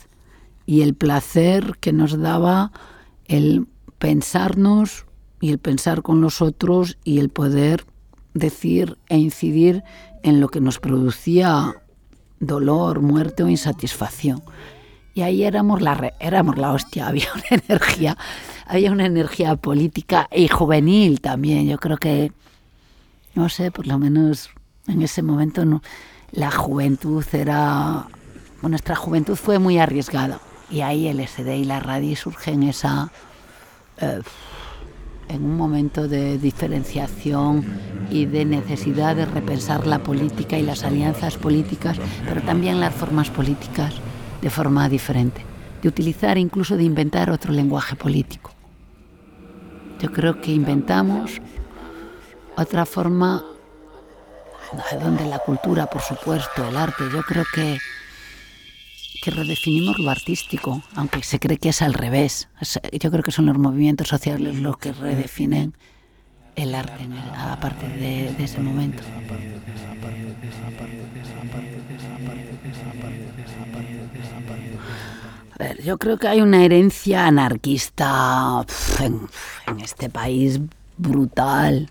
y 0.65 0.81
el 0.81 0.95
placer 0.95 1.77
que 1.81 1.93
nos 1.93 2.19
daba 2.19 2.73
el 3.27 3.67
pensarnos 3.99 5.05
y 5.41 5.51
el 5.51 5.59
pensar 5.59 6.03
con 6.03 6.23
los 6.23 6.41
otros 6.41 6.97
y 7.05 7.19
el 7.19 7.29
poder 7.29 7.85
decir 8.37 8.99
e 9.09 9.19
incidir 9.19 9.83
en 10.23 10.41
lo 10.41 10.49
que 10.49 10.61
nos 10.61 10.79
producía 10.79 11.75
dolor, 12.41 13.01
muerte 13.01 13.43
o 13.43 13.49
insatisfacción. 13.49 14.43
Y 15.15 15.23
ahí 15.23 15.45
éramos 15.45 15.81
la, 15.81 16.15
éramos 16.21 16.59
la 16.59 16.73
hostia, 16.73 17.07
había 17.09 17.29
una 17.35 17.63
energía, 17.67 18.17
había 18.67 18.93
una 18.93 19.07
energía 19.07 19.57
política 19.57 20.29
y 20.31 20.49
juvenil 20.49 21.21
también. 21.21 21.67
Yo 21.67 21.79
creo 21.79 21.97
que, 21.97 22.33
no 23.35 23.49
sé, 23.49 23.71
por 23.71 23.87
lo 23.87 23.99
menos 23.99 24.51
en 24.87 25.03
ese 25.03 25.23
momento 25.23 25.65
la 26.33 26.51
juventud 26.51 27.25
era, 27.33 28.07
nuestra 28.63 28.97
juventud 28.97 29.37
fue 29.37 29.59
muy 29.59 29.79
arriesgada 29.79 30.41
y 30.71 30.81
ahí 30.81 31.07
el 31.07 31.27
SD 31.27 31.57
y 31.59 31.65
la 31.65 31.81
radio 31.81 32.17
surgen 32.17 32.63
esa, 32.65 33.11
eh, 33.99 34.21
en 35.29 35.45
un 35.45 35.57
momento 35.57 36.09
de 36.09 36.39
diferenciación 36.39 37.65
y 38.11 38.27
de 38.27 38.45
necesidad 38.45 39.17
de 39.17 39.27
repensar 39.27 39.87
la 39.87 39.99
política 39.99 40.59
y 40.59 40.63
las 40.63 40.85
alianzas 40.85 41.37
políticas, 41.37 41.99
pero 42.27 42.43
también 42.43 42.81
las 42.81 42.95
formas 42.95 43.31
políticas 43.31 43.95
de 44.41 44.51
forma 44.51 44.89
diferente, 44.89 45.45
de 45.83 45.89
utilizar 45.89 46.39
incluso 46.39 46.77
de 46.77 46.85
inventar 46.85 47.31
otro 47.31 47.53
lenguaje 47.53 47.97
político. 47.97 48.53
Yo 50.01 50.13
creo 50.13 50.41
que 50.41 50.53
inventamos 50.53 51.41
otra 52.57 52.87
forma 52.87 53.45
donde 55.01 55.25
la 55.27 55.39
cultura, 55.39 55.87
por 55.87 56.03
supuesto, 56.03 56.69
el 56.69 56.77
arte, 56.77 57.05
yo 57.13 57.23
creo 57.23 57.45
que 57.55 57.79
que 59.17 59.31
redefinimos 59.31 59.99
lo 59.99 60.11
artístico, 60.11 60.83
aunque 60.95 61.23
se 61.23 61.39
cree 61.39 61.59
que 61.59 61.71
es 61.71 61.83
al 61.83 61.95
revés. 61.95 62.49
Yo 62.93 63.11
creo 63.11 63.23
que 63.23 63.33
son 63.33 63.47
los 63.47 63.59
movimientos 63.59 64.09
sociales 64.09 64.57
los 64.57 64.77
que 64.79 64.93
redefinen 64.93 65.75
el 66.57 66.75
arte 66.75 67.07
a 67.35 67.59
partir 67.61 67.89
de, 67.91 68.43
ese 68.43 68.61
momento. 68.61 69.03
A 75.53 75.63
ver, 75.63 75.83
yo 75.83 75.99
creo 75.99 76.19
que 76.19 76.29
hay 76.29 76.41
una 76.41 76.65
herencia 76.65 77.27
anarquista 77.27 78.65
en, 79.01 79.81
este 79.81 80.09
país 80.11 80.61
brutal 80.97 81.91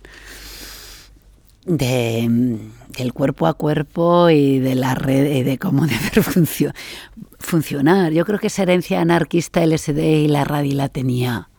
de, 1.66 2.70
del 2.98 3.14
cuerpo 3.14 3.48
a 3.48 3.54
cuerpo 3.54 4.30
y 4.30 4.60
de 4.60 4.76
la 4.76 4.96
red 4.96 5.38
y 5.38 5.44
de 5.44 5.58
cómo 5.58 5.86
debe 5.88 6.22
funcionar 6.22 6.76
funcionar. 7.46 8.12
Yo 8.12 8.26
creo 8.26 8.40
que 8.40 8.48
esa 8.48 8.64
herencia 8.64 9.00
anarquista 9.00 9.66
LSD 9.66 10.00
y 10.00 10.28
la 10.28 10.44
radio 10.44 10.76
la 10.76 10.90
tenía. 10.90 11.50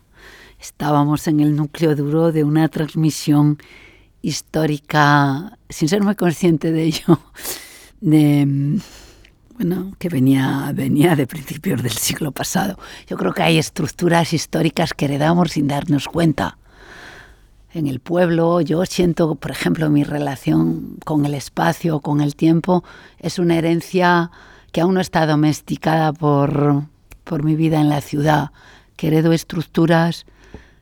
Estábamos 0.59 1.27
en 1.27 1.39
el 1.39 1.55
núcleo 1.55 1.95
duro 1.95 2.31
de 2.31 2.43
una 2.43 2.67
transmisión 2.67 3.57
histórica, 4.21 5.57
sin 5.69 5.87
ser 5.87 6.03
muy 6.03 6.15
consciente 6.15 6.71
de 6.71 6.83
ello, 6.83 7.19
de, 8.01 8.79
bueno, 9.55 9.93
que 9.97 10.09
venía, 10.09 10.71
venía 10.75 11.15
de 11.15 11.27
principios 11.27 11.81
del 11.81 11.93
siglo 11.93 12.31
pasado. 12.31 12.77
Yo 13.07 13.17
creo 13.17 13.33
que 13.33 13.43
hay 13.43 13.57
estructuras 13.57 14.33
históricas 14.33 14.93
que 14.93 15.05
heredamos 15.05 15.51
sin 15.51 15.67
darnos 15.67 16.07
cuenta. 16.07 16.56
En 17.73 17.87
el 17.87 17.99
pueblo, 17.99 18.61
yo 18.61 18.85
siento, 18.85 19.35
por 19.35 19.51
ejemplo, 19.51 19.89
mi 19.89 20.03
relación 20.03 20.97
con 21.03 21.25
el 21.25 21.33
espacio, 21.33 21.99
con 21.99 22.21
el 22.21 22.35
tiempo, 22.35 22.83
es 23.19 23.39
una 23.39 23.57
herencia 23.57 24.31
que 24.71 24.81
aún 24.81 24.93
no 24.93 25.01
está 25.01 25.25
domesticada 25.25 26.13
por, 26.13 26.83
por 27.23 27.43
mi 27.43 27.55
vida 27.55 27.79
en 27.81 27.89
la 27.89 28.01
ciudad, 28.01 28.51
que 28.95 29.07
heredo 29.07 29.33
estructuras 29.33 30.25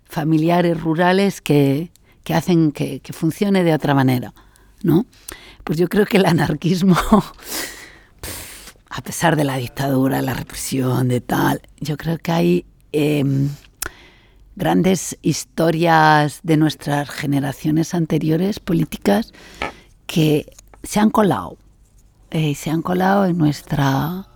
familiares, 0.05 0.79
rurales, 0.79 1.41
que, 1.41 1.91
que 2.23 2.33
hacen 2.33 2.71
que, 2.71 2.99
que, 2.99 3.13
funcione 3.13 3.63
de 3.63 3.73
otra 3.73 3.93
manera. 3.93 4.33
¿no? 4.83 5.05
Pues 5.63 5.79
yo 5.79 5.89
creo 5.89 6.05
que 6.05 6.17
el 6.17 6.25
anarquismo, 6.25 6.95
a 8.89 9.01
pesar 9.01 9.35
de 9.35 9.43
la 9.43 9.57
dictadura, 9.57 10.21
la 10.21 10.33
represión, 10.33 11.07
de 11.07 11.21
tal, 11.21 11.61
yo 11.79 11.97
creo 11.97 12.17
que 12.19 12.31
hay 12.31 12.65
em, 12.91 13.49
grandes 14.55 15.17
historias 15.21 16.39
de 16.43 16.57
nuestras 16.57 17.09
generaciones 17.09 17.93
anteriores 17.93 18.59
políticas 18.59 19.33
que 20.07 20.51
se 20.83 20.99
han 20.99 21.09
colado 21.09 21.57
eh, 22.31 22.53
se 22.53 22.69
han 22.69 22.81
colado 22.81 23.25
en 23.25 23.37
nuestra, 23.37 24.27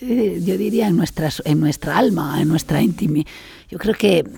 eh, 0.00 0.40
yo 0.44 0.58
diría, 0.58 0.88
en, 0.88 0.96
nuestras, 0.96 1.40
en 1.44 1.60
nuestra 1.60 1.96
alma, 1.96 2.40
en 2.40 2.48
nuestra 2.48 2.82
intimidad. 2.82 3.30
Yo 3.68 3.78
creo 3.78 3.94
que 3.94 4.28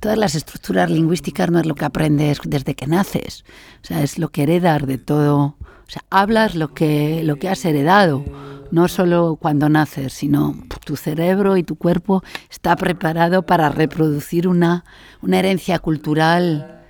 todas 0.00 0.18
las 0.18 0.34
estructuras 0.34 0.90
lingüísticas 0.90 1.48
no 1.52 1.60
es 1.60 1.66
lo 1.66 1.76
que 1.76 1.84
aprendes 1.84 2.40
desde 2.44 2.74
que 2.74 2.88
naces, 2.88 3.44
o 3.82 3.86
sea, 3.86 4.02
es 4.02 4.18
lo 4.18 4.30
que 4.30 4.42
heredas 4.42 4.84
de 4.84 4.98
todo. 4.98 5.54
O 5.86 5.90
sea, 5.92 6.02
hablas 6.10 6.56
lo 6.56 6.74
que, 6.74 7.22
lo 7.22 7.36
que 7.36 7.48
has 7.48 7.64
heredado, 7.64 8.24
no 8.72 8.88
solo 8.88 9.36
cuando 9.36 9.68
naces, 9.68 10.14
sino 10.14 10.56
tu 10.84 10.96
cerebro 10.96 11.58
y 11.58 11.62
tu 11.62 11.76
cuerpo 11.76 12.24
está 12.50 12.74
preparado 12.74 13.42
para 13.42 13.68
reproducir 13.68 14.48
una, 14.48 14.84
una 15.20 15.38
herencia 15.38 15.78
cultural 15.78 16.80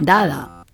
dada 0.00 0.64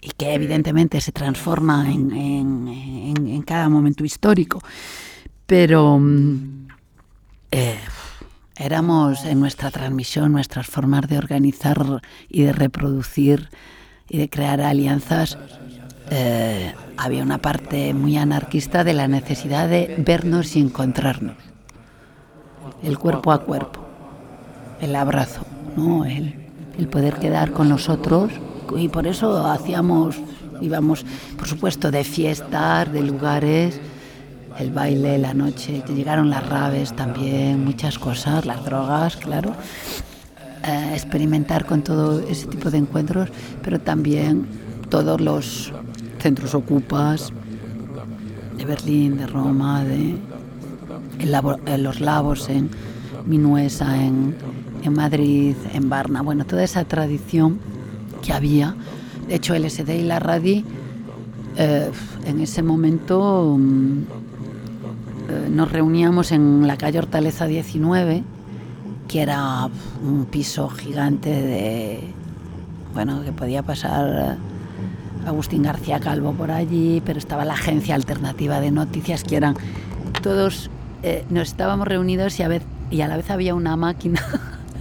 y 0.00 0.10
que 0.10 0.34
evidentemente 0.34 1.00
se 1.00 1.12
transforma 1.12 1.88
en, 1.88 3.42
cada 3.46 3.68
momento 3.68 4.04
histórico. 4.04 4.60
Pero 5.46 6.00
mm, 6.00 6.66
eh, 7.52 7.78
éramos 8.56 9.24
en 9.24 9.38
nuestra 9.38 9.70
transmisión, 9.70 10.32
nuestras 10.32 10.66
formas 10.66 11.08
de 11.08 11.18
organizar 11.18 12.02
y 12.28 12.42
de 12.42 12.52
reproducir 12.52 13.50
y 14.08 14.18
de 14.18 14.28
crear 14.28 14.60
alianzas, 14.60 15.38
eh, 16.10 16.74
había 16.96 17.22
una 17.22 17.38
parte 17.38 17.94
muy 17.94 18.16
anarquista 18.16 18.84
de 18.84 18.92
la 18.92 19.08
necesidad 19.08 19.68
de 19.68 19.94
vernos 19.98 20.56
y 20.56 20.60
encontrarnos, 20.60 21.36
el 22.82 22.98
cuerpo 22.98 23.32
a 23.32 23.42
cuerpo, 23.42 23.80
el 24.80 24.94
abrazo, 24.96 25.42
¿no? 25.76 26.04
el, 26.04 26.48
el 26.78 26.88
poder 26.88 27.14
quedar 27.14 27.52
con 27.52 27.68
los 27.68 27.88
otros 27.88 28.32
y 28.76 28.88
por 28.88 29.06
eso 29.06 29.46
hacíamos, 29.46 30.16
íbamos, 30.60 31.04
por 31.36 31.46
supuesto, 31.46 31.90
de 31.90 32.04
fiestas, 32.04 32.92
de 32.92 33.02
lugares 33.02 33.80
el 34.58 34.70
baile, 34.70 35.18
la 35.18 35.34
noche, 35.34 35.82
llegaron 35.94 36.30
las 36.30 36.46
raves 36.48 36.94
también, 36.94 37.64
muchas 37.64 37.98
cosas, 37.98 38.44
las 38.44 38.64
drogas, 38.64 39.16
claro. 39.16 39.54
Eh, 40.64 40.90
experimentar 40.92 41.64
con 41.64 41.82
todo 41.82 42.20
ese 42.20 42.46
tipo 42.46 42.70
de 42.70 42.78
encuentros, 42.78 43.28
pero 43.62 43.80
también 43.80 44.46
todos 44.90 45.20
los 45.20 45.72
centros 46.22 46.54
ocupas 46.54 47.32
de 48.56 48.64
Berlín, 48.64 49.18
de 49.18 49.26
Roma, 49.26 49.82
de 49.84 50.18
los 51.78 52.00
Lavos 52.00 52.48
en 52.48 52.70
Minuesa, 53.26 54.00
en, 54.00 54.36
en 54.82 54.92
Madrid, 54.92 55.56
en 55.74 55.88
Varna, 55.88 56.22
bueno, 56.22 56.44
toda 56.44 56.62
esa 56.62 56.84
tradición 56.84 57.58
que 58.22 58.32
había. 58.32 58.76
De 59.26 59.34
hecho, 59.34 59.54
el 59.54 59.68
SD 59.68 59.98
y 59.98 60.02
la 60.02 60.20
RADI 60.20 60.64
eh, 61.56 61.90
en 62.24 62.40
ese 62.40 62.62
momento 62.62 63.56
mm, 63.58 63.98
eh, 65.28 65.48
nos 65.50 65.72
reuníamos 65.72 66.30
en 66.30 66.66
la 66.68 66.76
calle 66.76 67.00
Hortaleza 67.00 67.46
19, 67.46 68.22
que 69.08 69.22
era 69.22 69.68
un 70.04 70.26
piso 70.26 70.68
gigante 70.68 71.30
de, 71.30 72.00
bueno, 72.94 73.22
que 73.24 73.32
podía 73.32 73.64
pasar 73.64 74.38
Agustín 75.26 75.62
García 75.62 76.00
Calvo 76.00 76.32
por 76.32 76.50
allí, 76.50 77.02
pero 77.04 77.18
estaba 77.18 77.44
la 77.44 77.54
agencia 77.54 77.94
alternativa 77.94 78.60
de 78.60 78.70
noticias, 78.70 79.24
que 79.24 79.36
eran 79.36 79.56
todos, 80.22 80.70
eh, 81.02 81.24
nos 81.30 81.48
estábamos 81.48 81.88
reunidos 81.88 82.38
y 82.38 82.42
a, 82.42 83.08
la 83.08 83.16
vez 83.16 83.30
había 83.30 83.54
una 83.54 83.76
máquina, 83.76 84.22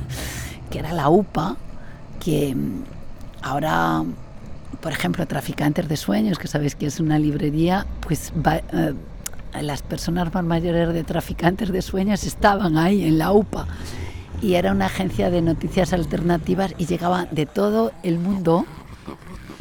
que 0.70 0.80
era 0.80 0.94
la 0.94 1.10
UPA, 1.10 1.58
que 2.20 2.56
ahora, 3.42 4.04
por 4.82 4.92
ejemplo, 4.92 5.26
Traficantes 5.28 5.88
de 5.88 5.98
Sueños, 5.98 6.38
que 6.38 6.48
sabéis 6.48 6.76
que 6.76 6.88
es 6.88 7.00
una 7.00 7.20
librería, 7.20 7.86
pues 8.02 8.32
va, 8.46 8.58
eh, 8.58 8.94
las 9.62 9.82
personas 9.82 10.34
más 10.34 10.44
mayores 10.44 10.94
de 10.94 11.04
traficantes 11.04 11.72
de 11.72 11.82
sueños 11.82 12.24
estaban 12.24 12.78
ahí 12.78 13.04
en 13.04 13.18
la 13.18 13.32
UPA. 13.32 13.68
Y 14.42 14.56
era 14.56 14.72
una 14.72 14.86
agencia 14.86 15.30
de 15.30 15.42
noticias 15.42 15.94
alternativas 15.94 16.74
y 16.78 16.86
llegaba 16.86 17.26
de 17.26 17.46
todo 17.46 17.92
el 18.02 18.18
mundo 18.18 18.66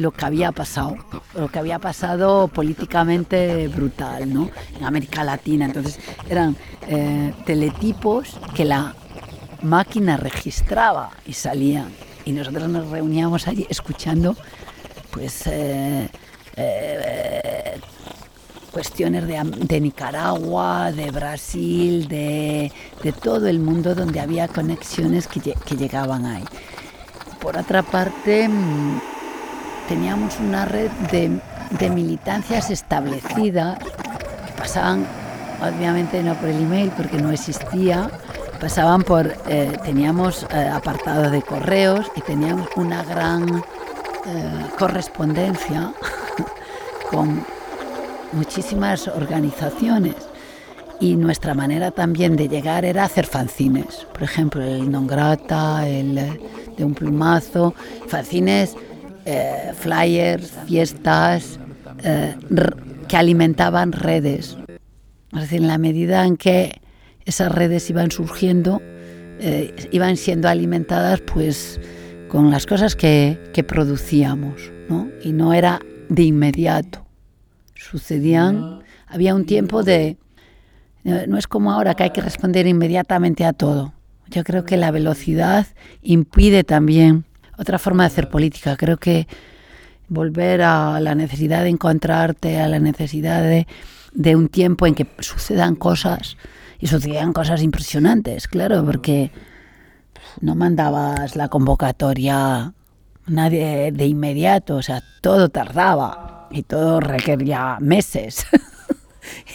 lo 0.00 0.12
que 0.12 0.24
había 0.24 0.50
pasado, 0.50 0.96
lo 1.34 1.48
que 1.48 1.58
había 1.58 1.78
pasado 1.78 2.48
políticamente 2.48 3.68
brutal, 3.68 4.32
¿no? 4.32 4.48
En 4.78 4.84
América 4.84 5.22
Latina. 5.22 5.66
Entonces 5.66 6.00
eran 6.28 6.56
eh, 6.88 7.34
teletipos 7.44 8.38
que 8.54 8.64
la 8.64 8.94
máquina 9.62 10.16
registraba 10.16 11.10
y 11.26 11.34
salían. 11.34 11.92
Y 12.24 12.32
nosotros 12.32 12.68
nos 12.68 12.88
reuníamos 12.88 13.46
allí 13.46 13.66
escuchando, 13.68 14.36
pues, 15.10 15.46
eh, 15.46 16.08
eh, 16.56 17.80
cuestiones 18.72 19.26
de, 19.26 19.80
Nicaragua, 19.80 20.92
de 20.92 21.10
Brasil, 21.10 22.08
de, 22.08 22.72
todo 23.22 23.48
el 23.48 23.58
mundo 23.58 23.94
donde 23.94 24.18
había 24.18 24.48
conexiones 24.48 25.28
que, 25.28 25.40
llegaban 25.76 26.24
ahí. 26.24 26.44
Por 27.40 27.58
otra 27.58 27.82
parte, 27.82 28.48
mm, 28.48 29.19
teníamos 29.90 30.38
una 30.38 30.66
red 30.66 30.88
de, 31.10 31.90
militancias 31.90 32.70
establecidas 32.70 33.76
que 33.80 34.52
pasaban, 34.56 35.04
obviamente 35.60 36.22
no 36.22 36.34
por 36.36 36.48
el 36.48 36.62
email 36.62 36.92
porque 36.96 37.20
no 37.20 37.32
existía, 37.32 38.08
pasaban 38.60 39.02
por, 39.02 39.34
eh, 39.48 39.76
teníamos 39.84 40.46
eh, 40.54 40.68
apartado 40.68 41.28
de 41.28 41.42
correos 41.42 42.06
y 42.14 42.20
teníamos 42.20 42.68
una 42.76 43.02
gran 43.02 43.64
eh, 44.26 44.66
correspondencia 44.78 45.92
con 47.10 47.44
muchísimas 48.32 49.08
organizaciones 49.08 50.14
y 51.00 51.16
nuestra 51.16 51.52
manera 51.54 51.90
también 51.90 52.36
de 52.36 52.48
llegar 52.48 52.84
era 52.84 53.02
hacer 53.02 53.26
fanzines. 53.26 54.06
Por 54.12 54.22
ejemplo, 54.22 54.62
el 54.62 54.88
Non 54.88 55.08
Grata, 55.08 55.88
el 55.88 56.14
de 56.76 56.84
un 56.84 56.94
plumazo, 56.94 57.74
fanzines, 58.06 58.76
eh, 59.24 59.72
flyers, 59.74 60.52
fiestas 60.66 61.58
eh, 62.02 62.34
que 63.08 63.16
alimentaban 63.16 63.92
redes. 63.92 64.56
Es 65.32 65.40
decir, 65.40 65.60
en 65.60 65.68
la 65.68 65.78
medida 65.78 66.26
en 66.26 66.36
que 66.36 66.80
esas 67.24 67.52
redes 67.52 67.88
iban 67.90 68.10
surgiendo, 68.10 68.80
eh, 69.40 69.88
iban 69.92 70.16
siendo 70.16 70.48
alimentadas 70.48 71.20
pues 71.20 71.80
con 72.28 72.50
las 72.50 72.66
cosas 72.66 72.96
que, 72.96 73.38
que 73.52 73.64
producíamos, 73.64 74.70
¿no? 74.88 75.08
Y 75.22 75.32
no 75.32 75.52
era 75.52 75.80
de 76.08 76.22
inmediato 76.22 77.10
sucedían, 77.80 78.80
había 79.06 79.34
un 79.34 79.46
tiempo 79.46 79.82
de... 79.82 80.16
No 81.02 81.38
es 81.38 81.46
como 81.46 81.72
ahora 81.72 81.94
que 81.94 82.04
hay 82.04 82.10
que 82.10 82.20
responder 82.20 82.66
inmediatamente 82.66 83.46
a 83.46 83.54
todo. 83.54 83.94
Yo 84.28 84.44
creo 84.44 84.64
que 84.64 84.76
la 84.76 84.90
velocidad 84.90 85.66
impide 86.02 86.62
también 86.62 87.24
otra 87.60 87.78
forma 87.78 88.04
de 88.04 88.08
hacer 88.08 88.28
política. 88.28 88.76
Creo 88.76 88.96
que 88.96 89.28
volver 90.08 90.62
a 90.62 90.98
la 91.00 91.14
necesidad 91.14 91.62
de 91.62 91.68
encontrarte, 91.68 92.58
a 92.58 92.68
la 92.68 92.80
necesidad 92.80 93.42
de, 93.42 93.66
de 94.12 94.34
un 94.34 94.48
tiempo 94.48 94.86
en 94.86 94.94
que 94.94 95.06
sucedan 95.20 95.76
cosas, 95.76 96.36
y 96.80 96.86
sucedían 96.86 97.32
cosas 97.32 97.62
impresionantes, 97.62 98.48
claro, 98.48 98.84
porque 98.84 99.30
no 100.40 100.54
mandabas 100.54 101.36
la 101.36 101.48
convocatoria 101.48 102.72
nadie 103.26 103.92
de 103.92 104.06
inmediato, 104.06 104.76
o 104.76 104.82
sea, 104.82 105.02
todo 105.20 105.50
tardaba 105.50 106.48
y 106.50 106.62
todo 106.62 107.00
requería 107.00 107.76
meses 107.80 108.46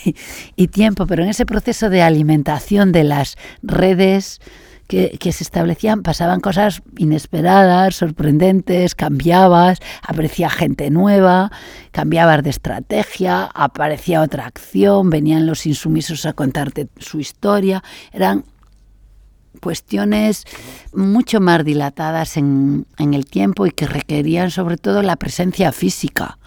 y, 0.56 0.68
tiempo, 0.68 1.08
pero 1.08 1.24
en 1.24 1.30
ese 1.30 1.46
proceso 1.46 1.90
de 1.90 2.04
alimentación 2.04 2.92
de 2.92 3.04
las 3.04 3.38
redes 3.64 4.40
que, 4.88 5.32
se 5.32 5.44
establecían 5.44 6.04
pasaban 6.04 6.40
cosas 6.40 6.82
inesperadas, 6.98 7.96
sorprendentes, 7.96 8.96
cambiabas, 8.96 9.80
aparecía 10.02 10.50
gente 10.50 10.90
nueva, 10.90 11.52
cambiabas 11.92 12.44
de 12.44 12.52
estrategia, 12.52 13.50
aparecía 13.54 14.22
otra 14.22 14.46
acción, 14.46 15.10
venían 15.10 15.46
los 15.46 15.66
insumisos 15.66 16.26
a 16.26 16.34
contarte 16.34 16.88
su 16.98 17.20
historia, 17.20 17.84
eran 18.12 18.46
cuestiones 19.62 20.46
mucho 20.94 21.40
más 21.40 21.64
dilatadas 21.64 22.38
en, 22.38 22.86
en 22.98 23.14
el 23.14 23.26
tiempo 23.26 23.66
y 23.66 23.72
que 23.72 23.88
requerían 23.88 24.52
sobre 24.52 24.78
todo 24.78 25.02
la 25.02 25.16
presencia 25.16 25.72
física. 25.72 26.38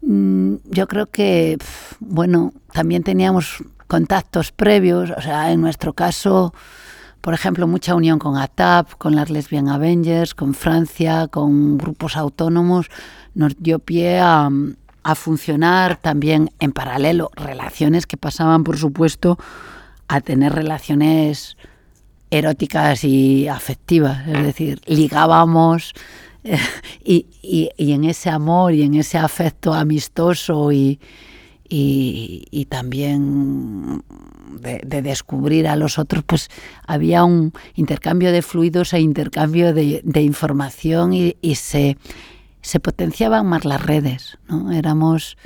Mm, 0.00 0.54
yo 0.64 0.86
creo 0.88 1.06
que, 1.06 1.58
bueno, 2.00 2.52
también 2.72 3.02
teníamos 3.02 3.62
contactos 3.86 4.52
previos, 4.52 5.10
o 5.10 5.20
sea, 5.20 5.50
en 5.50 5.60
nuestro 5.60 5.92
caso, 5.92 6.54
por 7.20 7.34
ejemplo, 7.34 7.66
mucha 7.66 7.94
unión 7.94 8.18
con 8.18 8.36
ATAP, 8.36 8.94
con 8.98 9.14
las 9.14 9.30
Lesbian 9.30 9.68
Avengers, 9.68 10.34
con 10.34 10.54
Francia, 10.54 11.28
con 11.28 11.78
grupos 11.78 12.16
autónomos, 12.16 12.86
nos 13.34 13.54
dio 13.58 13.78
pie 13.78 14.18
a, 14.20 14.50
a 15.02 15.14
funcionar 15.14 15.96
también 15.96 16.50
en 16.60 16.72
paralelo, 16.72 17.30
relaciones 17.34 18.06
que 18.06 18.16
pasaban, 18.16 18.64
por 18.64 18.78
supuesto, 18.78 19.38
a 20.08 20.20
tener 20.20 20.52
relaciones 20.52 21.56
eróticas 22.30 23.04
y 23.04 23.48
afectivas, 23.48 24.26
es 24.28 24.42
decir, 24.42 24.80
ligábamos 24.86 25.94
y, 27.04 27.26
en 27.76 28.04
ese 28.04 28.30
amor 28.30 28.74
y 28.74 28.82
en 28.82 28.94
ese 28.94 29.18
afecto 29.18 29.74
amistoso 29.74 30.72
y, 30.72 31.00
y, 31.68 32.66
también 32.70 34.02
de, 34.60 35.02
descubrir 35.02 35.68
a 35.68 35.76
los 35.76 35.98
otros, 35.98 36.24
pues 36.24 36.48
había 36.86 37.24
un 37.24 37.52
intercambio 37.74 38.32
de 38.32 38.42
fluidos 38.42 38.92
e 38.92 39.00
intercambio 39.00 39.74
de, 39.74 40.22
información 40.22 41.12
y, 41.12 41.54
se, 41.54 41.96
se, 42.62 42.80
potenciaban 42.80 43.46
más 43.46 43.64
las 43.64 43.84
redes. 43.84 44.38
¿no? 44.48 44.72
Éramos, 44.72 45.36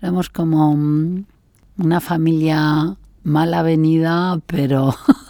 éramos 0.00 0.30
como 0.30 0.70
una 0.70 2.00
familia 2.00 2.96
mal 3.24 3.54
avenida, 3.54 4.40
pero 4.46 4.94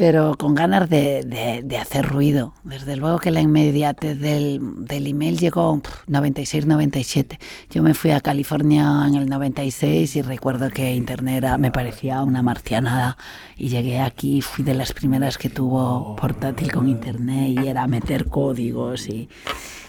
pero 0.00 0.34
con 0.38 0.54
ganas 0.54 0.88
de, 0.88 1.76
hacer 1.78 2.06
ruido. 2.06 2.54
Desde 2.64 2.96
luego 2.96 3.18
que 3.18 3.30
la 3.30 3.42
inmediatez 3.42 4.18
del, 4.18 4.58
del 4.86 5.06
email 5.06 5.36
llegó 5.38 5.78
96-97. 6.08 7.38
Yo 7.68 7.82
me 7.82 7.92
fui 7.92 8.12
a 8.12 8.22
California 8.22 9.04
en 9.06 9.16
el 9.16 9.28
96 9.28 10.16
y 10.16 10.22
recuerdo 10.22 10.70
que 10.70 10.94
Internet 10.94 11.44
me 11.58 11.70
parecía 11.70 12.22
una 12.22 12.40
marcianada 12.40 13.18
y 13.58 13.68
llegué 13.68 14.00
aquí, 14.00 14.40
fui 14.40 14.64
de 14.64 14.72
las 14.72 14.94
primeras 14.94 15.36
que 15.36 15.50
tuvo 15.50 16.16
portátil 16.16 16.72
con 16.72 16.88
Internet 16.88 17.60
y 17.62 17.68
era 17.68 17.86
meter 17.86 18.24
códigos 18.24 19.06
y, 19.06 19.28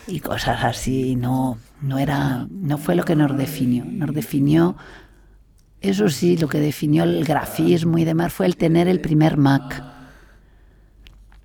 y 0.08 0.20
cosas 0.20 0.62
así. 0.66 1.16
No, 1.16 1.58
no, 1.82 1.98
era, 2.00 2.48
no 2.52 2.78
fue 2.78 2.96
lo 2.96 3.06
que 3.06 3.16
nos 3.16 3.38
definió. 3.38 3.86
Nos 3.86 4.14
definió 4.14 4.76
eso 5.80 6.10
sí, 6.10 6.36
lo 6.36 6.50
que 6.50 6.60
definió 6.60 7.06
el 7.06 7.24
grafismo 7.24 7.98
y 7.98 8.04
demás 8.04 8.34
fue 8.34 8.46
el 8.46 8.58
tener 8.58 8.90
el 8.90 9.00
primer 9.00 9.38
Mac 9.38 9.91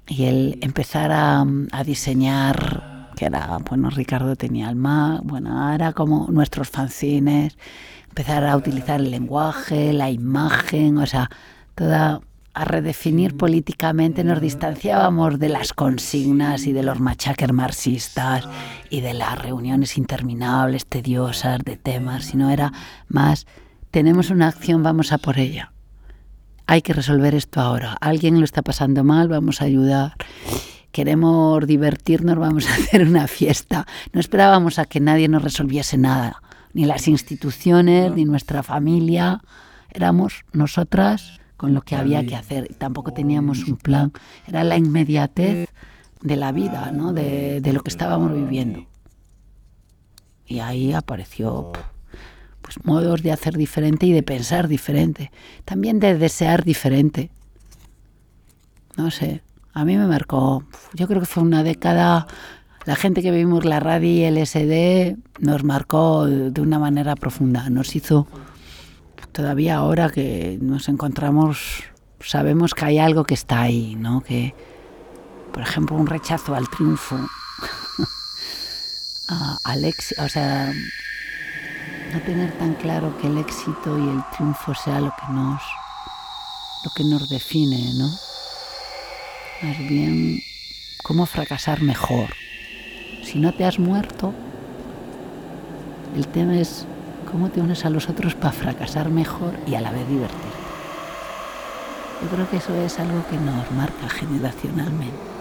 y 0.07 0.25
el 0.25 0.59
empezar 0.61 1.11
a, 1.13 1.45
diseñar, 1.85 3.11
que 3.17 3.27
era, 3.27 3.59
bueno, 3.69 3.91
Ricardo 3.91 4.37
tenía 4.37 4.69
el 4.69 4.77
Mac, 4.77 5.21
bueno, 5.25 5.73
era 5.73 5.93
como 5.93 6.27
nuestros 6.31 6.69
fanzines, 6.69 7.57
empezar 8.09 8.45
a 8.47 8.57
utilizar 8.57 9.01
el 9.01 9.11
lenguaje, 9.11 9.93
la 9.93 10.11
imagen, 10.11 10.99
o 10.99 11.07
sea, 11.07 11.31
toda 11.75 12.21
a 12.55 12.65
redefinir 12.65 13.37
políticamente, 13.37 14.25
nos 14.25 14.41
distanciábamos 14.41 15.39
de 15.39 15.51
las 15.51 15.75
consignas 15.75 16.67
y 16.67 16.73
de 16.73 16.83
los 16.83 16.99
machaques 17.01 17.53
marxistas 17.53 18.49
y 18.89 19.03
de 19.03 19.13
las 19.13 19.39
reuniones 19.39 19.99
interminables, 19.99 20.87
tediosas 20.87 21.59
de 21.63 21.77
temas, 21.77 22.25
sino 22.25 22.49
era 22.49 22.73
más 23.09 23.47
tenemos 23.91 24.31
una 24.31 24.49
acción, 24.49 24.83
vamos 24.83 25.13
a 25.13 25.19
por 25.19 25.39
ella. 25.39 25.73
Hay 26.67 26.83
que 26.83 26.93
resolver 26.93 27.35
esto 27.35 27.61
ahora. 27.61 27.97
Alguien 28.01 28.39
lo 28.39 28.45
está 28.45 28.63
pasando 28.63 29.05
mal, 29.05 29.29
vamos 29.29 29.63
a 29.63 29.67
ayudar. 29.67 30.15
Queremos 30.91 31.65
divertirnos, 31.67 32.37
vamos 32.39 32.67
a 32.69 32.75
hacer 32.75 33.07
una 33.07 33.29
fiesta. 33.29 33.87
No 34.13 34.21
esperábamos 34.21 34.79
a 34.79 34.87
que 34.87 34.99
nadie 34.99 35.29
nos 35.29 35.43
resolviese 35.43 35.97
nada, 35.97 36.43
ni 36.73 36.85
las 36.85 37.07
instituciones, 37.07 38.13
ni 38.13 38.25
nuestra 38.25 38.63
familia. 38.63 39.43
Éramos 39.91 40.45
nosotras 40.53 41.41
con 41.57 41.73
lo 41.73 41.83
que 41.83 41.95
había 41.95 42.27
que 42.27 42.35
hacer. 42.35 42.75
Tampoco 42.79 43.13
teníamos 43.13 43.65
un 43.69 43.77
plan. 43.77 44.13
Era 44.47 44.65
la 44.65 44.77
inmediatez 44.77 45.69
de 46.21 46.37
la 46.37 46.51
vida, 46.51 46.91
¿no? 46.93 47.13
de, 47.13 47.61
de 47.61 47.73
lo 47.73 47.83
que 47.83 47.91
estábamos 47.91 48.35
viviendo. 48.35 48.87
Y 50.47 50.59
ahí 50.59 50.93
apareció 50.93 51.73
pues, 52.67 52.85
modos 52.85 53.23
de 53.23 53.31
hacer 53.31 53.57
diferente 53.57 54.07
y 54.07 54.13
de 54.13 54.25
pensar 54.25 54.67
diferente, 54.67 55.31
también 55.65 56.01
de 56.01 56.19
desear 56.19 56.65
diferente. 56.65 57.31
No 58.97 59.13
sé, 59.13 59.41
a 59.73 59.85
mí 59.85 59.97
me 59.97 60.09
marcó, 60.09 60.65
yo 60.93 61.07
creo 61.07 61.21
que 61.21 61.27
fue 61.27 61.45
una 61.45 61.63
década, 61.63 62.27
la 62.85 62.97
gente 62.97 63.23
que 63.23 63.31
vivimos 63.31 63.65
la 63.65 63.79
radio 63.79 64.11
y 64.11 64.25
el 64.25 64.45
SD 64.45 65.17
nos 65.39 65.63
marcó 65.63 66.27
de 66.27 66.61
una 66.61 66.81
manera 66.81 67.15
profunda, 67.15 67.71
nos 67.71 67.95
hizo, 67.95 68.27
todavía 69.31 69.77
ahora 69.77 70.11
que 70.11 70.59
nos 70.61 70.89
encontramos, 70.89 71.85
sabemos 72.19 72.75
que 72.75 72.85
hay 72.85 72.99
algo 72.99 73.23
que 73.23 73.35
está 73.35 73.61
ahí, 73.61 73.95
¿no? 73.95 74.23
Que, 74.23 74.57
por 75.53 75.63
ejemplo, 75.63 75.95
un 75.95 76.09
rechazo 76.09 76.57
al 76.57 76.69
triunfo, 76.69 77.17
al 79.65 79.85
éxito, 79.85 80.25
o 80.25 80.29
sea, 80.29 80.73
no 82.17 82.23
tener 82.23 82.51
tan 82.53 82.75
claro 82.75 83.17
que 83.19 83.27
el 83.27 83.37
éxito 83.37 83.99
y 83.99 84.09
el 84.09 84.23
triunfo 84.35 84.75
sea 84.75 85.01
lo 85.01 85.11
que 85.11 85.33
nos, 85.33 85.63
lo 86.83 86.91
que 86.93 87.05
nos 87.05 87.29
define, 87.29 87.93
¿no? 87.95 88.09
Más 89.63 89.79
bien, 89.79 90.41
cómo 91.03 91.27
fracasar 91.27 91.83
mejor. 91.83 92.31
Si 93.23 93.39
no 93.39 93.53
te 93.53 93.67
has 93.67 93.79
muerto, 93.79 94.33
el 96.17 96.27
tema 96.29 96.59
es 96.59 96.87
cómo 97.31 97.51
te 97.51 97.61
unes 97.61 97.85
a 97.85 97.91
los 97.91 98.09
otros 98.09 98.35
para 98.35 98.53
fracasar 98.53 99.11
mejor 99.11 99.53
y 99.67 99.75
a 99.75 99.83
la 99.83 99.91
vez 99.91 100.09
divertirte. 100.09 100.47
Yo 102.23 102.29
creo 102.31 102.49
que 102.49 102.57
eso 102.57 102.75
es 102.77 102.99
algo 102.99 103.27
que 103.29 103.37
nos 103.37 103.71
marca 103.73 104.09
generacionalmente. 104.09 105.36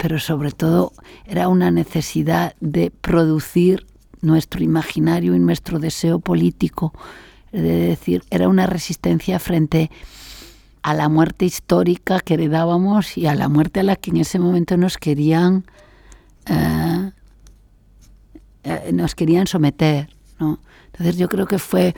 Pero 0.00 0.18
sobre 0.18 0.50
todo 0.50 0.92
era 1.26 1.48
una 1.48 1.70
necesidad 1.70 2.54
de 2.60 2.90
producir 2.90 3.86
nuestro 4.22 4.62
imaginario 4.64 5.34
y 5.34 5.38
nuestro 5.38 5.78
deseo 5.78 6.20
político. 6.20 6.94
Es 7.52 7.62
decir, 7.62 8.24
era 8.30 8.48
una 8.48 8.66
resistencia 8.66 9.38
frente 9.38 9.90
a 10.80 10.94
la 10.94 11.10
muerte 11.10 11.44
histórica 11.44 12.18
que 12.20 12.34
heredábamos 12.34 13.18
y 13.18 13.26
a 13.26 13.34
la 13.34 13.50
muerte 13.50 13.80
a 13.80 13.82
la 13.82 13.96
que 13.96 14.10
en 14.10 14.16
ese 14.16 14.38
momento 14.38 14.78
nos 14.78 14.96
querían 14.96 15.66
eh, 16.46 17.10
eh, 18.64 18.90
nos 18.94 19.14
querían 19.14 19.46
someter. 19.46 20.08
Entonces 20.38 21.18
yo 21.18 21.28
creo 21.28 21.46
que 21.46 21.58
fue 21.58 21.94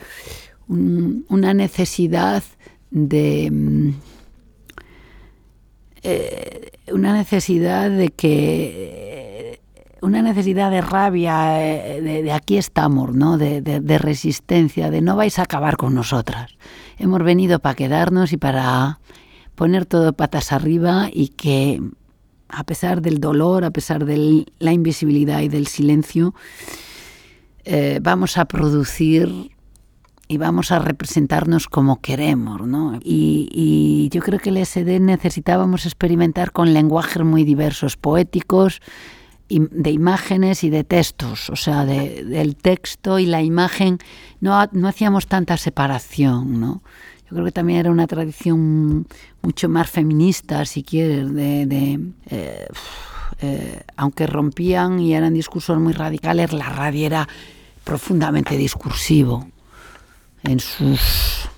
una 0.67 1.53
necesidad 1.53 2.43
de 2.91 3.49
mm, 3.49 3.93
eh, 6.03 6.71
una 6.91 7.13
necesidad 7.13 7.89
de 7.89 8.09
que 8.09 9.59
una 10.01 10.21
necesidad 10.21 10.69
de 10.69 10.81
rabia, 10.81 11.65
eh, 11.65 12.01
de, 12.01 12.31
aquí 12.33 12.57
estamos, 12.57 13.15
¿no? 13.15 13.37
De, 13.37 13.61
de, 13.61 13.97
resistencia, 13.97 14.91
de 14.91 15.01
no 15.01 15.15
vais 15.15 15.39
a 15.39 15.43
acabar 15.43 15.77
con 15.77 15.95
nosotras. 15.95 16.51
Hemos 16.97 17.23
venido 17.23 17.59
para 17.59 17.75
quedarnos 17.75 18.33
y 18.33 18.37
para 18.37 18.99
poner 19.55 19.85
todo 19.85 20.11
patas 20.11 20.51
arriba 20.51 21.09
y 21.11 21.29
que 21.29 21.81
a 22.49 22.63
pesar 22.65 23.01
del 23.01 23.19
dolor, 23.19 23.63
a 23.63 23.71
pesar 23.71 24.05
de 24.05 24.45
la 24.59 24.73
invisibilidad 24.73 25.41
y 25.41 25.47
del 25.47 25.67
silencio, 25.67 26.35
eh, 27.63 27.99
vamos 28.01 28.37
a 28.37 28.45
producir 28.45 29.52
y 30.27 30.37
vamos 30.37 30.71
a 30.71 30.79
representarnos 30.79 31.67
como 31.67 32.01
queremos, 32.01 32.65
¿no? 32.65 32.99
Y, 33.03 34.09
yo 34.11 34.21
creo 34.21 34.39
que 34.39 34.49
el 34.49 34.63
SD 34.63 34.99
necesitábamos 34.99 35.85
experimentar 35.85 36.51
con 36.51 36.73
lenguajes 36.73 37.23
muy 37.23 37.43
diversos, 37.43 37.97
poéticos, 37.97 38.81
de 39.49 39.91
imágenes 39.91 40.63
y 40.63 40.69
de 40.69 40.83
textos, 40.83 41.49
o 41.49 41.55
sea, 41.55 41.85
del 41.85 42.55
texto 42.55 43.19
y 43.19 43.25
la 43.25 43.41
imagen, 43.41 43.99
no, 44.39 44.67
no 44.71 44.87
hacíamos 44.87 45.27
tanta 45.27 45.57
separación, 45.57 46.59
¿no? 46.59 46.81
Yo 47.29 47.35
creo 47.35 47.45
que 47.45 47.51
también 47.51 47.79
era 47.79 47.91
una 47.91 48.07
tradición 48.07 49.05
mucho 49.41 49.69
más 49.69 49.89
feminista, 49.89 50.65
si 50.65 50.83
quieres, 50.83 51.33
de, 51.33 51.99
eh, 52.29 52.67
eh, 53.41 53.83
aunque 53.95 54.25
rompían 54.27 54.99
y 54.99 55.13
eran 55.13 55.33
discursos 55.33 55.77
muy 55.77 55.93
radicales, 55.93 56.53
la 56.53 56.69
radio 56.69 57.05
era 57.05 57.27
profundamente 57.83 58.57
discursivo 58.57 59.47
en 60.43 60.59
sus 60.59 61.49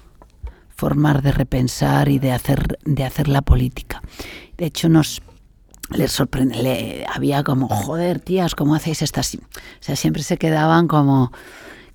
formas 0.76 1.24
de 1.24 1.32
repensar 1.32 2.10
y 2.10 2.20
de 2.20 2.32
hacer, 2.32 2.78
de 2.84 3.04
hacer 3.04 3.28
la 3.28 3.42
política. 3.42 4.02
De 4.58 4.66
hecho, 4.66 4.90
nos 4.90 5.22
les 5.90 6.12
sorprende, 6.12 7.06
había 7.14 7.44
como, 7.44 7.68
joder, 7.68 8.20
tías, 8.20 8.56
¿cómo 8.56 8.76
hacéis 8.76 9.02
estas? 9.02 9.36
O 9.36 9.40
sea, 9.80 9.96
siempre 9.96 10.24
se 10.24 10.38
quedaban 10.38 10.88
como, 10.88 11.32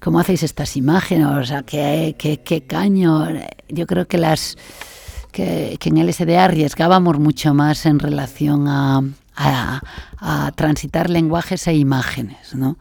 ¿cómo 0.00 0.20
hacéis 0.20 0.42
estas 0.42 0.76
imágenes? 0.76 1.26
O 1.26 1.44
sea, 1.44 1.62
¿qué, 1.62 2.14
qué, 2.18 2.62
caño? 2.62 3.28
Yo 3.68 3.86
creo 3.86 4.06
que 4.06 4.18
las 4.18 4.56
que, 5.32 5.78
en 5.82 5.98
el 5.98 6.12
SD 6.12 6.38
arriesgábamos 6.38 7.18
mucho 7.18 7.52
más 7.52 7.84
en 7.86 7.98
relación 7.98 8.68
a, 8.68 9.02
a 9.36 10.52
transitar 10.52 11.10
lenguajes 11.10 11.66
e 11.66 11.74
imágenes, 11.74 12.54
¿no? 12.54 12.78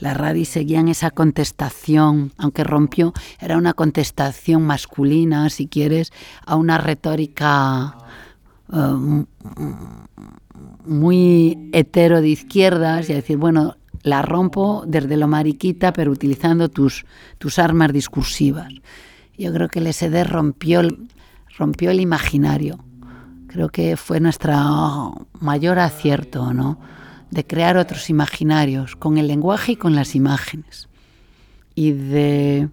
La 0.00 0.14
radio 0.14 0.44
seguía 0.44 0.80
en 0.80 0.88
esa 0.88 1.10
contestación, 1.10 2.32
aunque 2.38 2.64
rompió, 2.64 3.12
era 3.38 3.56
una 3.56 3.74
contestación 3.74 4.62
masculina, 4.62 5.48
si 5.50 5.66
quieres, 5.66 6.12
a 6.46 6.56
una 6.56 6.78
retórica 6.78 7.96
eh, 8.72 9.24
muy 10.86 11.70
hetero 11.72 12.20
de 12.20 12.28
izquierdas 12.28 13.08
y 13.08 13.12
a 13.12 13.16
decir, 13.16 13.36
bueno, 13.36 13.76
la 14.02 14.22
rompo 14.22 14.84
desde 14.86 15.18
lo 15.18 15.28
mariquita, 15.28 15.92
pero 15.92 16.10
utilizando 16.10 16.70
tus, 16.70 17.04
tus 17.38 17.58
armas 17.58 17.92
discursivas. 17.92 18.72
Yo 19.36 19.52
creo 19.52 19.68
que 19.68 19.80
el 19.80 19.92
SD 19.92 20.24
rompió, 20.24 20.82
rompió 21.58 21.90
el 21.90 22.00
imaginario. 22.00 22.78
Creo 23.48 23.68
que 23.68 23.96
fue 23.96 24.20
nuestro 24.20 25.26
mayor 25.40 25.78
acierto, 25.78 26.54
¿no? 26.54 26.78
De 27.30 27.46
crear 27.46 27.76
otros 27.76 28.10
imaginarios 28.10 28.96
con 28.96 29.18
el 29.18 29.28
lenguaje 29.28 29.72
y 29.72 29.76
con 29.76 29.94
las 29.94 30.14
imágenes. 30.14 30.88
Y 31.74 31.92
de 31.92 32.68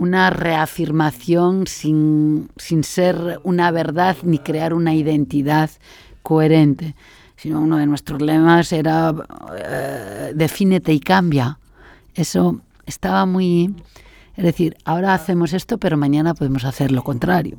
una 0.00 0.30
reafirmación 0.30 1.66
sin, 1.66 2.48
ser 2.56 3.38
una 3.42 3.70
verdad 3.70 4.16
ni 4.22 4.38
crear 4.38 4.72
una 4.72 4.94
identidad 4.94 5.70
coherente, 6.22 6.94
sino 7.36 7.60
uno 7.60 7.76
de 7.76 7.86
nuestros 7.86 8.22
lemas 8.22 8.72
era 8.72 9.14
eh, 9.58 10.32
defínete 10.34 10.94
y 10.94 11.00
cambia. 11.00 11.58
Eso 12.14 12.60
estaba 12.86 13.26
muy... 13.26 13.74
Es 14.36 14.44
decir, 14.44 14.76
ahora 14.86 15.12
hacemos 15.12 15.52
esto, 15.52 15.76
pero 15.76 15.98
mañana 15.98 16.32
podemos 16.32 16.64
hacer 16.64 16.92
lo 16.92 17.04
contrario. 17.04 17.58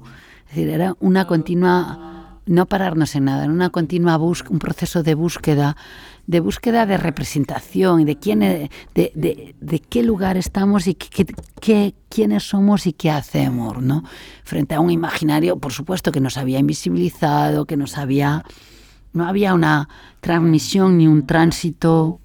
Es 0.50 0.56
decir, 0.56 0.70
era 0.70 0.96
una 1.00 1.26
continua, 1.28 2.21
no 2.52 2.66
pararnos 2.66 3.16
en 3.16 3.26
nada, 3.26 3.44
era 3.44 3.54
una 3.54 3.70
continua 3.70 4.18
búsqueda, 4.18 4.52
un 4.52 4.60
proceso 4.60 5.04
de 5.04 5.16
búsqueda, 5.16 5.78
de 6.28 6.40
búsqueda 6.40 6.86
de 6.86 6.98
representación 6.98 8.02
y 8.02 8.06
de 8.06 8.18
quién, 8.18 8.40
de, 8.40 8.70
de, 8.94 9.56
de 9.60 9.80
qué 9.80 10.04
lugar 10.04 10.38
estamos 10.38 10.88
y 10.88 10.96
qué, 10.96 11.26
qué, 11.60 11.96
quiénes 12.10 12.44
somos 12.44 12.88
y 12.88 12.94
qué 12.94 13.12
hacemos, 13.12 13.82
¿no? 13.82 14.04
Frente 14.44 14.76
a 14.76 14.80
un 14.80 14.92
imaginario, 14.92 15.58
por 15.58 15.72
supuesto, 15.72 16.12
que 16.12 16.20
nos 16.20 16.38
había 16.38 16.60
invisibilizado, 16.60 17.66
que 17.66 17.78
nos 17.78 17.98
había 17.98 18.44
no 19.14 19.28
había 19.28 19.54
una 19.54 19.90
transmisión 20.22 20.98
ni 20.98 21.08
un 21.08 21.26
tránsito 21.26 22.22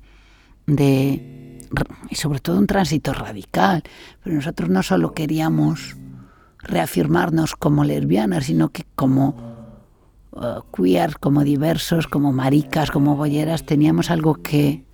de, 0.66 1.66
y 2.10 2.14
sobre 2.14 2.40
todo 2.40 2.58
un 2.58 2.66
tránsito 2.66 3.12
radical, 3.12 3.82
pero 4.22 4.36
nosotros 4.36 4.68
no 4.68 4.82
solo 4.82 5.12
queríamos 5.12 5.96
reafirmarnos 6.58 7.54
como 7.54 7.84
lesbianas, 7.84 8.46
sino 8.46 8.70
que 8.70 8.84
como 8.94 9.55
uh, 10.37 10.62
queer, 10.72 11.18
como 11.18 11.45
diversos, 11.45 12.07
como 12.07 12.32
maricas, 12.32 12.91
como 12.91 13.16
bolleras, 13.16 13.64
teníamos 13.64 14.11
algo 14.11 14.34
que 14.34 14.84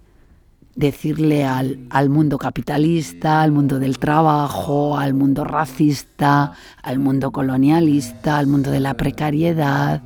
decirle 0.75 1.45
al, 1.45 1.87
al, 1.91 2.09
mundo 2.09 2.39
capitalista, 2.39 3.43
al 3.43 3.53
mundo 3.53 3.79
del 3.79 3.99
trabajo, 3.99 4.97
al 4.97 5.15
mundo 5.15 5.45
racista, 5.45 6.53
al 6.83 6.99
mundo 6.99 7.31
colonialista, 7.31 8.39
al 8.39 8.47
mundo 8.47 8.71
de 8.71 8.81
la 8.81 8.95
precariedad, 8.95 10.03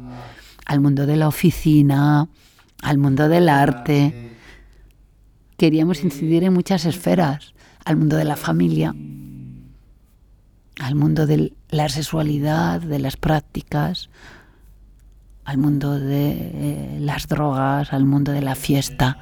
al 0.65 0.81
mundo 0.81 1.07
de 1.07 1.17
la 1.17 1.29
oficina, 1.29 2.29
al 2.83 2.99
mundo 2.99 3.29
del 3.29 3.49
arte. 3.49 4.33
Queríamos 5.57 6.03
incidir 6.03 6.43
en 6.45 6.53
muchas 6.53 6.85
esferas, 6.85 7.55
al 7.85 7.97
mundo 7.97 8.17
de 8.17 8.25
la 8.25 8.37
familia, 8.37 8.95
al 10.81 10.95
mundo 10.97 11.27
de 11.27 11.53
la 11.71 11.89
sexualidad, 11.89 12.81
de 12.81 12.99
las 12.99 13.17
prácticas, 13.17 14.11
al 15.47 15.59
mundo 15.59 15.99
de 15.99 16.33
eh, 16.33 16.99
las 17.01 17.29
drogas, 17.29 17.93
al 17.93 18.05
mundo 18.05 18.33
de 18.33 18.43
la 18.43 18.55
fiesta. 18.55 19.17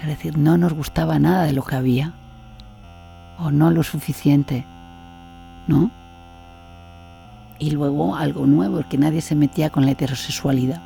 Es 0.00 0.06
decir, 0.06 0.36
no 0.36 0.56
nos 0.56 0.72
gustaba 0.72 1.18
nada 1.18 1.44
de 1.44 1.52
lo 1.52 1.62
que 1.62 1.76
había, 1.76 2.14
o 3.38 3.50
no 3.50 3.70
lo 3.70 3.82
suficiente, 3.82 4.64
¿no? 5.68 5.90
y 7.60 7.70
luego 7.70 8.16
algo 8.16 8.46
nuevo, 8.46 8.82
que 8.88 8.98
nadie 8.98 9.20
se 9.20 9.36
metía 9.36 9.70
con 9.70 9.84
la 9.84 9.92
heterosexualidad 9.92 10.80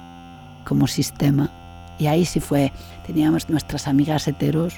como 0.65 0.87
sistema. 0.89 1.49
Y 1.99 2.09
ahí 2.09 2.25
sí 2.25 2.41
fue, 2.41 2.73
teníamos 3.07 3.49
nuestras 3.49 3.87
amigas 3.87 4.27
heteros 4.27 4.75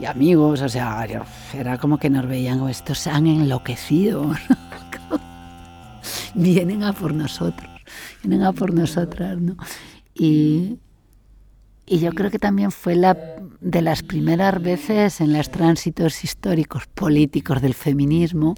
y 0.00 0.06
amigos, 0.06 0.62
o 0.62 0.68
sea, 0.68 1.06
era 1.52 1.78
como 1.78 1.98
que 1.98 2.08
nos 2.08 2.26
veían, 2.26 2.66
estos 2.68 2.98
se 2.98 3.10
han 3.10 3.26
enloquecido, 3.26 4.32
vienen 6.34 6.82
a 6.82 6.94
por 6.94 7.12
nosotros, 7.12 7.70
vienen 8.22 8.42
a 8.42 8.52
por 8.52 8.72
nosotras, 8.72 9.40
¿no? 9.40 9.56
Y, 10.14 10.78
y 11.86 11.98
yo 11.98 12.12
creo 12.12 12.30
que 12.30 12.38
también 12.38 12.70
fue 12.70 12.94
la 12.94 13.16
de 13.60 13.82
las 13.82 14.02
primeras 14.02 14.60
veces 14.62 15.20
en 15.20 15.32
los 15.32 15.50
tránsitos 15.50 16.24
históricos 16.24 16.86
políticos 16.86 17.60
del 17.62 17.74
feminismo 17.74 18.54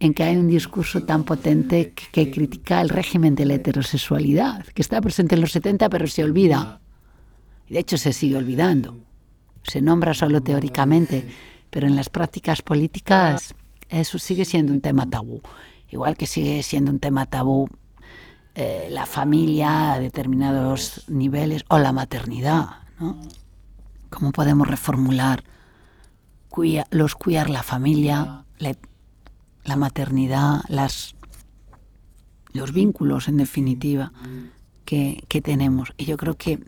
en 0.00 0.14
que 0.14 0.22
hay 0.22 0.36
un 0.36 0.48
discurso 0.48 1.02
tan 1.02 1.24
potente 1.24 1.92
que, 1.92 2.30
critica 2.30 2.80
el 2.80 2.88
régimen 2.88 3.34
de 3.34 3.46
la 3.46 3.54
heterosexualidad, 3.54 4.64
que 4.66 4.82
está 4.82 5.00
presente 5.00 5.34
en 5.34 5.40
los 5.40 5.52
70 5.52 5.88
pero 5.88 6.06
se 6.06 6.22
olvida. 6.22 6.80
Y 7.68 7.74
de 7.74 7.80
hecho 7.80 7.98
se 7.98 8.12
sigue 8.12 8.36
olvidando. 8.36 8.96
Se 9.62 9.82
nombra 9.82 10.14
solo 10.14 10.40
teóricamente, 10.40 11.28
pero 11.70 11.86
en 11.86 11.96
las 11.96 12.08
prácticas 12.08 12.62
políticas 12.62 13.54
eso 13.88 14.18
sigue 14.18 14.44
siendo 14.44 14.72
un 14.72 14.80
tema 14.80 15.08
tabú. 15.08 15.40
Igual 15.90 16.16
que 16.16 16.26
sigue 16.26 16.62
siendo 16.62 16.90
un 16.90 17.00
tema 17.00 17.26
tabú 17.26 17.68
eh, 18.60 18.88
la 18.90 19.06
familia 19.06 19.92
a 19.92 20.00
determinados 20.00 21.04
niveles 21.06 21.64
o 21.68 21.78
la 21.78 21.92
maternidad. 21.92 22.66
¿no? 22.98 23.16
¿Cómo 24.10 24.32
podemos 24.32 24.66
reformular 24.66 25.44
los 26.90 27.14
cuidar 27.14 27.50
la 27.50 27.62
familia, 27.62 28.44
la 28.58 29.76
maternidad, 29.76 30.62
los 32.52 32.72
vínculos 32.72 33.28
en 33.28 33.36
definitiva 33.36 34.10
que, 34.84 35.22
tenemos. 35.40 35.92
Y 35.96 36.06
yo 36.06 36.16
creo 36.16 36.34
que 36.34 36.58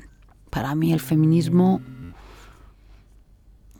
para 0.49 0.77
mí 0.77 0.93
el 0.93 1.01
feminismo 1.01 1.81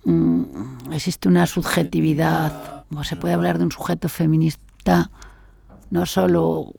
mm, 0.03 0.91
existe 0.91 1.29
una 1.29 1.47
subjetividad, 1.47 2.87
o 2.93 3.05
se 3.05 3.15
puede 3.15 3.35
hablar 3.35 3.59
de 3.59 3.65
un 3.67 3.71
sujeto 3.71 4.09
feminista 4.09 5.13
no 5.91 6.07
solo 6.07 6.73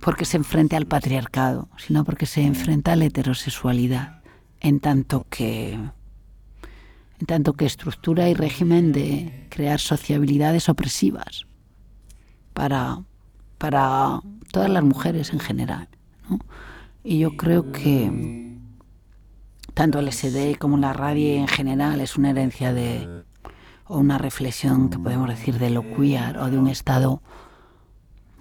porque 0.00 0.24
se 0.24 0.36
enfrente 0.36 0.76
al 0.76 0.86
patriarcado, 0.86 1.68
sino 1.78 2.04
porque 2.04 2.26
se 2.26 2.42
enfrenta 2.42 2.92
a 2.92 2.96
la 2.96 3.06
heterosexualidad, 3.06 4.22
en 4.60 4.80
tanto 4.80 5.26
que 5.30 5.78
en 7.18 7.26
tanto 7.26 7.54
que 7.54 7.64
estructura 7.64 8.28
y 8.28 8.34
régimen 8.34 8.92
de 8.92 9.46
crear 9.48 9.80
sociabilidades 9.80 10.68
opresivas 10.68 11.46
para, 12.52 13.02
para 13.58 14.20
todas 14.52 14.68
las 14.68 14.84
mujeres 14.84 15.32
en 15.32 15.40
general. 15.40 15.88
Y 17.02 17.20
yo 17.20 17.36
creo 17.36 17.72
que 17.72 18.56
tanto 19.72 19.98
el 19.98 20.12
SD 20.12 20.56
como 20.58 20.76
la 20.76 20.92
radio 20.92 21.34
en 21.34 21.48
general 21.48 22.00
es 22.00 22.16
una 22.16 22.30
herencia 22.30 22.72
de, 22.72 23.24
o 23.86 23.98
una 23.98 24.18
reflexión 24.18 24.90
que 24.90 24.98
podemos 24.98 25.28
decir 25.28 25.58
de 25.58 25.70
lo 25.70 25.82
queer 25.94 26.38
o 26.38 26.50
de 26.50 26.58
un 26.58 26.68
estado. 26.68 27.22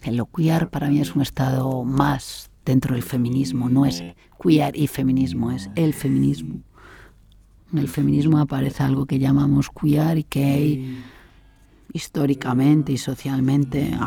El 0.06 0.18
lo 0.18 0.28
queer 0.28 0.70
para 0.70 0.88
mí 0.89 0.99
es 1.01 1.16
un 1.16 1.24
estado 1.24 1.84
más 1.84 2.51
dentro 2.64 2.93
del 2.93 3.01
feminismo, 3.01 3.70
no 3.70 3.88
es 3.88 4.03
queer 4.39 4.78
y 4.78 4.86
feminismo, 4.86 5.51
es 5.51 5.70
el 5.76 5.95
feminismo. 5.95 6.62
En 7.74 7.80
el 7.80 7.88
feminismo 7.88 8.38
aparece 8.38 8.84
algo 8.84 9.08
que 9.08 9.18
llamamos 9.18 9.72
queer 9.72 10.20
y 10.20 10.24
que 10.24 10.95
históricamente 11.91 12.91
y 12.91 12.97
socialmente 12.97 13.97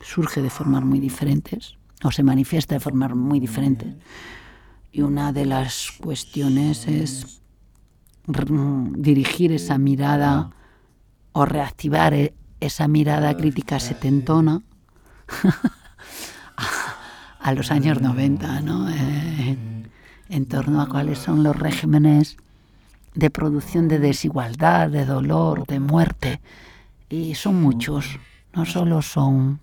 surge 0.00 0.40
de 0.40 0.48
formas 0.48 0.82
muy 0.82 0.98
diferentes 0.98 1.76
o 2.02 2.10
se 2.10 2.22
manifiesta 2.22 2.76
de 2.76 2.80
formas 2.80 3.14
muy 3.14 3.38
diferentes. 3.38 3.94
Y 4.92 5.02
una 5.02 5.30
de 5.32 5.44
las 5.44 5.92
cuestiones 6.00 6.88
es 6.88 7.42
dirigir 8.96 9.52
esa 9.52 9.76
mirada 9.76 10.52
o 11.32 11.44
reactivar 11.44 12.14
e, 12.14 12.32
esa 12.60 12.88
mirada 12.88 13.36
crítica 13.36 13.78
setentona 13.78 14.62
a 17.40 17.52
los 17.52 17.70
años 17.70 18.00
90, 18.00 18.60
¿no? 18.62 18.88
Eh, 18.90 19.58
en 20.28 20.46
torno 20.46 20.80
a 20.80 20.88
cuáles 20.88 21.18
son 21.18 21.42
los 21.42 21.54
regímenes 21.56 22.36
de 23.14 23.30
producción 23.30 23.88
de 23.88 23.98
desigualdad, 23.98 24.88
de 24.88 25.04
dolor, 25.04 25.66
de 25.66 25.80
muerte. 25.80 26.40
Y 27.08 27.34
son 27.34 27.60
muchos, 27.60 28.18
no 28.54 28.64
solo 28.64 29.02
son, 29.02 29.60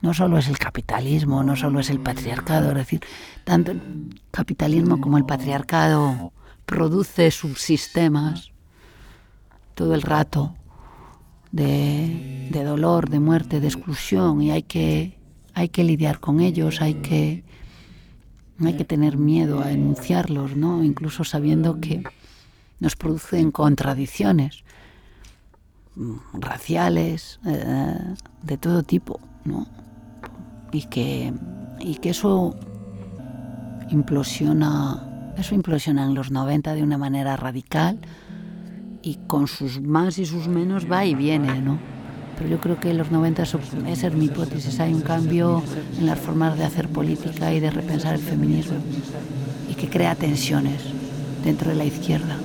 no 0.00 0.14
solo 0.14 0.38
es 0.38 0.48
el 0.48 0.58
capitalismo, 0.58 1.42
no 1.42 1.56
solo 1.56 1.80
es 1.80 1.90
el 1.90 2.00
patriarcado, 2.00 2.70
es 2.70 2.76
decir, 2.76 3.00
tanto 3.44 3.72
el 3.72 4.20
capitalismo 4.30 5.00
como 5.00 5.18
el 5.18 5.26
patriarcado 5.26 6.32
produce 6.64 7.30
subsistemas 7.30 8.52
todo 9.74 9.94
el 9.94 10.02
rato 10.02 10.54
de, 11.52 12.48
de 12.50 12.64
dolor, 12.64 13.10
de 13.10 13.20
muerte, 13.20 13.60
de 13.60 13.68
exclusión, 13.68 14.42
y 14.42 14.50
hay 14.50 14.62
que, 14.62 15.18
hay 15.54 15.68
que 15.68 15.84
lidiar 15.84 16.20
con 16.20 16.40
ellos, 16.40 16.80
hay 16.80 16.94
que, 16.94 17.44
hay 18.60 18.74
que 18.74 18.84
tener 18.84 19.16
miedo 19.16 19.60
a 19.60 19.72
enunciarlos, 19.72 20.56
¿no? 20.56 20.84
incluso 20.84 21.24
sabiendo 21.24 21.80
que 21.80 22.02
nos 22.80 22.96
producen 22.96 23.50
contradicciones 23.50 24.64
raciales, 26.32 27.40
eh, 27.44 28.14
de 28.42 28.56
todo 28.56 28.82
tipo, 28.82 29.20
¿no? 29.44 29.66
Y 30.70 30.86
que, 30.86 31.32
y 31.80 31.96
que 31.96 32.10
eso 32.10 32.54
implosiona, 33.90 35.34
eso 35.36 35.54
implosiona 35.54 36.04
en 36.04 36.14
los 36.14 36.30
90 36.30 36.74
de 36.74 36.82
una 36.82 36.98
manera 36.98 37.36
radical 37.36 37.98
y 39.08 39.18
con 39.26 39.48
sus 39.48 39.80
más 39.80 40.18
y 40.18 40.26
sus 40.26 40.48
menos 40.48 40.90
va 40.90 41.06
y 41.06 41.14
viene, 41.14 41.62
¿no? 41.62 41.78
Pero 42.36 42.50
yo 42.50 42.60
creo 42.60 42.78
que 42.78 42.90
en 42.90 42.98
los 42.98 43.10
90, 43.10 43.42
esa 43.42 44.06
es 44.06 44.14
mi 44.14 44.26
hipótesis, 44.26 44.78
hay 44.80 44.92
un 44.92 45.00
cambio 45.00 45.62
en 45.98 46.04
las 46.04 46.18
formas 46.18 46.58
de 46.58 46.64
hacer 46.64 46.88
política 46.88 47.54
y 47.54 47.58
de 47.58 47.70
repensar 47.70 48.16
el 48.16 48.20
feminismo 48.20 48.76
y 49.70 49.74
que 49.74 49.88
crea 49.88 50.14
tensiones 50.14 50.82
dentro 51.42 51.70
de 51.70 51.76
la 51.76 51.86
izquierda. 51.86 52.36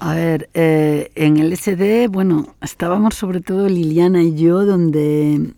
A 0.00 0.14
ver, 0.14 0.48
eh, 0.54 1.10
en 1.16 1.36
el 1.36 1.52
SD, 1.54 2.08
bueno, 2.08 2.54
estábamos 2.62 3.14
sobre 3.14 3.42
todo 3.42 3.68
Liliana 3.68 4.22
y 4.22 4.34
yo, 4.34 4.64
donde 4.64 5.52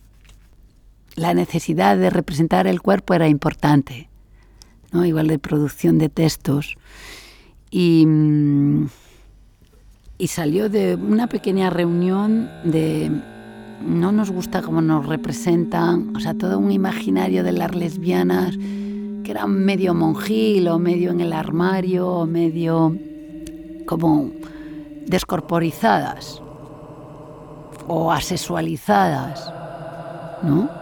la 1.16 1.34
necesidad 1.34 1.96
de 1.96 2.10
representar 2.10 2.66
el 2.66 2.80
cuerpo 2.80 3.14
era 3.14 3.28
importante, 3.28 4.08
¿no? 4.92 5.04
igual 5.04 5.28
de 5.28 5.38
producción 5.38 5.98
de 5.98 6.08
textos. 6.08 6.76
Y, 7.70 8.04
mm, 8.06 8.88
y 10.18 10.26
salió 10.26 10.68
de 10.68 10.96
una 10.96 11.28
pequeña 11.28 11.70
reunión 11.70 12.50
de 12.64 13.10
no 13.80 14.12
nos 14.12 14.30
gusta 14.30 14.60
cómo 14.60 14.82
nos 14.82 15.06
representan, 15.06 16.14
o 16.14 16.20
sea, 16.20 16.34
todo 16.34 16.58
un 16.58 16.70
imaginario 16.70 17.42
de 17.42 17.52
las 17.52 17.74
lesbianas 17.74 18.56
que 18.58 19.30
eran 19.30 19.50
medio 19.64 19.94
monjil 19.94 20.68
o 20.68 20.78
medio 20.78 21.10
en 21.10 21.20
el 21.20 21.32
armario 21.32 22.06
o 22.06 22.26
medio 22.26 22.96
como 23.86 24.30
descorporizadas 25.06 26.42
o 27.88 28.12
asexualizadas, 28.12 29.52
¿no? 30.42 30.79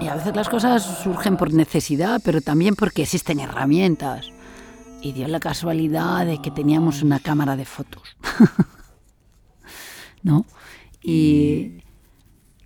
Y 0.00 0.08
a 0.08 0.16
veces 0.16 0.34
las 0.34 0.48
cosas 0.48 0.82
surgen 1.02 1.36
por 1.36 1.52
necesidad, 1.52 2.20
pero 2.24 2.40
también 2.40 2.74
porque 2.74 3.02
existen 3.02 3.40
herramientas. 3.40 4.30
Y 5.00 5.12
dio 5.12 5.28
la 5.28 5.40
casualidad 5.40 6.26
de 6.26 6.40
que 6.40 6.50
teníamos 6.50 7.02
una 7.02 7.20
cámara 7.20 7.56
de 7.56 7.64
fotos. 7.64 8.16
¿No? 10.22 10.46
Y, 11.02 11.84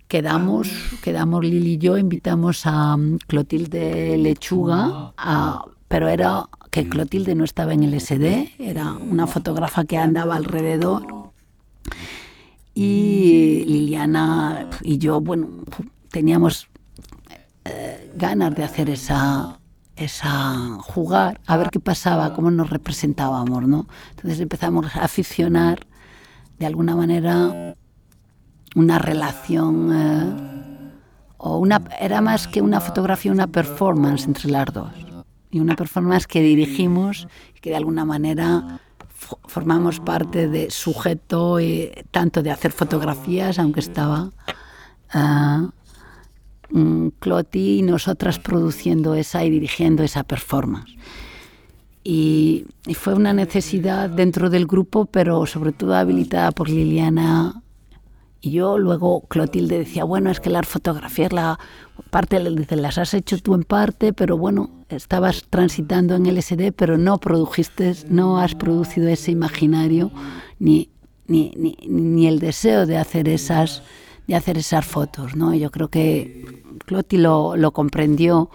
quedamos, 0.09 0.69
quedamos 1.03 1.45
Lili 1.45 1.73
y 1.73 1.77
yo, 1.77 1.97
invitamos 1.97 2.65
a 2.65 2.97
mm, 2.97 3.19
Clotilde 3.27 4.17
Lechuga, 4.17 5.13
pero 5.87 6.09
era 6.09 6.49
que 6.71 6.89
Clotilde 6.89 7.35
no 7.35 7.45
estaba 7.45 7.73
en 7.73 7.83
el 7.83 7.99
SD, 7.99 8.55
era 8.59 8.93
una 8.93 9.27
fotógrafa 9.27 9.85
que 9.85 9.97
andaba 9.97 10.35
alrededor. 10.35 11.31
Y 12.73 13.63
Liliana 13.65 14.69
y 14.81 14.97
yo, 14.97 15.21
bueno, 15.21 15.47
teníamos 16.09 16.68
eh, 17.65 18.11
ganas 18.15 18.55
de 18.55 18.63
hacer 18.63 18.89
esa, 18.89 19.59
esa 19.95 20.77
jugar, 20.81 21.41
a 21.45 21.57
ver 21.57 21.69
qué 21.69 21.79
pasaba, 21.79 22.33
cómo 22.33 22.51
nos 22.51 22.69
representábamos, 22.69 23.67
¿no? 23.67 23.87
Entonces 24.11 24.39
empezamos 24.39 24.95
a 24.95 25.03
aficionar 25.03 25.79
de 26.57 26.65
alguna 26.65 26.95
manera 26.95 27.75
una 28.75 28.99
relación 28.99 29.91
eh, 29.93 30.91
o 31.37 31.57
una 31.57 31.81
era 31.99 32.21
más 32.21 32.47
que 32.47 32.61
una 32.61 32.79
fotografía 32.81 33.31
una 33.31 33.47
performance 33.47 34.25
entre 34.25 34.51
las 34.51 34.65
dos 34.71 34.91
y 35.51 35.59
una 35.59 35.75
performance 35.75 36.27
que 36.27 36.41
dirigimos 36.41 37.27
y 37.55 37.59
que 37.59 37.71
de 37.71 37.77
alguna 37.77 38.05
manera 38.05 38.79
formamos 39.47 39.99
parte 39.99 40.47
de 40.47 40.69
sujeto 40.69 41.59
y, 41.59 41.91
tanto 42.11 42.43
de 42.43 42.51
hacer 42.51 42.71
fotografías 42.71 43.57
aunque 43.57 43.79
estaba 43.79 44.31
Cloti 47.19 47.79
y 47.79 47.81
nosotras 47.81 48.39
produciendo 48.39 49.15
esa 49.15 49.43
y 49.43 49.49
dirigiendo 49.49 50.03
esa 50.03 50.23
performance. 50.23 50.95
Y, 52.03 52.65
fue 52.95 53.13
una 53.13 53.33
necesidad 53.33 54.09
dentro 54.09 54.49
del 54.49 54.65
grupo 54.65 55.05
pero 55.05 55.45
sobre 55.45 55.71
todo 55.73 55.95
habilitada 55.95 56.51
por 56.51 56.69
Liliana 56.69 57.61
y 58.41 58.51
yo. 58.51 58.77
Luego 58.77 59.21
Clotilde 59.27 59.79
decía, 59.79 60.03
bueno, 60.05 60.31
es 60.31 60.39
que 60.39 60.49
las 60.49 60.67
fotografías, 60.67 61.33
la 61.33 61.59
parte 62.09 62.39
dice, 62.51 62.75
las 62.75 62.97
has 62.97 63.13
hecho 63.13 63.37
tú 63.39 63.53
en 63.53 63.63
parte, 63.63 64.13
pero 64.13 64.37
bueno, 64.37 64.69
estabas 64.89 65.45
transitando 65.49 66.15
en 66.15 66.25
el 66.25 66.41
SD, 66.41 66.71
pero 66.71 66.97
no 66.97 67.17
produjiste, 67.17 67.93
no 68.07 68.39
has 68.39 68.55
producido 68.55 69.07
ese 69.09 69.31
imaginario 69.31 70.11
ni, 70.57 70.89
ni, 71.27 71.51
ni, 71.57 71.77
ni 71.87 72.27
el 72.27 72.39
deseo 72.39 72.85
de 72.85 72.97
hacer 72.97 73.27
esas 73.27 73.83
de 74.29 74.35
hacer 74.35 74.57
esas 74.57 74.85
fotos, 74.85 75.35
¿no? 75.35 75.53
Yo 75.53 75.71
creo 75.71 75.89
que 75.89 76.63
Clotilde 76.85 77.23
lo, 77.23 77.57
lo 77.57 77.71
comprendió, 77.71 78.49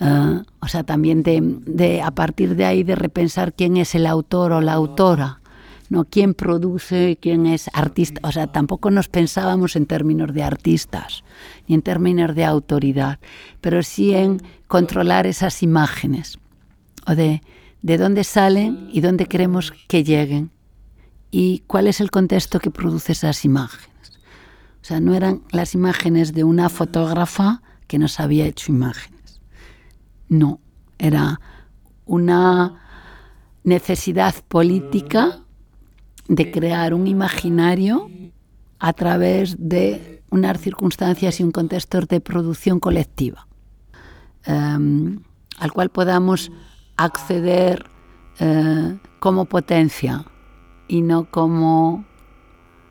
uh, 0.00 0.42
o 0.60 0.68
sea, 0.68 0.84
también 0.84 1.22
de, 1.22 1.40
de, 1.42 2.00
a 2.00 2.12
partir 2.12 2.56
de 2.56 2.64
ahí 2.64 2.84
de 2.84 2.94
repensar 2.94 3.52
quién 3.52 3.76
es 3.76 3.94
el 3.94 4.06
autor 4.06 4.52
o 4.52 4.60
la 4.60 4.72
autora 4.72 5.40
no 5.88 6.04
quién 6.04 6.34
produce, 6.34 7.16
quién 7.20 7.46
es 7.46 7.70
artista. 7.72 8.20
O 8.26 8.32
sea, 8.32 8.48
tampoco 8.48 8.90
nos 8.90 9.08
pensábamos 9.08 9.76
en 9.76 9.86
términos 9.86 10.34
de 10.34 10.42
artistas, 10.42 11.22
ni 11.68 11.76
en 11.76 11.82
términos 11.82 12.34
de 12.34 12.44
autoridad, 12.44 13.18
pero 13.60 13.82
sí 13.82 14.12
en 14.12 14.42
controlar 14.66 15.26
esas 15.26 15.62
imágenes, 15.62 16.38
o 17.06 17.14
de, 17.14 17.40
de 17.82 17.98
dónde 17.98 18.24
salen 18.24 18.88
y 18.92 19.00
dónde 19.00 19.26
queremos 19.26 19.72
que 19.86 20.02
lleguen, 20.02 20.50
y 21.30 21.62
cuál 21.66 21.86
es 21.86 22.00
el 22.00 22.10
contexto 22.10 22.58
que 22.58 22.70
produce 22.70 23.12
esas 23.12 23.44
imágenes. 23.44 23.95
O 24.86 24.88
sea, 24.88 25.00
no 25.00 25.16
eran 25.16 25.42
las 25.50 25.74
imágenes 25.74 26.32
de 26.32 26.44
una 26.44 26.68
fotógrafa 26.68 27.60
que 27.88 27.98
nos 27.98 28.20
había 28.20 28.46
hecho 28.46 28.70
imágenes. 28.70 29.40
No, 30.28 30.60
era 30.96 31.40
una 32.04 32.76
necesidad 33.64 34.32
política 34.46 35.40
de 36.28 36.52
crear 36.52 36.94
un 36.94 37.08
imaginario 37.08 38.08
a 38.78 38.92
través 38.92 39.56
de 39.58 40.22
unas 40.30 40.60
circunstancias 40.60 41.40
y 41.40 41.42
un 41.42 41.50
contexto 41.50 42.02
de 42.02 42.20
producción 42.20 42.78
colectiva, 42.78 43.48
um, 44.46 45.18
al 45.58 45.72
cual 45.72 45.90
podamos 45.90 46.52
acceder 46.96 47.86
uh, 48.40 48.98
como 49.18 49.46
potencia 49.46 50.24
y 50.86 51.02
no 51.02 51.28
como 51.28 52.04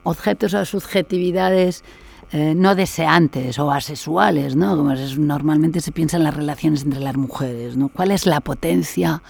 objetos 0.06 0.54
o 0.54 0.64
subjetividades 0.64 1.84
eh, 2.32 2.56
no 2.56 2.74
deseantes 2.74 3.60
o 3.60 3.70
asexuales, 3.72 4.56
¿no? 4.56 4.78
Como 4.78 4.94
normalmente 5.18 5.82
se 5.82 5.92
piensa 5.92 6.18
en 6.18 6.24
las 6.24 6.34
relaciones 6.34 6.84
entre 6.84 7.02
las 7.02 7.18
mujeres, 7.18 7.76
¿no? 7.76 7.90
¿Cuál 7.90 8.12
es 8.12 8.26
la 8.26 8.40
potencia 8.40 9.22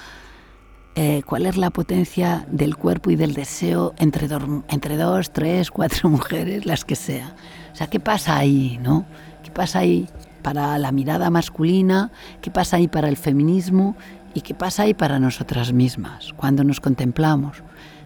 eh, 0.98 1.24
cuál 1.26 1.46
es 1.46 1.58
la 1.58 1.72
potencia 1.72 2.48
del 2.50 2.78
cuerpo 2.78 3.12
y 3.12 3.18
del 3.18 3.34
deseo 3.34 3.94
entre, 3.98 4.30
entre 4.70 4.96
dos, 4.96 5.34
tres, 5.34 5.70
cuatro 5.70 6.10
mujeres, 6.18 6.66
las 6.66 6.86
que 6.86 6.96
sea. 6.96 7.36
O 7.74 7.76
sea, 7.76 7.88
¿qué 7.88 8.00
pasa 8.00 8.38
ahí, 8.38 8.80
no? 8.82 9.06
¿Qué 9.44 9.52
pasa 9.52 9.80
ahí 9.80 10.08
para 10.42 10.78
la 10.78 10.94
mirada 10.94 11.30
masculina? 11.30 12.12
¿Qué 12.42 12.50
pasa 12.50 12.78
ahí 12.78 12.88
para 12.88 13.10
el 13.10 13.18
feminismo? 13.18 13.98
¿Y 14.34 14.40
qué 14.40 14.54
pasa 14.54 14.84
ahí 14.84 14.94
para 14.94 15.20
nosotras 15.20 15.74
mismas 15.74 16.32
cuando 16.38 16.64
nos 16.64 16.80
contemplamos? 16.80 17.62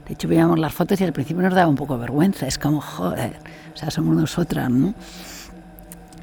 De 0.09 0.15
hecho, 0.15 0.27
veíamos 0.27 0.57
las 0.57 0.73
fotos 0.73 0.99
y 0.99 1.03
al 1.03 1.13
principio 1.13 1.43
nos 1.43 1.53
daba 1.53 1.69
un 1.69 1.75
poco 1.75 1.95
vergüenza. 1.99 2.47
Es 2.47 2.57
como, 2.57 2.81
joder, 2.81 3.37
o 3.71 3.77
sea, 3.77 3.91
somos 3.91 4.15
nosotras, 4.15 4.67
¿no? 4.67 4.95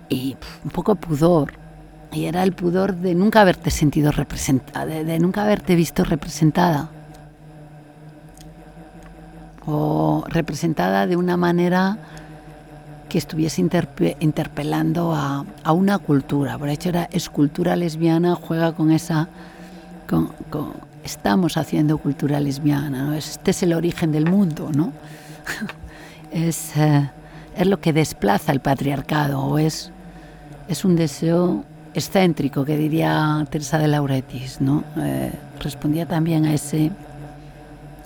Y 0.08 0.36
un 0.64 0.70
poco 0.70 0.96
pudor 0.96 1.52
y 2.12 2.24
era 2.24 2.42
el 2.42 2.52
pudor 2.52 2.96
de 2.96 3.14
nunca 3.14 3.42
haberte 3.42 3.70
sentido 3.70 4.10
representada, 4.10 4.86
de, 4.86 5.18
nunca 5.20 5.42
haberte 5.42 5.76
visto 5.76 6.02
representada. 6.02 6.90
O 9.66 10.24
representada 10.28 11.06
de 11.06 11.16
una 11.16 11.36
manera 11.36 11.98
que 13.08 13.18
estuviese 13.18 13.60
interpelando 13.60 15.14
a, 15.14 15.72
una 15.72 15.98
cultura. 15.98 16.58
Por 16.58 16.70
hecho, 16.70 16.88
era 16.88 17.04
escultura 17.12 17.76
lesbiana, 17.76 18.34
juega 18.34 18.72
con 18.72 18.90
esa. 18.90 19.28
Estamos 21.06 21.56
haciendo 21.56 21.98
cultura 21.98 22.40
lesbiana. 22.40 23.16
Este 23.16 23.52
es 23.52 23.62
el 23.62 23.72
origen 23.72 24.10
del 24.12 24.28
mundo, 24.28 24.70
¿no? 24.74 24.92
es, 26.32 26.76
eh, 26.76 27.08
es 27.56 27.66
lo 27.66 27.80
que 27.80 27.92
desplaza 27.92 28.52
el 28.52 28.60
patriarcado, 28.60 29.40
o 29.40 29.58
es, 29.58 29.92
es 30.68 30.84
un 30.84 30.96
deseo 30.96 31.64
excéntrico, 31.94 32.64
que 32.64 32.76
diría 32.76 33.46
Teresa 33.48 33.78
de 33.78 33.88
Lauretis, 33.88 34.60
¿no? 34.60 34.82
Eh, 34.98 35.32
respondía 35.60 36.06
también 36.06 36.44
a 36.44 36.52
ese, 36.52 36.90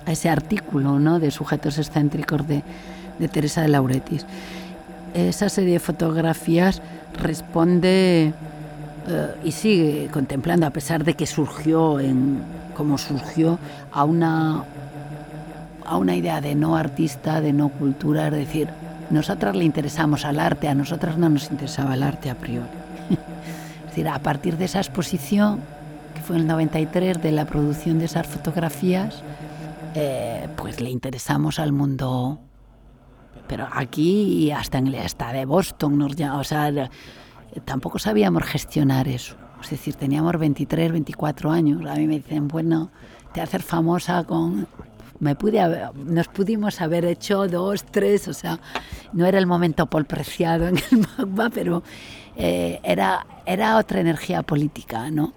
a 0.06 0.12
ese 0.12 0.28
artículo 0.28 0.98
¿no? 0.98 1.18
de 1.18 1.30
sujetos 1.30 1.78
excéntricos 1.78 2.46
de, 2.46 2.62
de 3.18 3.28
Teresa 3.28 3.62
de 3.62 3.68
Lauretis. 3.68 4.26
Esa 5.14 5.48
serie 5.48 5.72
de 5.72 5.80
fotografías 5.80 6.82
responde 7.20 8.32
eh, 9.08 9.34
y 9.42 9.52
sigue 9.52 10.08
contemplando, 10.12 10.66
a 10.66 10.70
pesar 10.70 11.02
de 11.02 11.14
que 11.14 11.26
surgió 11.26 11.98
en, 11.98 12.42
como 12.80 12.96
surgió, 12.96 13.58
a 13.92 14.04
una, 14.04 14.64
a 15.84 15.98
una 15.98 16.16
idea 16.16 16.40
de 16.40 16.54
no 16.54 16.76
artista, 16.76 17.42
de 17.42 17.52
no 17.52 17.68
cultura, 17.68 18.28
es 18.28 18.32
decir, 18.32 18.70
nosotras 19.10 19.54
le 19.54 19.64
interesamos 19.64 20.24
al 20.24 20.40
arte, 20.40 20.66
a 20.66 20.74
nosotras 20.74 21.18
no 21.18 21.28
nos 21.28 21.50
interesaba 21.50 21.92
el 21.92 22.02
arte 22.02 22.30
a 22.30 22.36
priori. 22.36 22.70
Es 23.80 23.96
decir, 23.96 24.08
a 24.08 24.18
partir 24.20 24.56
de 24.56 24.64
esa 24.64 24.78
exposición, 24.78 25.60
que 26.14 26.22
fue 26.22 26.36
en 26.36 26.42
el 26.42 26.48
93, 26.48 27.20
de 27.20 27.32
la 27.32 27.44
producción 27.44 27.98
de 27.98 28.06
esas 28.06 28.26
fotografías, 28.26 29.22
eh, 29.94 30.48
pues 30.56 30.80
le 30.80 30.88
interesamos 30.88 31.58
al 31.58 31.72
mundo. 31.72 32.40
Pero 33.46 33.68
aquí 33.70 34.50
hasta 34.52 34.78
en 34.78 34.86
el 34.86 34.92
de 34.94 35.44
Boston, 35.44 35.98
nos, 35.98 36.12
o 36.18 36.44
sea, 36.44 36.88
tampoco 37.66 37.98
sabíamos 37.98 38.44
gestionar 38.44 39.06
eso. 39.06 39.36
Es 39.62 39.70
decir, 39.70 39.94
teníamos 39.94 40.38
23, 40.38 40.92
24 40.92 41.50
años. 41.50 41.82
A 41.88 41.94
mí 41.94 42.06
me 42.06 42.14
dicen, 42.14 42.48
bueno, 42.48 42.90
te 43.32 43.40
hacer 43.40 43.62
famosa 43.62 44.24
con... 44.24 44.66
Me 45.18 45.34
pude 45.34 45.60
nos 46.06 46.28
pudimos 46.28 46.80
haber 46.80 47.04
hecho 47.04 47.46
dos, 47.46 47.84
tres, 47.84 48.26
o 48.26 48.32
sea, 48.32 48.58
no 49.12 49.26
era 49.26 49.38
el 49.38 49.46
momento 49.46 49.84
por 49.84 50.06
preciado 50.06 50.66
en 50.66 50.78
el 50.78 51.06
magma, 51.18 51.50
pero 51.50 51.82
eh, 52.36 52.80
era, 52.82 53.26
era 53.44 53.76
otra 53.76 54.00
energía 54.00 54.42
política, 54.42 55.10
¿no? 55.10 55.34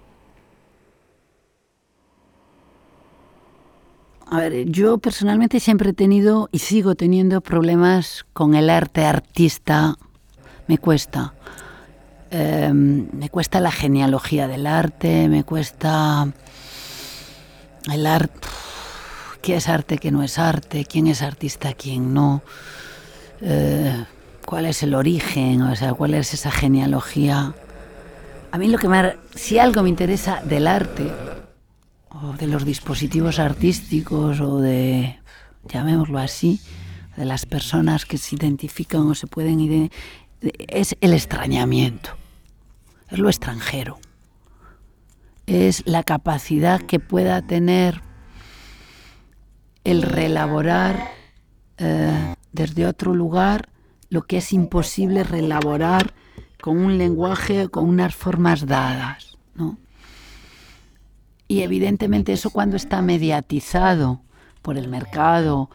A 4.26 4.38
ver, 4.38 4.64
yo 4.70 4.96
personalmente 4.98 5.60
siempre 5.60 5.90
he 5.90 5.92
tenido 5.92 6.48
y 6.50 6.60
sigo 6.60 6.94
teniendo 6.94 7.42
problemas 7.42 8.24
con 8.32 8.54
el 8.54 8.70
arte 8.70 9.04
artista. 9.04 9.96
Me 10.66 10.78
cuesta. 10.78 11.33
Em, 12.36 13.06
me 13.12 13.28
cuesta 13.30 13.60
la 13.60 13.70
genealogía 13.70 14.48
del 14.48 14.66
arte, 14.66 15.28
me 15.28 15.44
cuesta 15.44 16.26
el 17.92 18.06
arte. 18.06 18.48
¿Qué 19.40 19.54
es 19.54 19.68
arte, 19.68 19.98
qué 19.98 20.10
no 20.10 20.20
es 20.24 20.40
arte? 20.40 20.84
¿Quién 20.84 21.06
es 21.06 21.22
artista, 21.22 21.74
quién 21.74 22.12
no? 22.12 22.42
Eh, 23.40 24.04
¿Cuál 24.44 24.66
es 24.66 24.82
el 24.82 24.96
origen? 24.96 25.62
O 25.62 25.76
sea, 25.76 25.94
¿cuál 25.94 26.14
es 26.14 26.34
esa 26.34 26.50
genealogía? 26.50 27.54
A 28.50 28.58
mí 28.58 28.66
lo 28.66 28.78
que 28.78 28.88
me... 28.88 29.14
Si 29.36 29.60
algo 29.60 29.84
me 29.84 29.88
interesa 29.88 30.42
del 30.42 30.66
arte, 30.66 31.12
o 32.08 32.32
de 32.32 32.48
los 32.48 32.64
dispositivos 32.64 33.38
artísticos, 33.38 34.40
o 34.40 34.58
de, 34.58 35.20
llamémoslo 35.68 36.18
así, 36.18 36.60
de 37.16 37.26
las 37.26 37.46
personas 37.46 38.06
que 38.06 38.18
se 38.18 38.34
identifican 38.34 39.02
o 39.02 39.14
se 39.14 39.28
pueden 39.28 39.60
identificar, 39.60 40.24
es 40.68 40.96
el 41.00 41.12
extrañamiento, 41.12 42.16
lo 43.18 43.28
extranjero, 43.28 43.98
es 45.46 45.82
la 45.86 46.02
capacidad 46.02 46.80
que 46.80 47.00
pueda 47.00 47.42
tener 47.42 48.02
el 49.84 50.02
reelaborar 50.02 51.10
eh, 51.76 52.34
desde 52.52 52.86
otro 52.86 53.14
lugar 53.14 53.68
lo 54.08 54.22
que 54.22 54.38
es 54.38 54.52
imposible 54.52 55.24
reelaborar 55.24 56.14
con 56.60 56.78
un 56.78 56.98
lenguaje, 56.98 57.68
con 57.68 57.88
unas 57.88 58.14
formas 58.14 58.66
dadas. 58.66 59.36
¿no? 59.54 59.76
Y 61.48 61.62
evidentemente 61.62 62.32
eso 62.32 62.50
cuando 62.50 62.76
está 62.76 63.02
mediatizado 63.02 64.22
por 64.62 64.78
el 64.78 64.88
mercado, 64.88 65.68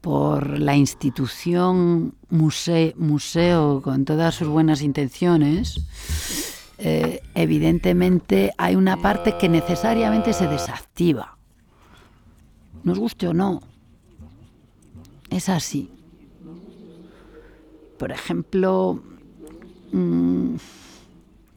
por 0.00 0.58
la 0.58 0.76
institución 0.76 2.14
museo, 2.28 3.80
con 3.80 4.04
todas 4.04 4.34
sus 4.34 4.48
buenas 4.48 4.82
intenciones, 4.82 5.80
eh, 6.86 7.22
evidentemente 7.34 8.52
hay 8.58 8.76
una 8.76 8.98
parte 8.98 9.38
que 9.38 9.48
necesariamente 9.48 10.34
se 10.34 10.46
desactiva. 10.46 11.38
Nos 12.82 12.98
guste 12.98 13.26
o 13.26 13.32
no. 13.32 13.62
Es 15.30 15.48
así. 15.48 15.90
Por 17.98 18.12
ejemplo, 18.12 19.02
mm, 19.92 20.56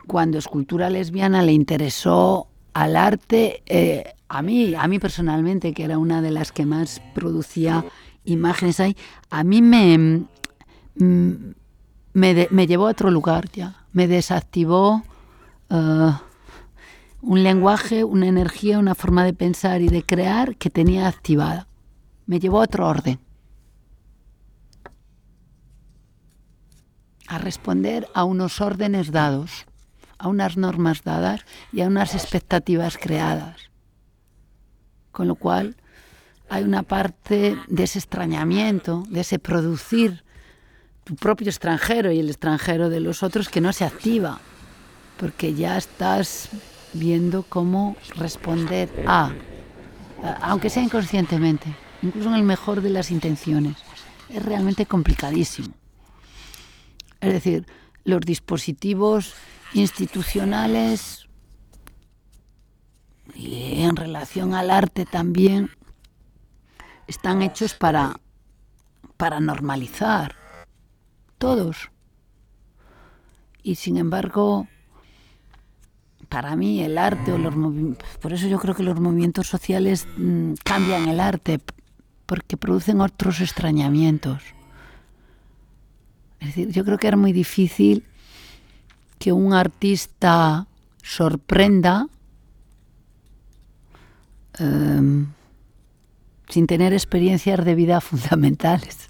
cuando 0.08 0.38
Escultura 0.38 0.90
Lesbiana 0.90 1.42
le 1.42 1.52
interesó 1.52 2.48
al 2.74 2.96
arte, 2.96 3.64
eh, 3.66 4.14
a 4.30 4.42
mí, 4.42 4.76
a 4.76 4.88
mí 4.88 4.98
personalmente, 4.98 5.74
que 5.74 5.84
era 5.84 5.98
una 5.98 6.22
de 6.22 6.32
las 6.32 6.54
que 6.54 6.66
más 6.66 7.02
producía 7.14 7.84
imágenes 8.24 8.80
ahí, 8.80 8.96
a 9.30 9.44
mí 9.44 9.62
me, 9.62 10.26
mm, 10.96 11.36
me, 12.14 12.66
llevó 12.66 12.88
a 12.88 12.92
otro 12.92 13.12
lugar 13.12 13.52
ya, 13.52 13.86
me 13.92 14.08
desactivó 14.08 15.04
eh, 15.70 16.12
un 17.22 17.44
lenguaje, 17.44 18.04
una 18.04 18.28
energía, 18.28 18.80
una 18.80 18.96
forma 18.96 19.26
de 19.26 19.34
pensar 19.34 19.82
y 19.82 19.90
de 19.90 20.04
crear 20.04 20.56
que 20.56 20.70
tenía 20.70 21.08
activada. 21.08 21.68
Me 22.26 22.40
llevó 22.40 22.60
a 22.60 22.64
otro 22.64 22.88
orden. 22.88 23.20
A 27.28 27.38
responder 27.38 28.08
a 28.14 28.24
unos 28.24 28.62
órdenes 28.62 29.12
dados, 29.12 29.66
a 30.18 30.28
unas 30.30 30.58
normas 30.58 31.04
dadas 31.04 31.46
y 31.74 31.82
a 31.82 31.88
unas 31.88 32.16
expectativas 32.16 32.98
creadas. 32.98 33.70
Con 35.12 35.28
lo 35.28 35.36
cual, 35.36 35.76
hay 36.50 36.64
una 36.64 36.84
parte 36.84 37.58
de 37.68 37.84
ese 37.84 38.00
extrañamiento, 38.00 39.04
de 39.10 39.22
ese 39.22 39.40
producir 39.40 40.24
tu 41.04 41.16
propio 41.16 41.50
extranjero 41.50 42.12
y 42.12 42.20
el 42.20 42.30
extranjero 42.30 42.90
de 42.90 43.00
los 43.00 43.24
otros 43.24 43.50
que 43.50 43.62
no 43.62 43.74
se 43.74 43.86
activa, 43.86 44.40
porque 45.18 45.54
ya 45.54 45.78
estás 45.78 46.50
viendo 46.94 47.44
cómo 47.44 47.96
responder 48.16 48.90
a, 49.08 49.32
aunque 50.42 50.70
sea 50.70 50.84
inconscientemente, 50.84 51.76
incluso 52.02 52.30
en 52.30 52.36
el 52.36 52.44
mejor 52.44 52.82
de 52.82 52.90
las 52.90 53.12
intenciones. 53.12 53.78
Es 54.30 54.44
realmente 54.44 54.86
complicadísimo. 54.86 55.74
Es 57.22 57.34
decir, 57.34 57.66
los 58.04 58.22
dispositivos 58.22 59.34
institucionales 59.74 61.28
y 63.36 63.82
en 63.82 63.96
relación 63.96 64.54
al 64.54 64.72
arte 64.72 65.06
también 65.06 65.70
están 67.08 67.42
hechos 67.42 67.74
para, 67.74 68.20
para 69.18 69.40
normalizar, 69.40 70.36
todos. 71.38 71.92
Y 73.64 73.76
sin 73.76 73.98
embargo, 73.98 74.68
para 76.30 76.56
mí 76.56 76.82
el 76.82 76.98
arte 76.98 77.32
o 77.32 77.38
los 77.38 77.54
por 78.20 78.34
eso 78.34 78.48
yo 78.48 78.60
creo 78.60 78.76
que 78.76 78.84
los 78.84 79.00
movimientos 79.00 79.48
sociales 79.48 80.08
mm, 80.18 80.54
cambian 80.64 81.08
el 81.08 81.20
arte 81.20 81.60
porque 82.26 82.58
producen 82.58 83.02
otros 83.02 83.40
extrañamientos. 83.40 84.44
Es 86.40 86.48
decir, 86.48 86.72
yo 86.72 86.86
creo 86.86 86.98
que 86.98 87.08
era 87.08 87.18
muy 87.18 87.34
difícil 87.34 88.04
que 89.18 89.32
un 89.32 89.54
artista 89.54 90.68
sorprenda 91.02 92.08
em, 94.60 95.28
sin 96.50 96.68
tener 96.68 96.94
experiencias 96.94 97.64
de 97.64 97.76
vida 97.76 98.02
fundamentales, 98.02 99.10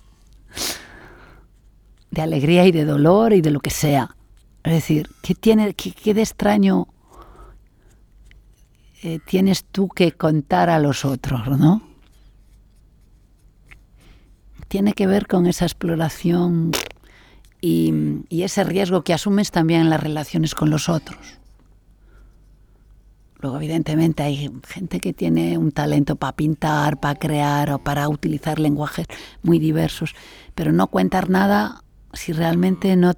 de 2.12 2.22
alegría 2.22 2.66
y 2.66 2.72
de 2.72 2.86
dolor 2.86 3.34
y 3.34 3.42
de 3.42 3.52
lo 3.52 3.60
que 3.60 3.72
sea. 3.72 4.16
Es 4.64 4.74
decir, 4.74 5.10
¿qué, 5.22 5.34
tiene, 5.34 5.74
qué, 5.74 6.14
de 6.14 6.22
extraño 6.22 6.88
eh, 9.04 9.20
tienes 9.26 9.64
tú 9.66 9.90
que 9.90 10.12
contar 10.12 10.70
a 10.70 10.80
los 10.80 11.06
otros, 11.06 11.48
no? 11.60 11.82
Tiene 14.68 14.94
que 14.94 15.08
ver 15.08 15.28
con 15.28 15.46
esa 15.46 15.66
exploración 15.66 16.72
y, 17.62 18.26
ese 18.30 18.64
riesgo 18.64 19.04
que 19.04 19.14
asumes 19.14 19.52
también 19.52 19.82
en 19.82 19.90
las 19.90 20.02
relaciones 20.02 20.56
con 20.56 20.70
los 20.70 20.90
otros. 20.90 21.20
Luego, 23.40 23.58
evidentemente, 23.58 24.24
hay 24.24 24.52
gente 24.68 25.00
que 25.00 25.14
tiene 25.14 25.60
un 25.60 25.72
talento 25.72 26.16
para 26.16 26.36
pintar, 26.36 27.00
para 27.00 27.20
crear 27.20 27.70
o 27.72 27.80
para 27.80 28.10
utilizar 28.10 28.58
lenguajes 28.60 29.06
muy 29.44 29.60
diversos, 29.60 30.16
pero 30.56 30.72
no 30.72 30.88
cuentar 30.88 31.30
nada 31.30 31.84
si 32.14 32.34
realmente 32.34 32.96
no, 32.96 33.14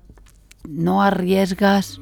no 0.68 1.02
arriesgas 1.02 2.02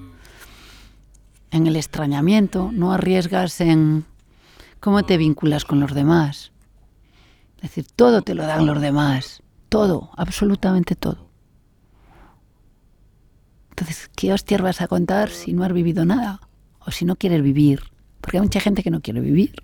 en 1.52 1.68
el 1.68 1.76
extrañamiento, 1.76 2.72
no 2.74 2.91
arriesgas 2.94 3.61
en 3.61 4.06
cómo 4.80 5.03
te 5.03 5.18
vinculas 5.18 5.65
con 5.65 5.80
los 5.80 5.94
demás. 5.94 6.52
Es 7.57 7.64
decir, 7.64 7.88
todo 7.95 8.22
te 8.22 8.36
lo 8.36 8.44
dan 8.44 8.65
los 8.65 8.82
demás, 8.82 9.41
todo, 9.69 10.11
absolutamente 10.15 10.95
todo. 10.95 11.28
Entonces, 13.69 14.10
¿qué 14.15 14.34
hostias 14.34 14.61
vas 14.61 14.82
a 14.82 14.88
contar 14.88 15.30
si 15.30 15.53
no 15.53 15.64
has 15.64 15.74
vivido 15.74 16.06
nada? 16.06 16.41
O 16.80 16.91
si 16.91 17.06
no 17.06 17.15
quieres 17.15 17.41
vivir. 17.44 17.82
Porque 18.22 18.38
hay 18.38 18.44
mucha 18.44 18.60
gente 18.60 18.84
que 18.84 18.91
no 18.91 19.02
quiere 19.02 19.19
vivir 19.19 19.56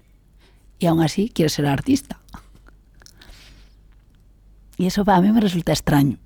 y 0.79 0.85
aún 0.85 1.01
así 1.01 1.29
quiere 1.29 1.49
ser 1.49 1.65
artista. 1.65 2.19
Y 4.77 4.85
eso 4.85 5.03
a 5.07 5.21
mí 5.21 5.31
me 5.31 5.41
resulta 5.41 5.71
extraño. 5.71 6.17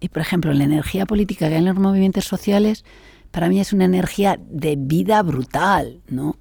Y 0.00 0.08
por 0.08 0.22
ejemplo, 0.22 0.52
la 0.52 0.64
energía 0.64 1.06
política 1.06 1.48
que 1.48 1.54
hay 1.54 1.60
en 1.60 1.64
los 1.64 1.76
movimientos 1.76 2.24
sociales, 2.24 2.84
para 3.32 3.48
mí 3.48 3.58
es 3.58 3.72
una 3.72 3.86
energía 3.86 4.38
de 4.48 4.76
vida 4.78 5.22
brutal, 5.22 6.02
¿no? 6.06 6.36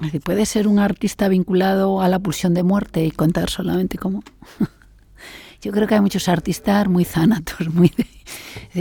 Es 0.00 0.20
puede 0.20 0.44
ser 0.44 0.68
un 0.68 0.80
artista 0.80 1.28
vinculado 1.28 2.02
a 2.02 2.08
la 2.08 2.18
pulsión 2.18 2.52
de 2.52 2.64
muerte 2.64 3.04
y 3.04 3.10
contar 3.12 3.48
solamente 3.48 3.96
cómo. 3.96 4.22
Yo 5.62 5.72
creo 5.72 5.86
que 5.86 5.94
hay 5.94 6.00
muchos 6.00 6.28
artistas 6.28 6.88
muy 6.88 7.04
zanatos, 7.04 7.72
muy 7.72 7.90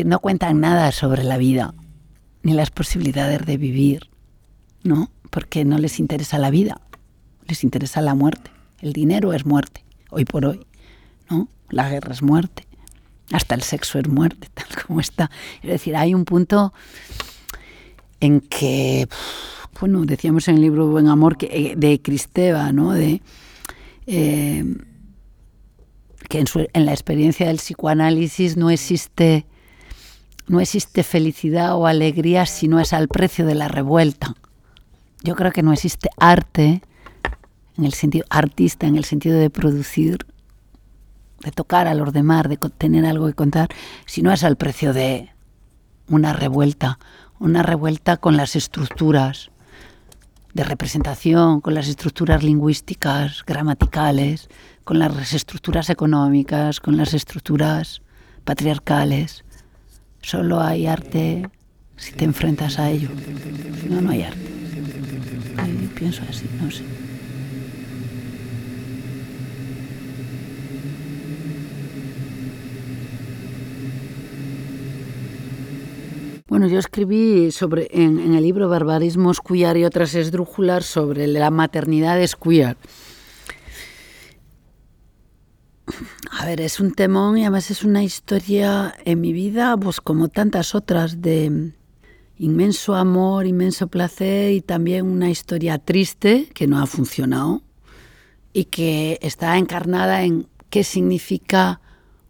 no 0.06 0.20
cuentan 0.20 0.60
nada 0.60 0.92
sobre 0.92 1.24
la 1.24 1.38
vida 1.38 1.74
ni 2.42 2.54
las 2.54 2.72
posibilidades 2.72 3.46
de 3.46 3.58
vivir, 3.58 4.10
¿no? 4.84 5.12
Porque 5.30 5.64
no 5.64 5.78
les 5.78 6.00
interesa 6.00 6.40
la 6.40 6.50
vida, 6.50 6.82
les 7.48 7.64
interesa 7.64 8.02
la 8.02 8.16
muerte. 8.16 8.52
El 8.82 8.92
dinero 8.92 9.32
es 9.32 9.46
muerte, 9.46 9.86
hoy 10.10 10.26
por 10.26 10.46
hoy, 10.46 10.66
¿no? 11.30 11.48
La 11.70 11.90
guerra 11.90 12.12
es 12.12 12.22
muerte, 12.22 12.68
hasta 13.32 13.56
el 13.56 13.62
sexo 13.62 14.00
es 14.00 14.08
muerte, 14.08 14.50
tal 14.54 14.68
como 14.86 15.00
está. 15.00 15.32
Es 15.62 15.70
decir, 15.70 15.96
hay 15.96 16.14
un 16.14 16.26
punto 16.26 16.74
en 18.20 18.42
que, 18.42 19.08
bueno, 19.80 20.06
decíamos 20.06 20.48
en 20.48 20.56
el 20.56 20.62
libro 20.62 20.88
Buen 20.88 21.08
Amor 21.08 21.38
que, 21.38 21.48
eh, 21.48 21.74
de 21.76 22.02
Cristeva, 22.02 22.72
¿no? 22.72 22.94
De, 22.94 23.22
eh, 24.08 24.64
que 26.30 26.40
en, 26.40 26.48
en, 26.74 26.86
la 26.86 26.94
experiencia 26.94 27.48
del 27.48 27.58
psicoanálisis 27.58 28.56
no 28.56 28.70
existe, 28.70 29.46
no 30.48 30.60
existe 30.60 31.04
felicidad 31.04 31.76
o 31.76 31.86
alegría 31.86 32.46
si 32.46 32.68
no 32.68 32.80
es 32.80 32.94
al 32.94 33.08
precio 33.08 33.46
de 33.46 33.56
la 33.56 33.68
revuelta. 33.68 34.36
Yo 35.24 35.36
creo 35.36 35.52
que 35.52 35.64
no 35.64 35.74
existe 35.74 36.10
arte, 36.18 36.82
en 37.78 37.86
el 37.86 37.94
sentido 37.94 38.26
artista, 38.30 38.88
en 38.88 38.96
el 38.96 39.06
sentido 39.06 39.38
de 39.38 39.50
producir, 39.50 40.26
de 41.44 41.52
tocar 41.52 41.88
a 41.88 41.94
los 41.94 42.14
demás, 42.14 42.48
de 42.48 42.58
tener 42.58 43.06
algo 43.06 43.28
que 43.28 43.34
contar, 43.34 43.70
si 44.06 44.22
no 44.22 44.32
es 44.32 44.44
al 44.44 44.56
precio 44.56 44.94
de 44.94 45.30
una 46.08 46.34
revuelta, 46.34 47.00
una 47.40 47.64
revuelta 47.64 48.18
con 48.18 48.38
las 48.38 48.56
estructuras 48.56 49.52
de 50.54 50.64
representación, 50.64 51.62
con 51.62 51.74
las 51.74 51.88
estructuras 51.88 52.44
lingüísticas, 52.44 53.44
gramaticales, 53.46 54.50
con 54.84 55.00
las 55.00 55.34
estructuras 55.34 55.90
económicas, 55.90 56.80
con 56.80 56.98
las 56.98 57.14
estructuras 57.14 58.02
patriarcales. 58.44 59.44
Solo 60.22 60.62
hay 60.62 60.88
arte 60.88 61.50
si 61.96 62.14
te 62.14 62.26
enfrentas 62.26 62.80
a 62.80 62.90
ello. 62.90 63.10
No, 63.90 64.02
no 64.02 64.12
hay 64.12 64.24
arte. 64.24 64.50
Yo 65.82 65.90
pienso 65.96 66.22
así, 66.30 66.50
no 66.62 66.70
sé. 66.70 66.84
Bueno, 76.48 76.68
yo 76.68 76.78
escribí 76.78 77.52
sobre, 77.52 77.88
en, 77.92 78.36
el 78.36 78.44
libro 78.44 78.68
Barbarismos 78.68 79.40
queer 79.40 79.78
y 79.78 79.86
otras 79.86 80.14
esdrújulas 80.14 80.86
sobre 80.86 81.26
la 81.28 81.50
maternidad 81.50 82.22
es. 82.22 82.36
A 86.32 86.46
ver, 86.46 86.60
es 86.60 86.82
un 86.82 86.92
temón 86.92 87.38
y 87.38 87.44
además 87.44 87.72
es 87.72 87.86
una 87.86 88.04
historia 88.04 88.94
en 89.06 89.22
mi 89.22 89.32
vida, 89.32 89.78
pues 89.78 90.02
como 90.02 90.28
tantas 90.28 90.76
otras, 90.76 91.22
de 91.22 91.72
inmenso 92.38 92.96
amor, 92.96 93.48
inmenso 93.48 93.88
placer 93.88 94.52
y 94.52 94.60
también 94.60 95.06
una 95.06 95.30
historia 95.30 95.78
triste 95.78 96.50
que 96.54 96.68
no 96.68 96.82
ha 96.82 96.88
funcionado 96.88 97.62
y 98.52 98.66
que 98.66 99.18
está 99.22 99.58
encarnada 99.58 100.24
en 100.24 100.48
qué 100.70 100.84
significa 100.84 101.80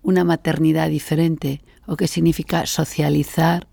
una 0.04 0.24
maternidad 0.24 0.90
diferente 0.90 1.64
o 1.88 1.98
qué 1.98 2.08
significa 2.08 2.68
socializar 2.68 3.68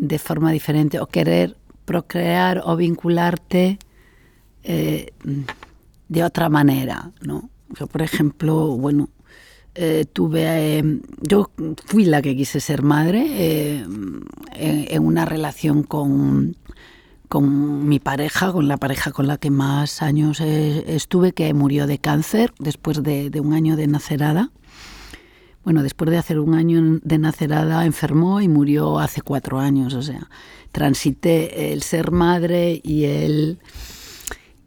de 0.00 0.18
forma 0.18 0.52
diferente 0.52 1.00
o 1.00 1.06
querer 1.06 1.56
procrear 1.84 2.62
o 2.64 2.76
vincularte 2.76 3.78
eh, 4.62 5.12
de 6.08 6.24
otra 6.24 6.48
manera, 6.48 7.10
¿no? 7.22 7.50
Yo, 7.78 7.86
por 7.86 8.02
ejemplo, 8.02 8.76
bueno, 8.76 9.08
eh, 9.74 10.06
tuve, 10.10 10.78
eh, 10.78 11.00
yo 11.20 11.50
fui 11.84 12.04
la 12.04 12.22
que 12.22 12.36
quise 12.36 12.60
ser 12.60 12.82
madre 12.82 13.84
en, 14.54 15.02
una 15.04 15.24
relación 15.24 15.82
con, 15.82 16.56
con 17.28 17.88
mi 17.88 17.98
pareja, 17.98 18.52
con 18.52 18.68
la 18.68 18.78
pareja 18.78 19.10
con 19.10 19.26
la 19.26 19.36
que 19.36 19.50
más 19.50 20.00
años 20.02 20.40
estuve, 20.40 21.32
que 21.32 21.52
murió 21.52 21.86
de 21.86 21.98
cáncer 21.98 22.54
después 22.58 23.02
de, 23.02 23.30
de 23.30 23.40
un 23.40 23.52
año 23.52 23.76
de 23.76 23.86
nacerada 23.86 24.50
bueno, 25.64 25.82
después 25.82 26.10
de 26.10 26.18
hacer 26.18 26.38
un 26.38 26.54
año 26.54 26.98
de 27.02 27.18
nacerada 27.18 27.84
enfermó 27.84 28.40
y 28.40 28.48
murió 28.48 28.98
hace 28.98 29.20
cuatro 29.20 29.58
años, 29.58 29.94
o 29.94 30.02
sea, 30.02 30.30
transité 30.72 31.72
el 31.72 31.82
ser 31.82 32.10
madre 32.10 32.80
y 32.82 33.04
el 33.04 33.58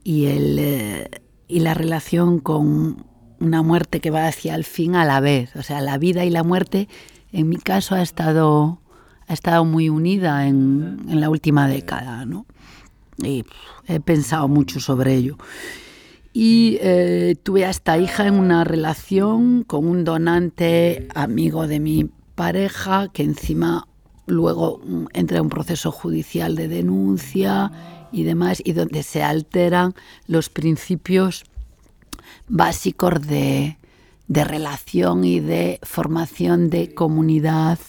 y 0.04 0.26
el 0.26 0.60
eh, 0.60 1.10
y 1.48 1.60
la 1.60 1.74
relación 1.74 2.40
con 2.40 3.06
una 3.40 3.62
muerte 3.64 4.00
que 4.00 4.12
va 4.12 4.28
hacia 4.28 4.56
el 4.56 4.64
fin 4.64 4.96
a 4.96 5.06
la 5.06 5.20
vez, 5.20 5.56
o 5.56 5.64
sea, 5.64 5.82
la 5.82 5.98
vida 5.98 6.24
y 6.26 6.30
la 6.30 6.44
muerte 6.44 6.88
en 7.32 7.50
mi 7.50 7.58
caso 7.58 7.96
ha 7.96 8.02
estado 8.02 8.80
ha 9.28 9.34
estado 9.34 9.66
muy 9.66 9.90
unida 9.90 10.48
en, 10.48 11.06
en 11.10 11.22
la 11.22 11.30
última 11.30 11.68
década, 11.68 12.26
¿no? 12.26 12.46
Y 13.18 13.46
he 13.88 14.00
pensado 14.00 14.48
mucho 14.48 14.80
sobre 14.80 15.16
ello 15.16 15.38
y 16.34 16.78
eh, 16.82 17.36
tuve 17.44 17.66
a 17.66 17.70
esta 17.70 17.98
hija 17.98 18.28
en 18.28 18.36
una 18.36 18.64
relación 18.64 19.64
con 19.64 19.86
un 19.86 20.04
donante 20.04 21.08
amigo 21.14 21.68
de 21.68 21.80
mi 21.80 22.10
pareja 22.36 23.10
que 23.12 23.24
encima 23.24 23.88
luego 24.28 24.82
mm, 24.84 25.06
entra 25.14 25.38
en 25.38 25.44
un 25.44 25.50
proceso 25.50 25.92
judicial 25.92 26.56
de 26.56 26.68
denuncia 26.70 27.72
y 28.12 28.24
demás 28.24 28.62
y 28.64 28.72
donde 28.74 29.04
se 29.04 29.24
alteran 29.24 29.94
los 30.28 30.50
principios 30.50 31.44
básicos 32.48 33.28
de, 33.28 33.78
relación 34.30 35.26
y 35.26 35.42
de 35.42 35.80
formación 35.84 36.70
de 36.70 36.94
comunidad 36.94 37.80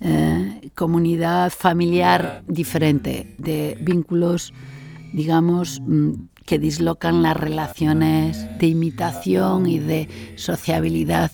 eh, 0.00 0.70
comunidad 0.74 1.50
familiar. 1.50 2.42
diferente 2.46 3.34
de 3.36 3.76
vínculos 3.78 4.54
digamos 5.12 5.82
mm, 5.84 6.14
que 6.48 6.58
dislocan 6.58 7.22
las 7.22 7.36
relaciones 7.36 8.48
de 8.58 8.68
imitación 8.68 9.66
y 9.66 9.80
de 9.80 10.08
sociabilidad 10.36 11.30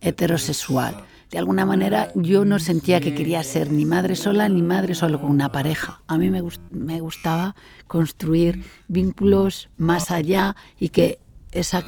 heterosexual. 0.00 0.94
De 1.32 1.38
alguna 1.38 1.66
manera 1.66 2.12
yo 2.14 2.44
no 2.44 2.60
sentía 2.60 3.00
que 3.00 3.12
quería 3.12 3.42
ser 3.42 3.72
ni 3.72 3.84
madre 3.84 4.14
sola 4.14 4.48
ni 4.48 4.62
madre 4.62 4.94
solo 4.94 5.20
con 5.20 5.30
una 5.30 5.50
pareja. 5.50 6.00
A 6.06 6.16
mí 6.16 6.30
me, 6.30 6.44
me 6.70 7.00
gustaba 7.00 7.56
construir 7.88 8.62
vínculos 8.86 9.68
más 9.78 10.12
allá 10.12 10.54
y 10.78 10.90
que 10.90 11.18
esa, 11.50 11.82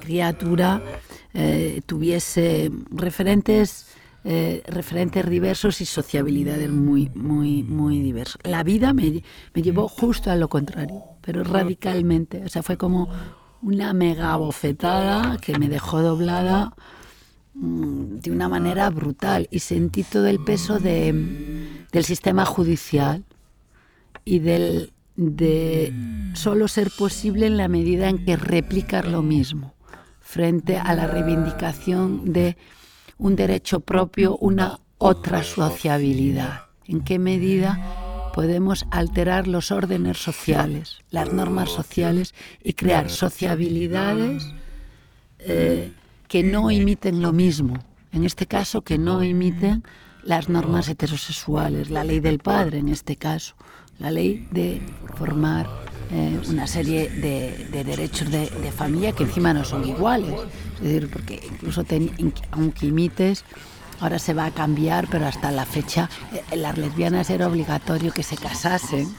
criatura 0.00 0.82
eh, 1.32 1.80
tuviese 1.86 2.72
referentes 2.90 3.86
eh, 4.24 4.62
referentes 4.66 5.28
diversos 5.28 5.80
y 5.80 5.84
sociabilidades 5.84 6.70
muy, 6.70 7.10
muy, 7.14 7.62
muy 7.62 8.00
diversas. 8.00 8.38
La 8.44 8.62
vida 8.62 8.92
me, 8.92 9.22
me, 9.52 9.62
llevó 9.62 9.88
justo 9.88 10.30
a 10.30 10.36
lo 10.36 10.48
contrario, 10.48 11.11
pero 11.22 11.44
radicalmente. 11.44 12.44
O 12.44 12.48
sea, 12.48 12.62
fue 12.62 12.76
como 12.76 13.08
una 13.62 13.92
mega 13.92 14.36
bofetada 14.36 15.38
que 15.38 15.58
me 15.58 15.68
dejó 15.68 16.02
doblada 16.02 16.74
mm, 17.54 18.16
de 18.16 18.30
una 18.30 18.48
manera 18.48 18.90
brutal 18.90 19.48
y 19.50 19.60
sentí 19.60 20.02
todo 20.02 20.26
el 20.26 20.40
peso 20.40 20.78
de, 20.78 21.84
del 21.90 22.04
sistema 22.04 22.44
judicial 22.44 23.24
y 24.24 24.40
del, 24.40 24.92
de 25.16 25.92
solo 26.34 26.68
ser 26.68 26.90
posible 26.90 27.46
en 27.46 27.56
la 27.56 27.68
medida 27.68 28.08
en 28.08 28.24
que 28.24 28.36
replicar 28.36 29.06
lo 29.06 29.22
mismo 29.22 29.74
frente 30.20 30.78
a 30.78 30.94
la 30.94 31.06
reivindicación 31.06 32.32
de 32.32 32.56
un 33.18 33.36
derecho 33.36 33.80
propio, 33.80 34.36
una 34.38 34.80
otra 34.98 35.42
sociabilidad. 35.42 36.62
¿En 36.86 37.02
qué 37.02 37.18
medida 37.18 38.01
podemos 38.32 38.86
alterar 38.90 39.46
los 39.46 39.70
órdenes 39.70 40.18
sociales, 40.18 41.00
las 41.10 41.32
normas 41.32 41.70
sociales 41.70 42.34
y 42.62 42.72
crear 42.72 43.10
sociabilidades 43.10 44.46
eh, 45.38 45.92
que 46.28 46.42
no 46.42 46.70
imiten 46.70 47.22
lo 47.22 47.32
mismo? 47.32 47.84
En 48.12 48.24
este 48.24 48.46
caso, 48.46 48.82
que 48.82 48.98
no 48.98 49.22
imiten 49.22 49.84
las 50.22 50.48
normas 50.48 50.88
heterosexuales, 50.88 51.90
la 51.90 52.04
ley 52.04 52.20
del 52.20 52.38
padre 52.38 52.78
en 52.78 52.88
este 52.88 53.16
caso, 53.16 53.54
la 53.98 54.10
ley 54.10 54.46
de 54.50 54.82
formar 55.16 55.66
eh, 56.10 56.40
una 56.48 56.66
serie 56.66 57.08
de, 57.08 57.84
derechos 57.84 58.30
de, 58.30 58.46
familia 58.70 59.12
que 59.12 59.22
encima 59.22 59.54
no 59.54 59.64
son 59.64 59.88
iguales. 59.88 60.34
Es 60.76 60.82
decir, 60.82 61.10
porque 61.10 61.40
incluso 61.50 61.84
aunque 62.50 62.86
imites, 62.86 63.44
ahora 64.02 64.18
se 64.18 64.34
va 64.34 64.46
a 64.46 64.50
cambiar, 64.50 65.06
pero 65.08 65.26
hasta 65.26 65.50
la 65.52 65.64
fecha 65.64 66.10
eh, 66.32 66.56
las 66.56 66.76
lesbianas 66.76 67.30
era 67.30 67.46
obligatorio 67.46 68.12
que 68.12 68.22
se 68.22 68.36
casasen 68.36 69.14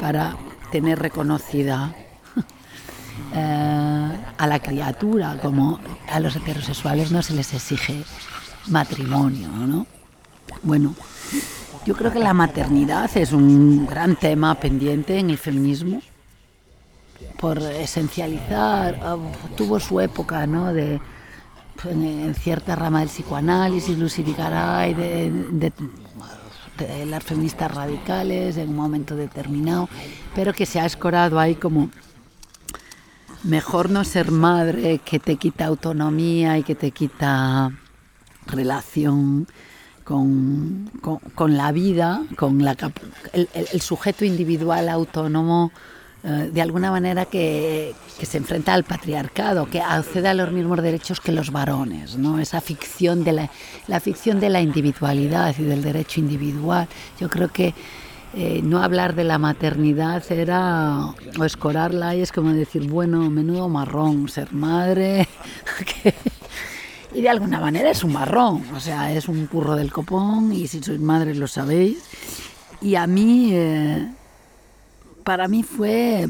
para 0.00 0.36
tener 0.72 0.98
reconocida 0.98 1.94
eh, 3.34 4.18
a 4.38 4.46
la 4.46 4.58
criatura, 4.60 5.38
como 5.40 5.78
a 6.10 6.20
los 6.20 6.34
heterosexuales 6.36 7.12
no 7.12 7.22
se 7.22 7.34
les 7.34 7.52
exige 7.52 8.02
matrimonio, 8.68 9.48
¿no? 9.48 9.86
Bueno, 10.62 10.94
yo 11.84 11.94
creo 11.94 12.10
que 12.10 12.18
la 12.18 12.32
maternidad 12.32 13.14
es 13.16 13.32
un 13.32 13.86
gran 13.86 14.16
tema 14.16 14.54
pendiente 14.54 15.18
en 15.18 15.28
el 15.28 15.38
feminismo 15.38 16.00
por 17.38 17.58
esencializar, 17.58 18.98
ah, 19.02 19.18
tuvo 19.54 19.78
su 19.78 20.00
época, 20.00 20.46
¿no? 20.46 20.72
De, 20.72 20.98
en, 21.84 22.34
cierta 22.34 22.76
rama 22.76 23.00
del 23.00 23.08
psicoanálisis, 23.08 23.98
Lucy 23.98 24.22
Vigaray, 24.22 24.94
de, 24.94 25.30
de, 25.30 25.72
de, 26.78 27.06
las 27.06 27.22
feministas 27.22 27.74
radicales 27.74 28.56
en 28.56 28.70
un 28.70 28.76
momento 28.76 29.16
determinado, 29.16 29.88
pero 30.34 30.52
que 30.52 30.66
se 30.66 30.80
ha 30.80 30.86
escorado 30.86 31.38
ahí 31.38 31.54
como 31.54 31.90
mejor 33.44 33.90
no 33.90 34.04
ser 34.04 34.30
madre 34.30 34.98
que 34.98 35.18
te 35.18 35.36
quita 35.36 35.66
autonomía 35.66 36.58
y 36.58 36.62
que 36.62 36.74
te 36.74 36.90
quita 36.90 37.70
relación 38.46 39.46
con, 40.04 40.90
la 41.48 41.72
vida, 41.72 42.22
con 42.36 42.62
la, 42.62 42.76
el, 43.32 43.80
sujeto 43.80 44.24
individual 44.24 44.88
autónomo, 44.88 45.72
eh, 46.26 46.50
de 46.50 46.62
alguna 46.62 46.90
manera 46.90 47.26
que, 47.26 47.94
se 48.22 48.38
enfrenta 48.38 48.72
al 48.72 48.84
patriarcado, 48.84 49.66
que 49.66 49.82
accede 49.82 50.28
a 50.28 50.32
los 50.32 50.50
mismos 50.52 50.82
derechos 50.82 51.20
que 51.20 51.32
los 51.32 51.50
varones, 51.50 52.16
¿no? 52.16 52.38
esa 52.38 52.62
ficción 52.62 53.24
de 53.24 53.48
la, 53.86 54.00
ficción 54.00 54.40
de 54.40 54.48
la 54.48 54.62
individualidad 54.62 55.54
y 55.58 55.64
del 55.64 55.82
derecho 55.82 56.20
individual. 56.20 56.88
Yo 57.20 57.28
creo 57.28 57.48
que 57.48 57.74
eh, 58.32 58.62
no 58.64 58.82
hablar 58.82 59.14
de 59.14 59.24
la 59.24 59.38
maternidad 59.38 60.24
era 60.32 61.14
o 61.38 61.44
escorarla 61.44 62.14
y 62.14 62.22
es 62.22 62.32
como 62.32 62.54
decir, 62.54 62.88
bueno, 62.88 63.28
menudo 63.28 63.68
marrón, 63.68 64.30
ser 64.30 64.50
madre. 64.54 65.28
y 67.14 67.20
de 67.20 67.28
alguna 67.28 67.60
manera 67.60 67.90
es 67.90 68.02
un 68.02 68.14
marrón, 68.14 68.64
o 68.74 68.80
sea, 68.80 69.12
es 69.12 69.28
un 69.28 69.46
curro 69.46 69.76
del 69.76 69.92
copón 69.92 70.54
y 70.54 70.68
si 70.68 70.82
sois 70.82 71.00
madres 71.00 71.36
lo 71.36 71.48
sabéis. 71.48 71.98
Y 72.80 72.94
a 72.94 73.06
mí, 73.06 73.50
eh, 73.52 74.08
para 75.24 75.48
mí 75.48 75.62
fue, 75.62 76.28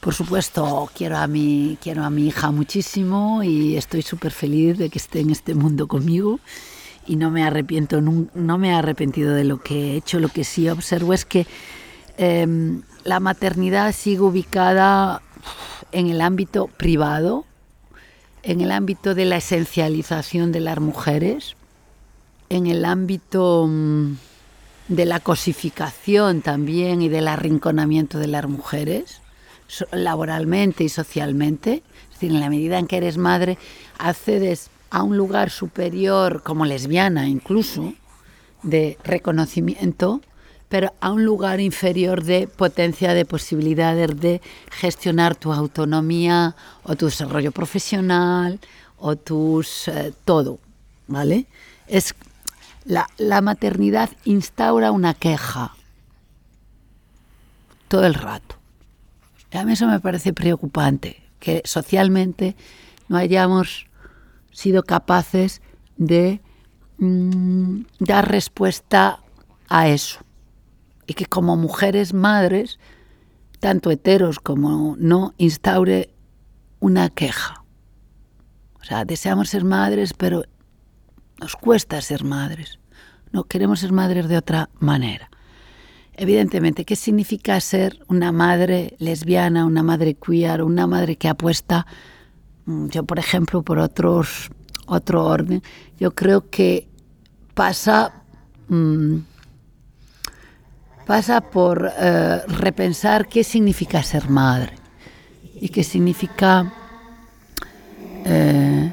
por 0.00 0.12
supuesto, 0.12 0.90
quiero 0.94 1.16
a, 1.16 1.26
mi, 1.26 1.78
quiero 1.80 2.04
a 2.04 2.10
mi 2.10 2.26
hija 2.26 2.50
muchísimo 2.50 3.42
y 3.42 3.76
estoy 3.76 4.02
súper 4.02 4.32
feliz 4.32 4.76
de 4.76 4.90
que 4.90 4.98
esté 4.98 5.20
en 5.20 5.30
este 5.30 5.54
mundo 5.54 5.86
conmigo 5.88 6.40
y 7.06 7.16
no 7.16 7.30
me 7.30 7.44
arrepiento, 7.44 8.02
no 8.02 8.58
me 8.58 8.68
he 8.68 8.74
arrepentido 8.74 9.32
de 9.32 9.44
lo 9.44 9.60
que 9.60 9.92
he 9.92 9.96
hecho. 9.96 10.18
Lo 10.18 10.28
que 10.28 10.44
sí 10.44 10.68
observo 10.68 11.14
es 11.14 11.24
que 11.24 11.46
em, 12.18 12.82
la 13.04 13.20
maternidad 13.20 13.94
sigue 13.94 14.20
ubicada 14.20 15.22
en 15.92 16.08
el 16.08 16.20
ámbito 16.20 16.66
privado, 16.66 17.46
en 18.42 18.60
el 18.60 18.72
ámbito 18.72 19.14
de 19.14 19.24
la 19.24 19.36
esencialización 19.36 20.52
de 20.52 20.60
las 20.60 20.80
mujeres, 20.80 21.56
en 22.50 22.66
el 22.66 22.84
ámbito 22.84 23.66
mm, 23.66 24.14
de 24.88 25.04
la 25.04 25.20
cosificación 25.20 26.42
también 26.42 27.02
y 27.02 27.08
del 27.08 27.28
arrinconamiento 27.28 28.18
de 28.18 28.26
las 28.26 28.48
mujeres, 28.48 29.20
laboralmente 29.92 30.84
y 30.84 30.88
socialmente. 30.88 31.82
Es 32.08 32.14
decir, 32.14 32.30
en 32.30 32.40
la 32.40 32.50
medida 32.50 32.78
en 32.78 32.86
que 32.86 32.96
eres 32.96 33.18
madre, 33.18 33.58
accedes 33.98 34.70
a 34.90 35.02
un 35.02 35.16
lugar 35.16 35.50
superior 35.50 36.42
como 36.42 36.64
lesbiana 36.64 37.28
incluso, 37.28 37.92
de 38.62 38.98
reconocimiento, 39.04 40.20
pero 40.68 40.92
a 41.00 41.12
un 41.12 41.24
lugar 41.24 41.60
inferior 41.60 42.24
de 42.24 42.48
potencia 42.48 43.14
de 43.14 43.24
posibilidades 43.24 44.18
de 44.20 44.40
gestionar 44.70 45.36
tu 45.36 45.52
autonomía 45.52 46.56
o 46.82 46.96
tu 46.96 47.06
desarrollo 47.06 47.52
profesional 47.52 48.58
o 48.98 49.16
tus 49.16 49.88
eh, 49.88 50.12
todo, 50.24 50.58
¿vale? 51.06 51.46
Es 51.86 52.14
la, 52.88 53.06
la 53.18 53.42
maternidad 53.42 54.10
instaura 54.24 54.92
una 54.92 55.12
queja 55.12 55.74
todo 57.88 58.06
el 58.06 58.14
rato. 58.14 58.56
a 59.52 59.64
mí 59.64 59.72
eso 59.72 59.86
me 59.86 60.00
parece 60.00 60.32
preocupante, 60.32 61.22
que 61.38 61.62
socialmente 61.64 62.56
no 63.08 63.18
hayamos 63.18 63.86
sido 64.52 64.82
capaces 64.82 65.60
de 65.98 66.40
mm, 66.96 67.82
dar 68.00 68.30
respuesta 68.30 69.20
a 69.68 69.88
eso. 69.88 70.20
Y 71.06 71.12
que 71.12 71.26
como 71.26 71.56
mujeres 71.56 72.14
madres, 72.14 72.78
tanto 73.60 73.90
heteros 73.90 74.38
como 74.38 74.96
no, 74.98 75.34
instaure 75.36 76.10
una 76.80 77.10
queja. 77.10 77.64
O 78.80 78.84
sea, 78.84 79.04
deseamos 79.04 79.50
ser 79.50 79.64
madres, 79.64 80.14
pero 80.14 80.44
nos 81.40 81.56
cuesta 81.56 82.00
ser 82.00 82.24
madres. 82.24 82.78
No 83.32 83.44
queremos 83.44 83.80
ser 83.80 83.92
madres 83.92 84.28
de 84.28 84.36
otra 84.36 84.70
manera. 84.78 85.30
Evidentemente, 86.14 86.84
¿qué 86.84 86.96
significa 86.96 87.60
ser 87.60 88.00
una 88.08 88.32
madre 88.32 88.96
lesbiana, 88.98 89.64
una 89.64 89.82
madre 89.82 90.14
queer, 90.14 90.62
una 90.62 90.86
madre 90.86 91.16
que 91.16 91.28
apuesta 91.28 91.86
Mm, 92.68 92.88
yo 92.88 93.02
por 93.04 93.18
ejemplo, 93.18 93.62
por 93.62 93.78
otros, 93.78 94.50
otro 94.86 95.24
orden, 95.24 95.62
yo 95.98 96.14
creo 96.14 96.50
que 96.50 96.86
pasa, 97.54 98.12
mm, 98.68 99.16
pasa 101.06 101.40
por 101.40 101.90
eh, 101.98 102.42
repensar 102.46 103.26
qué 103.26 103.42
significa 103.42 104.02
ser 104.02 104.28
madre 104.28 104.74
y 105.54 105.70
qué 105.70 105.82
significa 105.82 106.70
eh, 108.26 108.92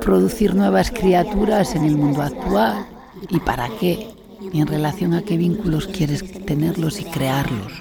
producir 0.00 0.54
nuevas 0.54 0.90
criaturas 0.90 1.74
en 1.74 1.84
el 1.84 1.96
mundo 1.96 2.22
actual 2.22 2.86
y 3.28 3.40
para 3.40 3.68
qué 3.80 4.18
y 4.52 4.60
en 4.60 4.66
relación 4.66 5.14
a 5.14 5.22
qué 5.22 5.36
vínculos 5.36 5.86
quieres 5.86 6.24
tenerlos 6.44 7.00
y 7.00 7.04
crearlos, 7.04 7.72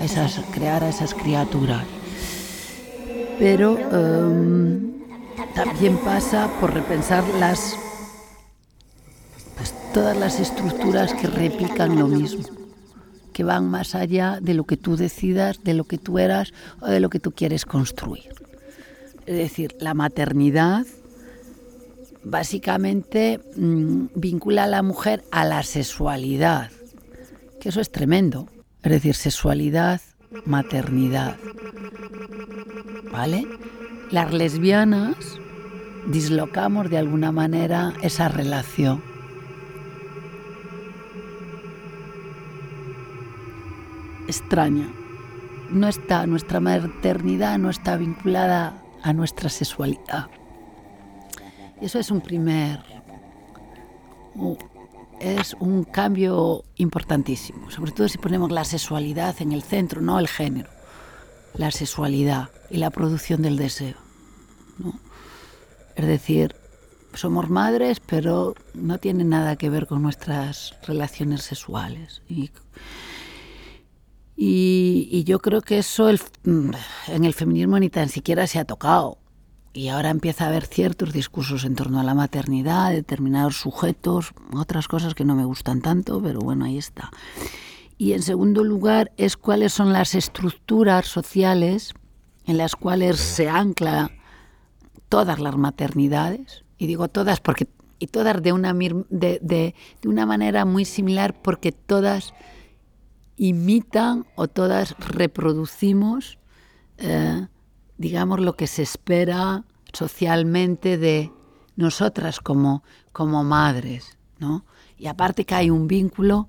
esas, 0.00 0.40
crear 0.52 0.82
a 0.82 0.88
esas 0.88 1.14
criaturas. 1.14 1.84
Pero 3.38 3.78
em, 3.78 4.94
también 5.54 5.98
pasa 5.98 6.48
por 6.60 6.72
repensar 6.72 7.24
las 7.38 7.76
pues, 9.56 9.74
todas 9.92 10.16
las 10.16 10.40
estructuras 10.40 11.14
que 11.14 11.26
replican 11.26 11.98
lo 11.98 12.08
mismo, 12.08 12.44
que 13.32 13.44
van 13.44 13.68
más 13.68 13.94
allá 13.94 14.38
de 14.40 14.54
lo 14.54 14.64
que 14.64 14.76
tú 14.76 14.96
decidas, 14.96 15.62
de 15.62 15.74
lo 15.74 15.84
que 15.84 15.98
tú 15.98 16.18
eras 16.18 16.52
o 16.80 16.86
de 16.86 17.00
lo 17.00 17.10
que 17.10 17.20
tú 17.20 17.32
quieres 17.32 17.64
construir. 17.64 18.28
Es 19.26 19.36
decir, 19.36 19.74
la 19.80 19.94
maternidad 19.94 20.86
básicamente 22.24 23.40
mm, 23.56 24.06
vincula 24.14 24.64
a 24.64 24.68
la 24.68 24.82
mujer 24.82 25.24
a 25.30 25.44
la 25.44 25.62
sexualidad, 25.62 26.70
que 27.60 27.68
eso 27.68 27.80
es 27.80 27.90
tremendo. 27.90 28.48
Es 28.82 28.92
decir, 28.92 29.14
sexualidad, 29.14 30.00
maternidad. 30.44 31.36
¿Vale? 33.12 33.46
Las 34.10 34.32
lesbianas 34.32 35.16
dislocamos 36.06 36.90
de 36.90 36.98
alguna 36.98 37.32
manera 37.32 37.94
esa 38.02 38.28
relación. 38.28 39.02
Extraña. 44.26 44.88
No 45.70 45.88
está, 45.88 46.26
nuestra 46.26 46.60
maternidad 46.60 47.58
no 47.58 47.70
está 47.70 47.96
vinculada 47.96 48.82
a 49.02 49.12
nuestra 49.12 49.48
sexualidad. 49.48 50.28
Eso 51.80 51.98
es 51.98 52.10
un 52.10 52.20
primer 52.20 52.80
es 55.20 55.54
un 55.60 55.84
cambio 55.84 56.64
importantísimo, 56.76 57.70
sobre 57.70 57.92
todo 57.92 58.08
si 58.08 58.18
ponemos 58.18 58.50
la 58.50 58.64
sexualidad 58.64 59.40
en 59.40 59.52
el 59.52 59.62
centro, 59.62 60.00
no 60.00 60.18
el 60.18 60.28
género, 60.28 60.70
la 61.56 61.70
sexualidad 61.70 62.50
y 62.70 62.78
la 62.78 62.90
producción 62.90 63.42
del 63.42 63.56
deseo. 63.56 63.96
Es 65.94 66.06
decir, 66.06 66.56
somos 67.14 67.48
madres, 67.48 68.00
pero 68.00 68.54
no 68.74 68.98
tiene 68.98 69.24
nada 69.24 69.56
que 69.56 69.70
ver 69.70 69.86
con 69.86 70.02
nuestras 70.02 70.74
relaciones 70.86 71.42
sexuales. 71.42 72.22
Y, 72.28 72.50
y 74.36 75.24
yo 75.24 75.38
creo 75.38 75.62
que 75.62 75.78
eso 75.78 76.10
en 76.10 77.24
el 77.24 77.34
feminismo 77.34 77.78
ni 77.78 77.88
tan 77.88 78.08
siquiera 78.08 78.46
se 78.48 78.58
ha 78.58 78.64
tocado. 78.64 79.18
Y 79.74 79.88
ahora 79.88 80.10
empieza 80.10 80.44
a 80.44 80.48
haber 80.48 80.66
ciertos 80.66 81.12
discursos 81.12 81.64
en 81.64 81.74
torno 81.74 81.98
a 81.98 82.04
la 82.04 82.14
maternidad, 82.14 82.92
determinados 82.92 83.56
sujetos, 83.56 84.32
otras 84.54 84.86
cosas 84.86 85.14
que 85.14 85.24
no 85.24 85.34
me 85.34 85.44
gustan 85.44 85.82
tanto, 85.82 86.22
pero 86.22 86.38
bueno, 86.38 86.64
ahí 86.64 86.78
está. 86.78 87.10
Y 87.98 88.12
en 88.12 88.22
segundo 88.22 88.62
lugar 88.62 89.10
es 89.16 89.36
cuáles 89.36 89.72
son 89.72 89.92
las 89.92 90.14
estructuras 90.14 91.06
sociales 91.06 91.92
en 92.46 92.56
las 92.56 92.76
cuales 92.76 93.18
se 93.18 93.48
ancla 93.48 94.12
todas 95.08 95.40
las 95.40 95.56
maternidades. 95.56 96.64
Y 96.78 96.86
digo 96.86 97.08
todas 97.08 97.40
porque 97.40 97.66
y 97.98 98.06
todas 98.06 98.42
de 98.42 98.52
una, 98.52 98.72
de, 98.72 99.38
de, 99.40 99.74
una 100.04 100.26
manera 100.26 100.64
muy 100.64 100.84
similar 100.84 101.34
porque 101.40 101.72
todas 101.72 102.34
imitan 103.36 104.26
o 104.36 104.46
todas 104.46 104.96
reproducimos 104.98 106.38
eh, 106.98 107.46
digamos, 107.98 108.40
lo 108.40 108.56
que 108.56 108.66
se 108.66 108.82
espera 108.82 109.64
socialmente 109.92 110.98
de 110.98 111.30
nosotras 111.76 112.40
como, 112.40 112.82
como 113.12 113.44
madres, 113.44 114.16
¿no? 114.38 114.64
Y 114.98 115.06
aparte 115.06 115.44
que 115.44 115.54
hay 115.54 115.70
un 115.70 115.88
vínculo, 115.88 116.46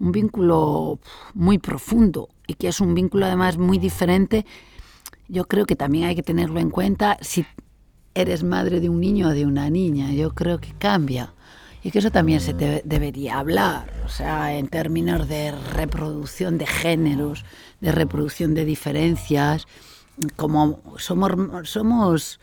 un 0.00 0.12
vínculo 0.12 0.98
muy 1.34 1.58
profundo 1.58 2.28
y 2.46 2.54
que 2.54 2.68
es 2.68 2.80
un 2.80 2.94
vínculo 2.94 3.26
además 3.26 3.58
muy 3.58 3.78
diferente, 3.78 4.44
yo 5.28 5.46
creo 5.46 5.66
que 5.66 5.76
también 5.76 6.04
hay 6.04 6.14
que 6.14 6.22
tenerlo 6.22 6.60
en 6.60 6.70
cuenta 6.70 7.16
si 7.20 7.46
eres 8.14 8.44
madre 8.44 8.80
de 8.80 8.88
un 8.88 9.00
niño 9.00 9.28
o 9.28 9.30
de 9.30 9.46
una 9.46 9.70
niña, 9.70 10.12
yo 10.12 10.34
creo 10.34 10.58
que 10.58 10.72
cambia. 10.72 11.32
Y 11.82 11.90
que 11.90 11.98
eso 11.98 12.10
también 12.10 12.40
se 12.40 12.54
debería 12.54 13.38
hablar, 13.38 13.92
o 14.06 14.08
sea, 14.08 14.56
en 14.56 14.68
términos 14.68 15.28
de 15.28 15.52
reproducción 15.52 16.56
de 16.56 16.66
géneros, 16.66 17.44
de 17.82 17.92
reproducción 17.92 18.54
de 18.54 18.64
diferencias, 18.64 19.66
como 20.36 20.80
somos, 20.98 22.40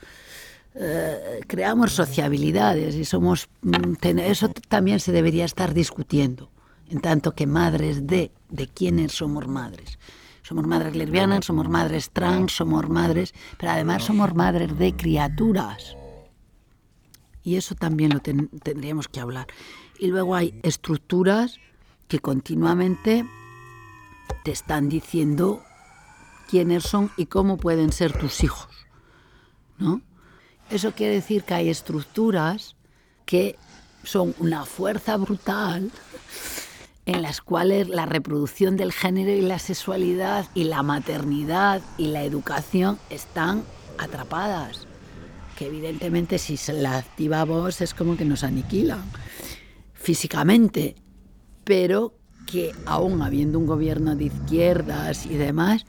eh, 0.76 1.42
creamos 1.48 1.94
sociabilidades 1.94 2.96
y 2.96 3.06
somos 3.06 3.50
mm, 3.62 3.94
eso 4.20 4.50
también 4.68 5.00
se 5.00 5.12
debería 5.12 5.46
estar 5.46 5.74
discutiendo 5.74 6.50
en 6.90 7.00
tanto 7.02 7.34
que 7.34 7.48
madres 7.48 8.08
de 8.08 8.32
de 8.52 8.68
quiénes 8.68 9.14
somos 9.14 9.48
madres. 9.48 9.98
Somos 10.44 10.68
madres 10.68 10.96
lesbianas 10.96 11.46
somos 11.46 11.70
madres 11.70 12.12
trans 12.12 12.54
somos 12.54 12.90
madres 12.90 13.34
pero 13.58 13.72
además 13.72 14.04
somos 14.04 14.36
madres 14.36 14.78
de 14.78 14.96
criaturas. 14.96 15.96
Y 17.44 17.56
eso 17.56 17.74
también 17.74 18.12
lo 18.14 18.20
tendríamos 18.20 19.08
que 19.08 19.20
hablar. 19.20 19.48
Y 19.98 20.08
luego 20.08 20.36
hay 20.36 20.60
estructuras 20.62 21.58
que 22.08 22.20
continuamente 22.20 23.26
te 24.44 24.52
están 24.52 24.90
diciendo 24.90 25.64
quiénes 26.52 26.84
son 26.84 27.10
y 27.18 27.26
cómo 27.26 27.58
pueden 27.58 27.92
ser 27.94 28.12
tus 28.12 28.44
hijos 28.44 28.68
¿no? 29.82 30.02
Eso 30.70 30.94
quiere 30.94 31.16
decir 31.16 31.44
que 31.44 31.54
hay 31.54 31.70
estructuras 31.70 32.76
que 33.26 33.58
son 34.04 34.34
una 34.40 34.66
fuerza 34.66 35.18
brutal 35.18 35.92
en 37.06 37.22
las 37.22 37.42
cuales 37.42 37.90
la 37.90 38.06
reproducción 38.06 38.78
del 38.78 38.94
género 38.94 39.32
y 39.32 39.42
la 39.42 39.60
sexualidad 39.60 40.46
y 40.54 40.66
la 40.66 40.84
maternidad 40.84 41.82
y 41.98 42.08
la 42.08 42.24
educación 42.24 43.00
están 43.10 43.64
atrapadas. 43.98 44.88
Que 45.58 45.68
evidentemente 45.68 46.38
si 46.38 46.58
se 46.58 46.74
la 46.74 46.98
activamos 46.98 47.82
es 47.82 47.94
como 47.94 48.16
que 48.16 48.26
nos 48.26 48.44
aniquilan 48.44 49.04
físicamente, 49.94 50.96
pero 51.64 52.14
que 52.46 52.72
aún 52.86 53.22
habiendo 53.22 53.60
un 53.60 53.66
gobierno 53.66 54.16
de 54.16 54.26
izquierdas 54.26 55.26
y 55.26 55.36
demás, 55.36 55.86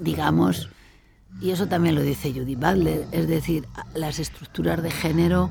digamos, 0.00 0.68
y 1.40 1.50
eso 1.50 1.66
también 1.66 1.94
lo 1.94 2.02
dice 2.02 2.32
Judy 2.32 2.54
Butler, 2.54 3.06
es 3.12 3.26
decir, 3.26 3.66
las 3.94 4.18
estructuras 4.18 4.82
de 4.82 4.90
género, 4.90 5.50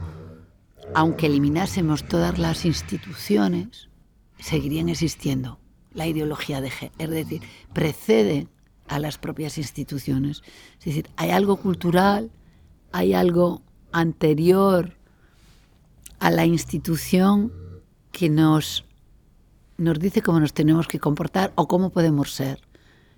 aunque 0.93 1.27
eliminásemos 1.27 2.07
todas 2.07 2.39
las 2.39 2.65
instituciones, 2.65 3.89
seguirían 4.39 4.89
existiendo. 4.89 5.59
La 5.93 6.07
ideología 6.07 6.61
de 6.61 6.69
género, 6.69 6.95
es 6.99 7.09
decir, 7.09 7.41
precede 7.73 8.47
a 8.87 8.99
las 8.99 9.17
propias 9.17 9.57
instituciones. 9.57 10.41
Es 10.79 10.85
decir, 10.85 11.09
hay 11.17 11.31
algo 11.31 11.57
cultural, 11.57 12.31
hay 12.91 13.13
algo 13.13 13.61
anterior 13.91 14.95
a 16.19 16.31
la 16.31 16.45
institución 16.45 17.51
que 18.11 18.29
nos, 18.29 18.85
nos 19.77 19.99
dice 19.99 20.21
cómo 20.21 20.39
nos 20.39 20.53
tenemos 20.53 20.87
que 20.87 20.99
comportar 20.99 21.51
o 21.55 21.67
cómo 21.67 21.89
podemos 21.89 22.31
ser. 22.31 22.61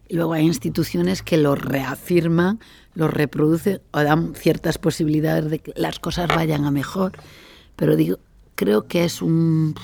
Luego 0.09 0.33
hay 0.33 0.45
instituciones 0.45 1.23
que 1.23 1.37
lo 1.37 1.55
reafirman, 1.55 2.59
lo 2.93 3.07
reproducen 3.07 3.81
o 3.91 4.03
dan 4.03 4.35
ciertas 4.35 4.77
posibilidades 4.77 5.49
de 5.49 5.59
que 5.59 5.73
las 5.75 5.99
cosas 5.99 6.27
vayan 6.27 6.65
a 6.65 6.71
mejor. 6.71 7.13
Pero 7.75 7.95
digo, 7.95 8.19
creo 8.53 8.87
que 8.87 9.03
es 9.03 9.21
un... 9.21 9.75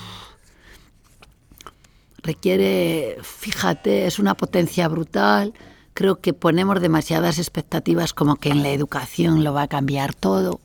requiere, 2.22 3.18
fíjate, 3.22 4.06
es 4.06 4.18
una 4.18 4.34
potencia 4.34 4.86
brutal. 4.88 5.54
Creo 5.92 6.20
que 6.20 6.32
ponemos 6.32 6.80
demasiadas 6.80 7.38
expectativas 7.38 8.14
como 8.14 8.36
que 8.36 8.50
en 8.50 8.62
la 8.62 8.70
educación 8.70 9.42
lo 9.42 9.52
va 9.52 9.62
a 9.62 9.68
cambiar 9.68 10.14
todo. 10.14 10.60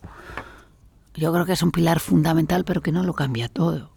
Yo 1.15 1.33
creo 1.33 1.45
que 1.45 1.53
es 1.53 1.63
un 1.63 1.71
pilar 1.71 1.99
fundamental, 1.99 2.63
pero 2.63 2.81
que 2.81 2.91
no 2.91 3.03
lo 3.03 3.13
cambia 3.13 3.49
todo. 3.49 3.89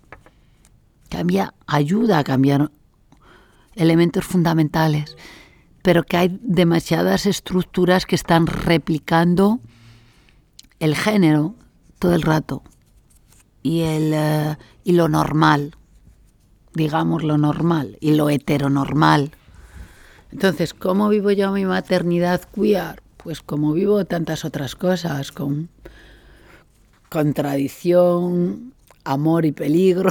Cambia, 1.11 1.53
ayuda 1.67 2.19
a 2.19 2.25
cambiar 2.25 2.71
elementos 3.77 4.25
fundamentales 4.25 5.17
pero 5.83 6.05
que 6.05 6.17
hay 6.17 6.39
demasiadas 6.43 7.27
estructuras 7.27 8.07
que 8.07 8.15
están 8.15 8.47
replicando 8.47 9.61
el 10.79 10.95
género 10.95 11.55
todo 11.99 12.15
el 12.15 12.23
rato 12.23 12.63
y, 13.63 13.81
el, 13.81 14.13
eh, 14.15 14.57
y 14.85 14.93
lo 14.93 15.09
normal, 15.09 15.77
digamos 16.75 17.23
lo 17.23 17.39
normal 17.39 17.97
y 18.01 18.15
lo 18.15 18.31
heteronormal. 18.31 19.33
Entonces, 20.33 20.75
¿cómo 20.75 21.09
vivo 21.09 21.31
yo 21.31 21.51
mi 21.53 21.65
maternidad 21.65 22.43
queer? 22.55 23.03
Pues 23.17 23.41
como 23.41 23.73
vivo 23.73 24.05
tantas 24.05 24.45
otras 24.45 24.77
cosas, 24.77 25.33
con 25.33 25.69
contradicción, 27.09 28.73
amor 29.05 29.45
y 29.45 29.53
peligro, 29.53 30.11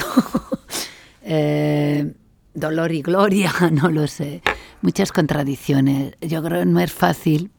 eh, 1.24 2.14
dolor 2.54 2.92
y 2.92 3.02
gloria, 3.02 3.54
no 3.72 3.90
lo 3.90 4.08
sé 4.08 4.42
muchas 4.82 5.12
contradicciones. 5.12 6.16
Yo 6.22 6.44
creo 6.44 6.60
que 6.60 6.66
no 6.66 6.80
es 6.80 6.92
fácil, 6.92 7.52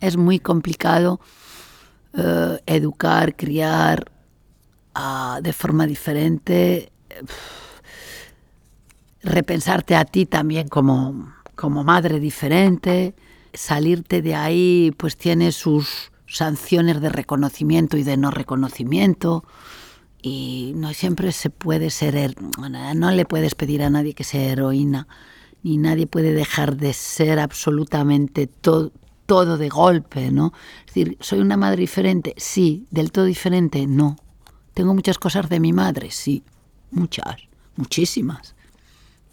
es 0.00 0.16
muy 0.16 0.38
complicado 0.38 1.20
eh, 2.14 2.58
educar, 2.66 3.36
criar 3.36 4.10
ah, 4.94 5.40
de 5.42 5.52
forma 5.52 5.86
diferente, 5.86 6.92
repensarte 9.22 9.96
a 9.96 10.04
ti 10.04 10.26
también 10.26 10.68
como, 10.68 11.34
como 11.54 11.84
madre 11.84 12.20
diferente, 12.20 13.14
salirte 13.52 14.22
de 14.22 14.34
ahí 14.34 14.94
pues 14.96 15.16
tiene 15.16 15.52
sus 15.52 16.12
sanciones 16.26 17.00
de 17.00 17.08
reconocimiento 17.08 17.96
y 17.96 18.02
de 18.02 18.16
no 18.16 18.30
reconocimiento 18.30 19.44
y 20.20 20.72
no 20.76 20.92
siempre 20.94 21.32
se 21.32 21.50
puede 21.50 21.90
ser, 21.90 22.34
no 22.96 23.10
le 23.10 23.24
puedes 23.26 23.54
pedir 23.54 23.82
a 23.82 23.90
nadie 23.90 24.14
que 24.14 24.24
sea 24.24 24.52
heroína 24.52 25.06
ni 25.64 25.78
nadie 25.78 26.06
puede 26.06 26.34
dejar 26.34 26.76
de 26.76 26.92
ser 26.92 27.40
absolutamente 27.40 28.46
todo, 28.46 28.92
de 29.56 29.68
golpe, 29.70 30.30
¿no? 30.30 30.52
Es 30.80 30.94
decir, 30.94 31.16
¿soy 31.20 31.40
una 31.40 31.56
madre 31.56 31.80
diferente? 31.80 32.34
Sí, 32.36 32.86
del 32.90 33.10
todo 33.10 33.24
diferente, 33.24 33.86
no. 33.86 34.16
Tengo 34.74 34.92
muchas 34.92 35.18
cosas 35.18 35.48
de 35.48 35.60
mi 35.60 35.72
madre, 35.72 36.10
sí, 36.10 36.44
muchas, 36.90 37.36
muchísimas. 37.76 38.54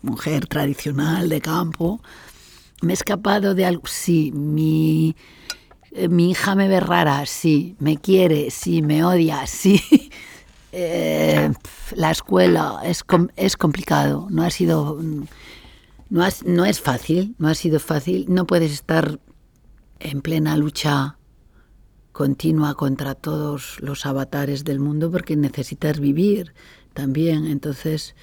Mujer 0.02 0.48
tradicional 0.48 1.28
de 1.28 1.41
campo. 1.41 2.02
¿Me 2.82 2.94
he 2.94 2.95
escapado 2.95 3.53
de 3.53 3.66
algo? 3.66 3.84
Sí, 3.86 4.32
mi, 4.32 5.18
eh, 5.91 6.08
mi 6.08 6.32
hija 6.32 6.56
me 6.56 6.70
ve 6.70 6.80
rara, 6.80 7.26
sí, 7.26 7.76
me 7.80 7.98
quiere, 7.98 8.52
sí, 8.52 8.82
me 8.82 9.03
odia, 9.03 9.45
sí. 9.45 10.10
Eh, 10.74 11.52
la 11.95 12.12
escuela 12.12 12.80
es, 12.86 13.03
es 13.36 13.58
complicado, 13.58 14.28
no 14.30 14.44
ha 14.44 14.49
sido 14.49 14.98
no, 16.12 16.28
no 16.46 16.66
es 16.66 16.82
fácil, 16.82 17.36
no 17.40 17.48
ha 17.48 17.56
sido 17.56 17.80
fácil. 17.80 18.26
No 18.28 18.46
puedes 18.46 18.74
estar 18.74 19.20
en 20.00 20.22
plena 20.22 20.58
lucha 20.58 21.18
continua 22.12 22.76
contra 22.76 23.16
todos 23.16 23.80
los 23.80 24.06
avatares 24.06 24.66
del 24.66 24.82
mundo 24.82 25.10
porque 25.10 25.38
necesitas 25.38 26.02
vivir 26.02 26.54
también. 26.94 27.46
Entonces, 27.48 28.14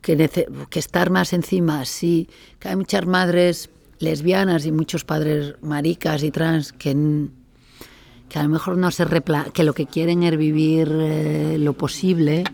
que, 0.00 0.30
que 0.70 0.78
estar 0.78 1.10
más 1.10 1.32
encima, 1.32 1.84
sí, 1.84 2.28
hay 2.64 2.76
muchas 2.76 3.06
madres 3.06 3.68
lesbianas 3.98 4.64
y 4.64 4.70
muchos 4.70 5.04
padres 5.04 5.56
maricas 5.62 6.22
y 6.22 6.30
trans 6.30 6.72
que, 6.72 7.28
que 8.28 8.38
a 8.38 8.44
lo 8.44 8.48
mejor 8.48 8.78
no 8.78 8.92
se 8.92 9.04
repla 9.04 9.46
que 9.52 9.64
lo 9.64 9.74
que 9.74 9.86
quieren 9.86 10.22
es 10.22 10.36
vivir 10.36 10.88
eh, 10.92 11.56
lo 11.58 11.72
posible 11.72 12.44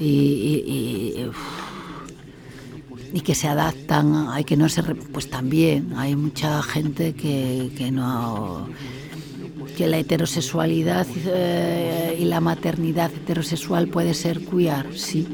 y, 0.00 0.04
y 0.06 1.30
que 3.24 3.34
se 3.34 3.48
adaptan, 3.48 4.28
hay 4.28 4.44
que 4.44 4.56
no 4.56 4.68
se 4.68 4.82
pues 4.82 5.28
también 5.28 5.92
hay 5.96 6.16
mucha 6.16 6.62
gente 6.62 7.14
que, 7.14 7.70
que 7.76 7.90
no 7.90 8.68
que 9.76 9.86
la 9.86 9.98
heterosexualidad 9.98 11.06
eh, 11.26 12.16
y 12.18 12.24
la 12.24 12.40
maternidad 12.40 13.12
heterosexual 13.12 13.88
puede 13.88 14.14
ser 14.14 14.40
queer, 14.40 14.98
sí. 14.98 15.26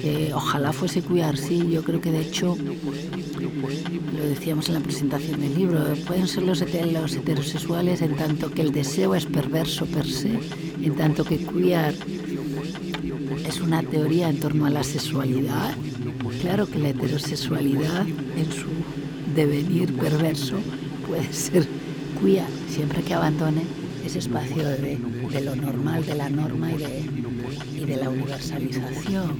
Que 0.00 0.32
ojalá 0.32 0.72
fuese 0.72 1.02
queer, 1.02 1.36
sí. 1.36 1.68
Yo 1.70 1.82
creo 1.82 2.00
que 2.00 2.12
de 2.12 2.20
hecho, 2.20 2.56
lo 2.56 4.24
decíamos 4.24 4.68
en 4.68 4.74
la 4.74 4.80
presentación 4.80 5.40
del 5.40 5.54
libro, 5.54 5.80
pueden 6.06 6.28
ser 6.28 6.44
los, 6.44 6.60
los 6.60 7.14
heterosexuales 7.16 8.00
en 8.00 8.16
tanto 8.16 8.50
que 8.52 8.62
el 8.62 8.72
deseo 8.72 9.14
es 9.16 9.26
perverso 9.26 9.86
per 9.86 10.06
se, 10.06 10.38
en 10.82 10.94
tanto 10.94 11.24
que 11.24 11.36
es 11.36 11.46
una 13.62 13.82
teoría 13.82 14.28
en 14.28 14.40
torno 14.40 14.66
a 14.66 14.70
la 14.70 14.82
sexualidad. 14.82 15.74
Claro 16.40 16.66
que 16.66 16.78
la 16.78 16.90
heterosexualidad 16.90 18.06
en 18.06 18.52
su 18.52 18.68
devenir 19.34 19.96
perverso 19.96 20.56
puede 21.06 21.32
ser 21.32 21.66
queer, 22.20 22.46
siempre 22.68 23.02
que 23.02 23.14
abandone 23.14 23.62
ese 24.04 24.18
espacio 24.18 24.68
de, 24.68 24.98
lo 25.42 25.54
normal, 25.54 26.04
de 26.04 26.14
la 26.14 26.28
norma 26.28 26.72
y 26.72 26.76
de, 26.76 27.10
y 27.74 27.84
de 27.84 27.96
la 27.96 28.10
universalización. 28.10 29.38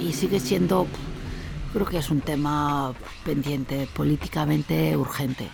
Y 0.00 0.12
sigue 0.12 0.40
siendo, 0.40 0.86
creo 1.72 1.86
que 1.86 1.98
es 1.98 2.10
un 2.10 2.20
tema 2.20 2.94
pendiente, 3.24 3.88
políticamente 3.94 4.96
urgente. 4.96 5.48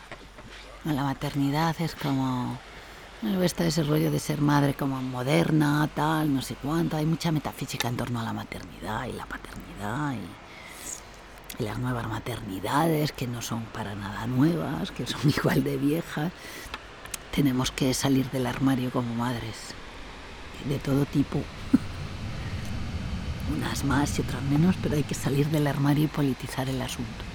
La 0.85 1.03
maternidad 1.03 1.75
es 1.81 1.95
como 1.95 2.59
Luego 3.23 3.45
está 3.45 3.65
ese 3.65 3.83
rollo 3.83 4.11
de 4.11 4.21
ser 4.21 4.43
madre 4.43 4.75
como 4.75 5.01
moderna, 5.01 5.89
tal, 5.95 6.35
no 6.35 6.43
sé 6.43 6.55
cuánto. 6.55 6.99
Hay 6.99 7.07
mucha 7.07 7.33
metafísica 7.33 7.89
en 7.89 7.97
torno 7.97 8.21
a 8.21 8.25
la 8.25 8.35
maternidad 8.35 9.07
y 9.07 9.13
la 9.13 9.25
paternidad. 9.25 10.17
las 11.59 11.79
nuevas 11.79 12.07
maternidades, 12.09 13.13
que 13.13 13.27
no 13.27 13.41
son 13.41 13.63
para 13.65 13.95
nada 13.95 14.27
nuevas, 14.27 14.91
que 14.91 15.07
son 15.07 15.31
igual 15.37 15.65
de 15.65 15.79
viejas. 15.79 16.31
Tenemos 17.35 17.71
que 17.71 17.95
salir 17.95 18.31
del 18.31 18.47
armario 18.47 18.91
como 18.91 19.15
madres, 19.15 19.57
de 20.69 20.79
todo 20.79 21.07
tipo. 21.07 21.39
Unas 23.57 23.85
más 23.85 24.19
y 24.19 24.23
otras 24.23 24.43
menos, 24.43 24.77
pero 24.83 24.97
hay 24.97 25.05
que 25.05 25.15
salir 25.15 25.49
del 25.49 25.67
armario 25.67 26.05
y 26.05 26.09
politizar 26.09 26.69
el 26.69 26.83
asunto. 26.83 27.26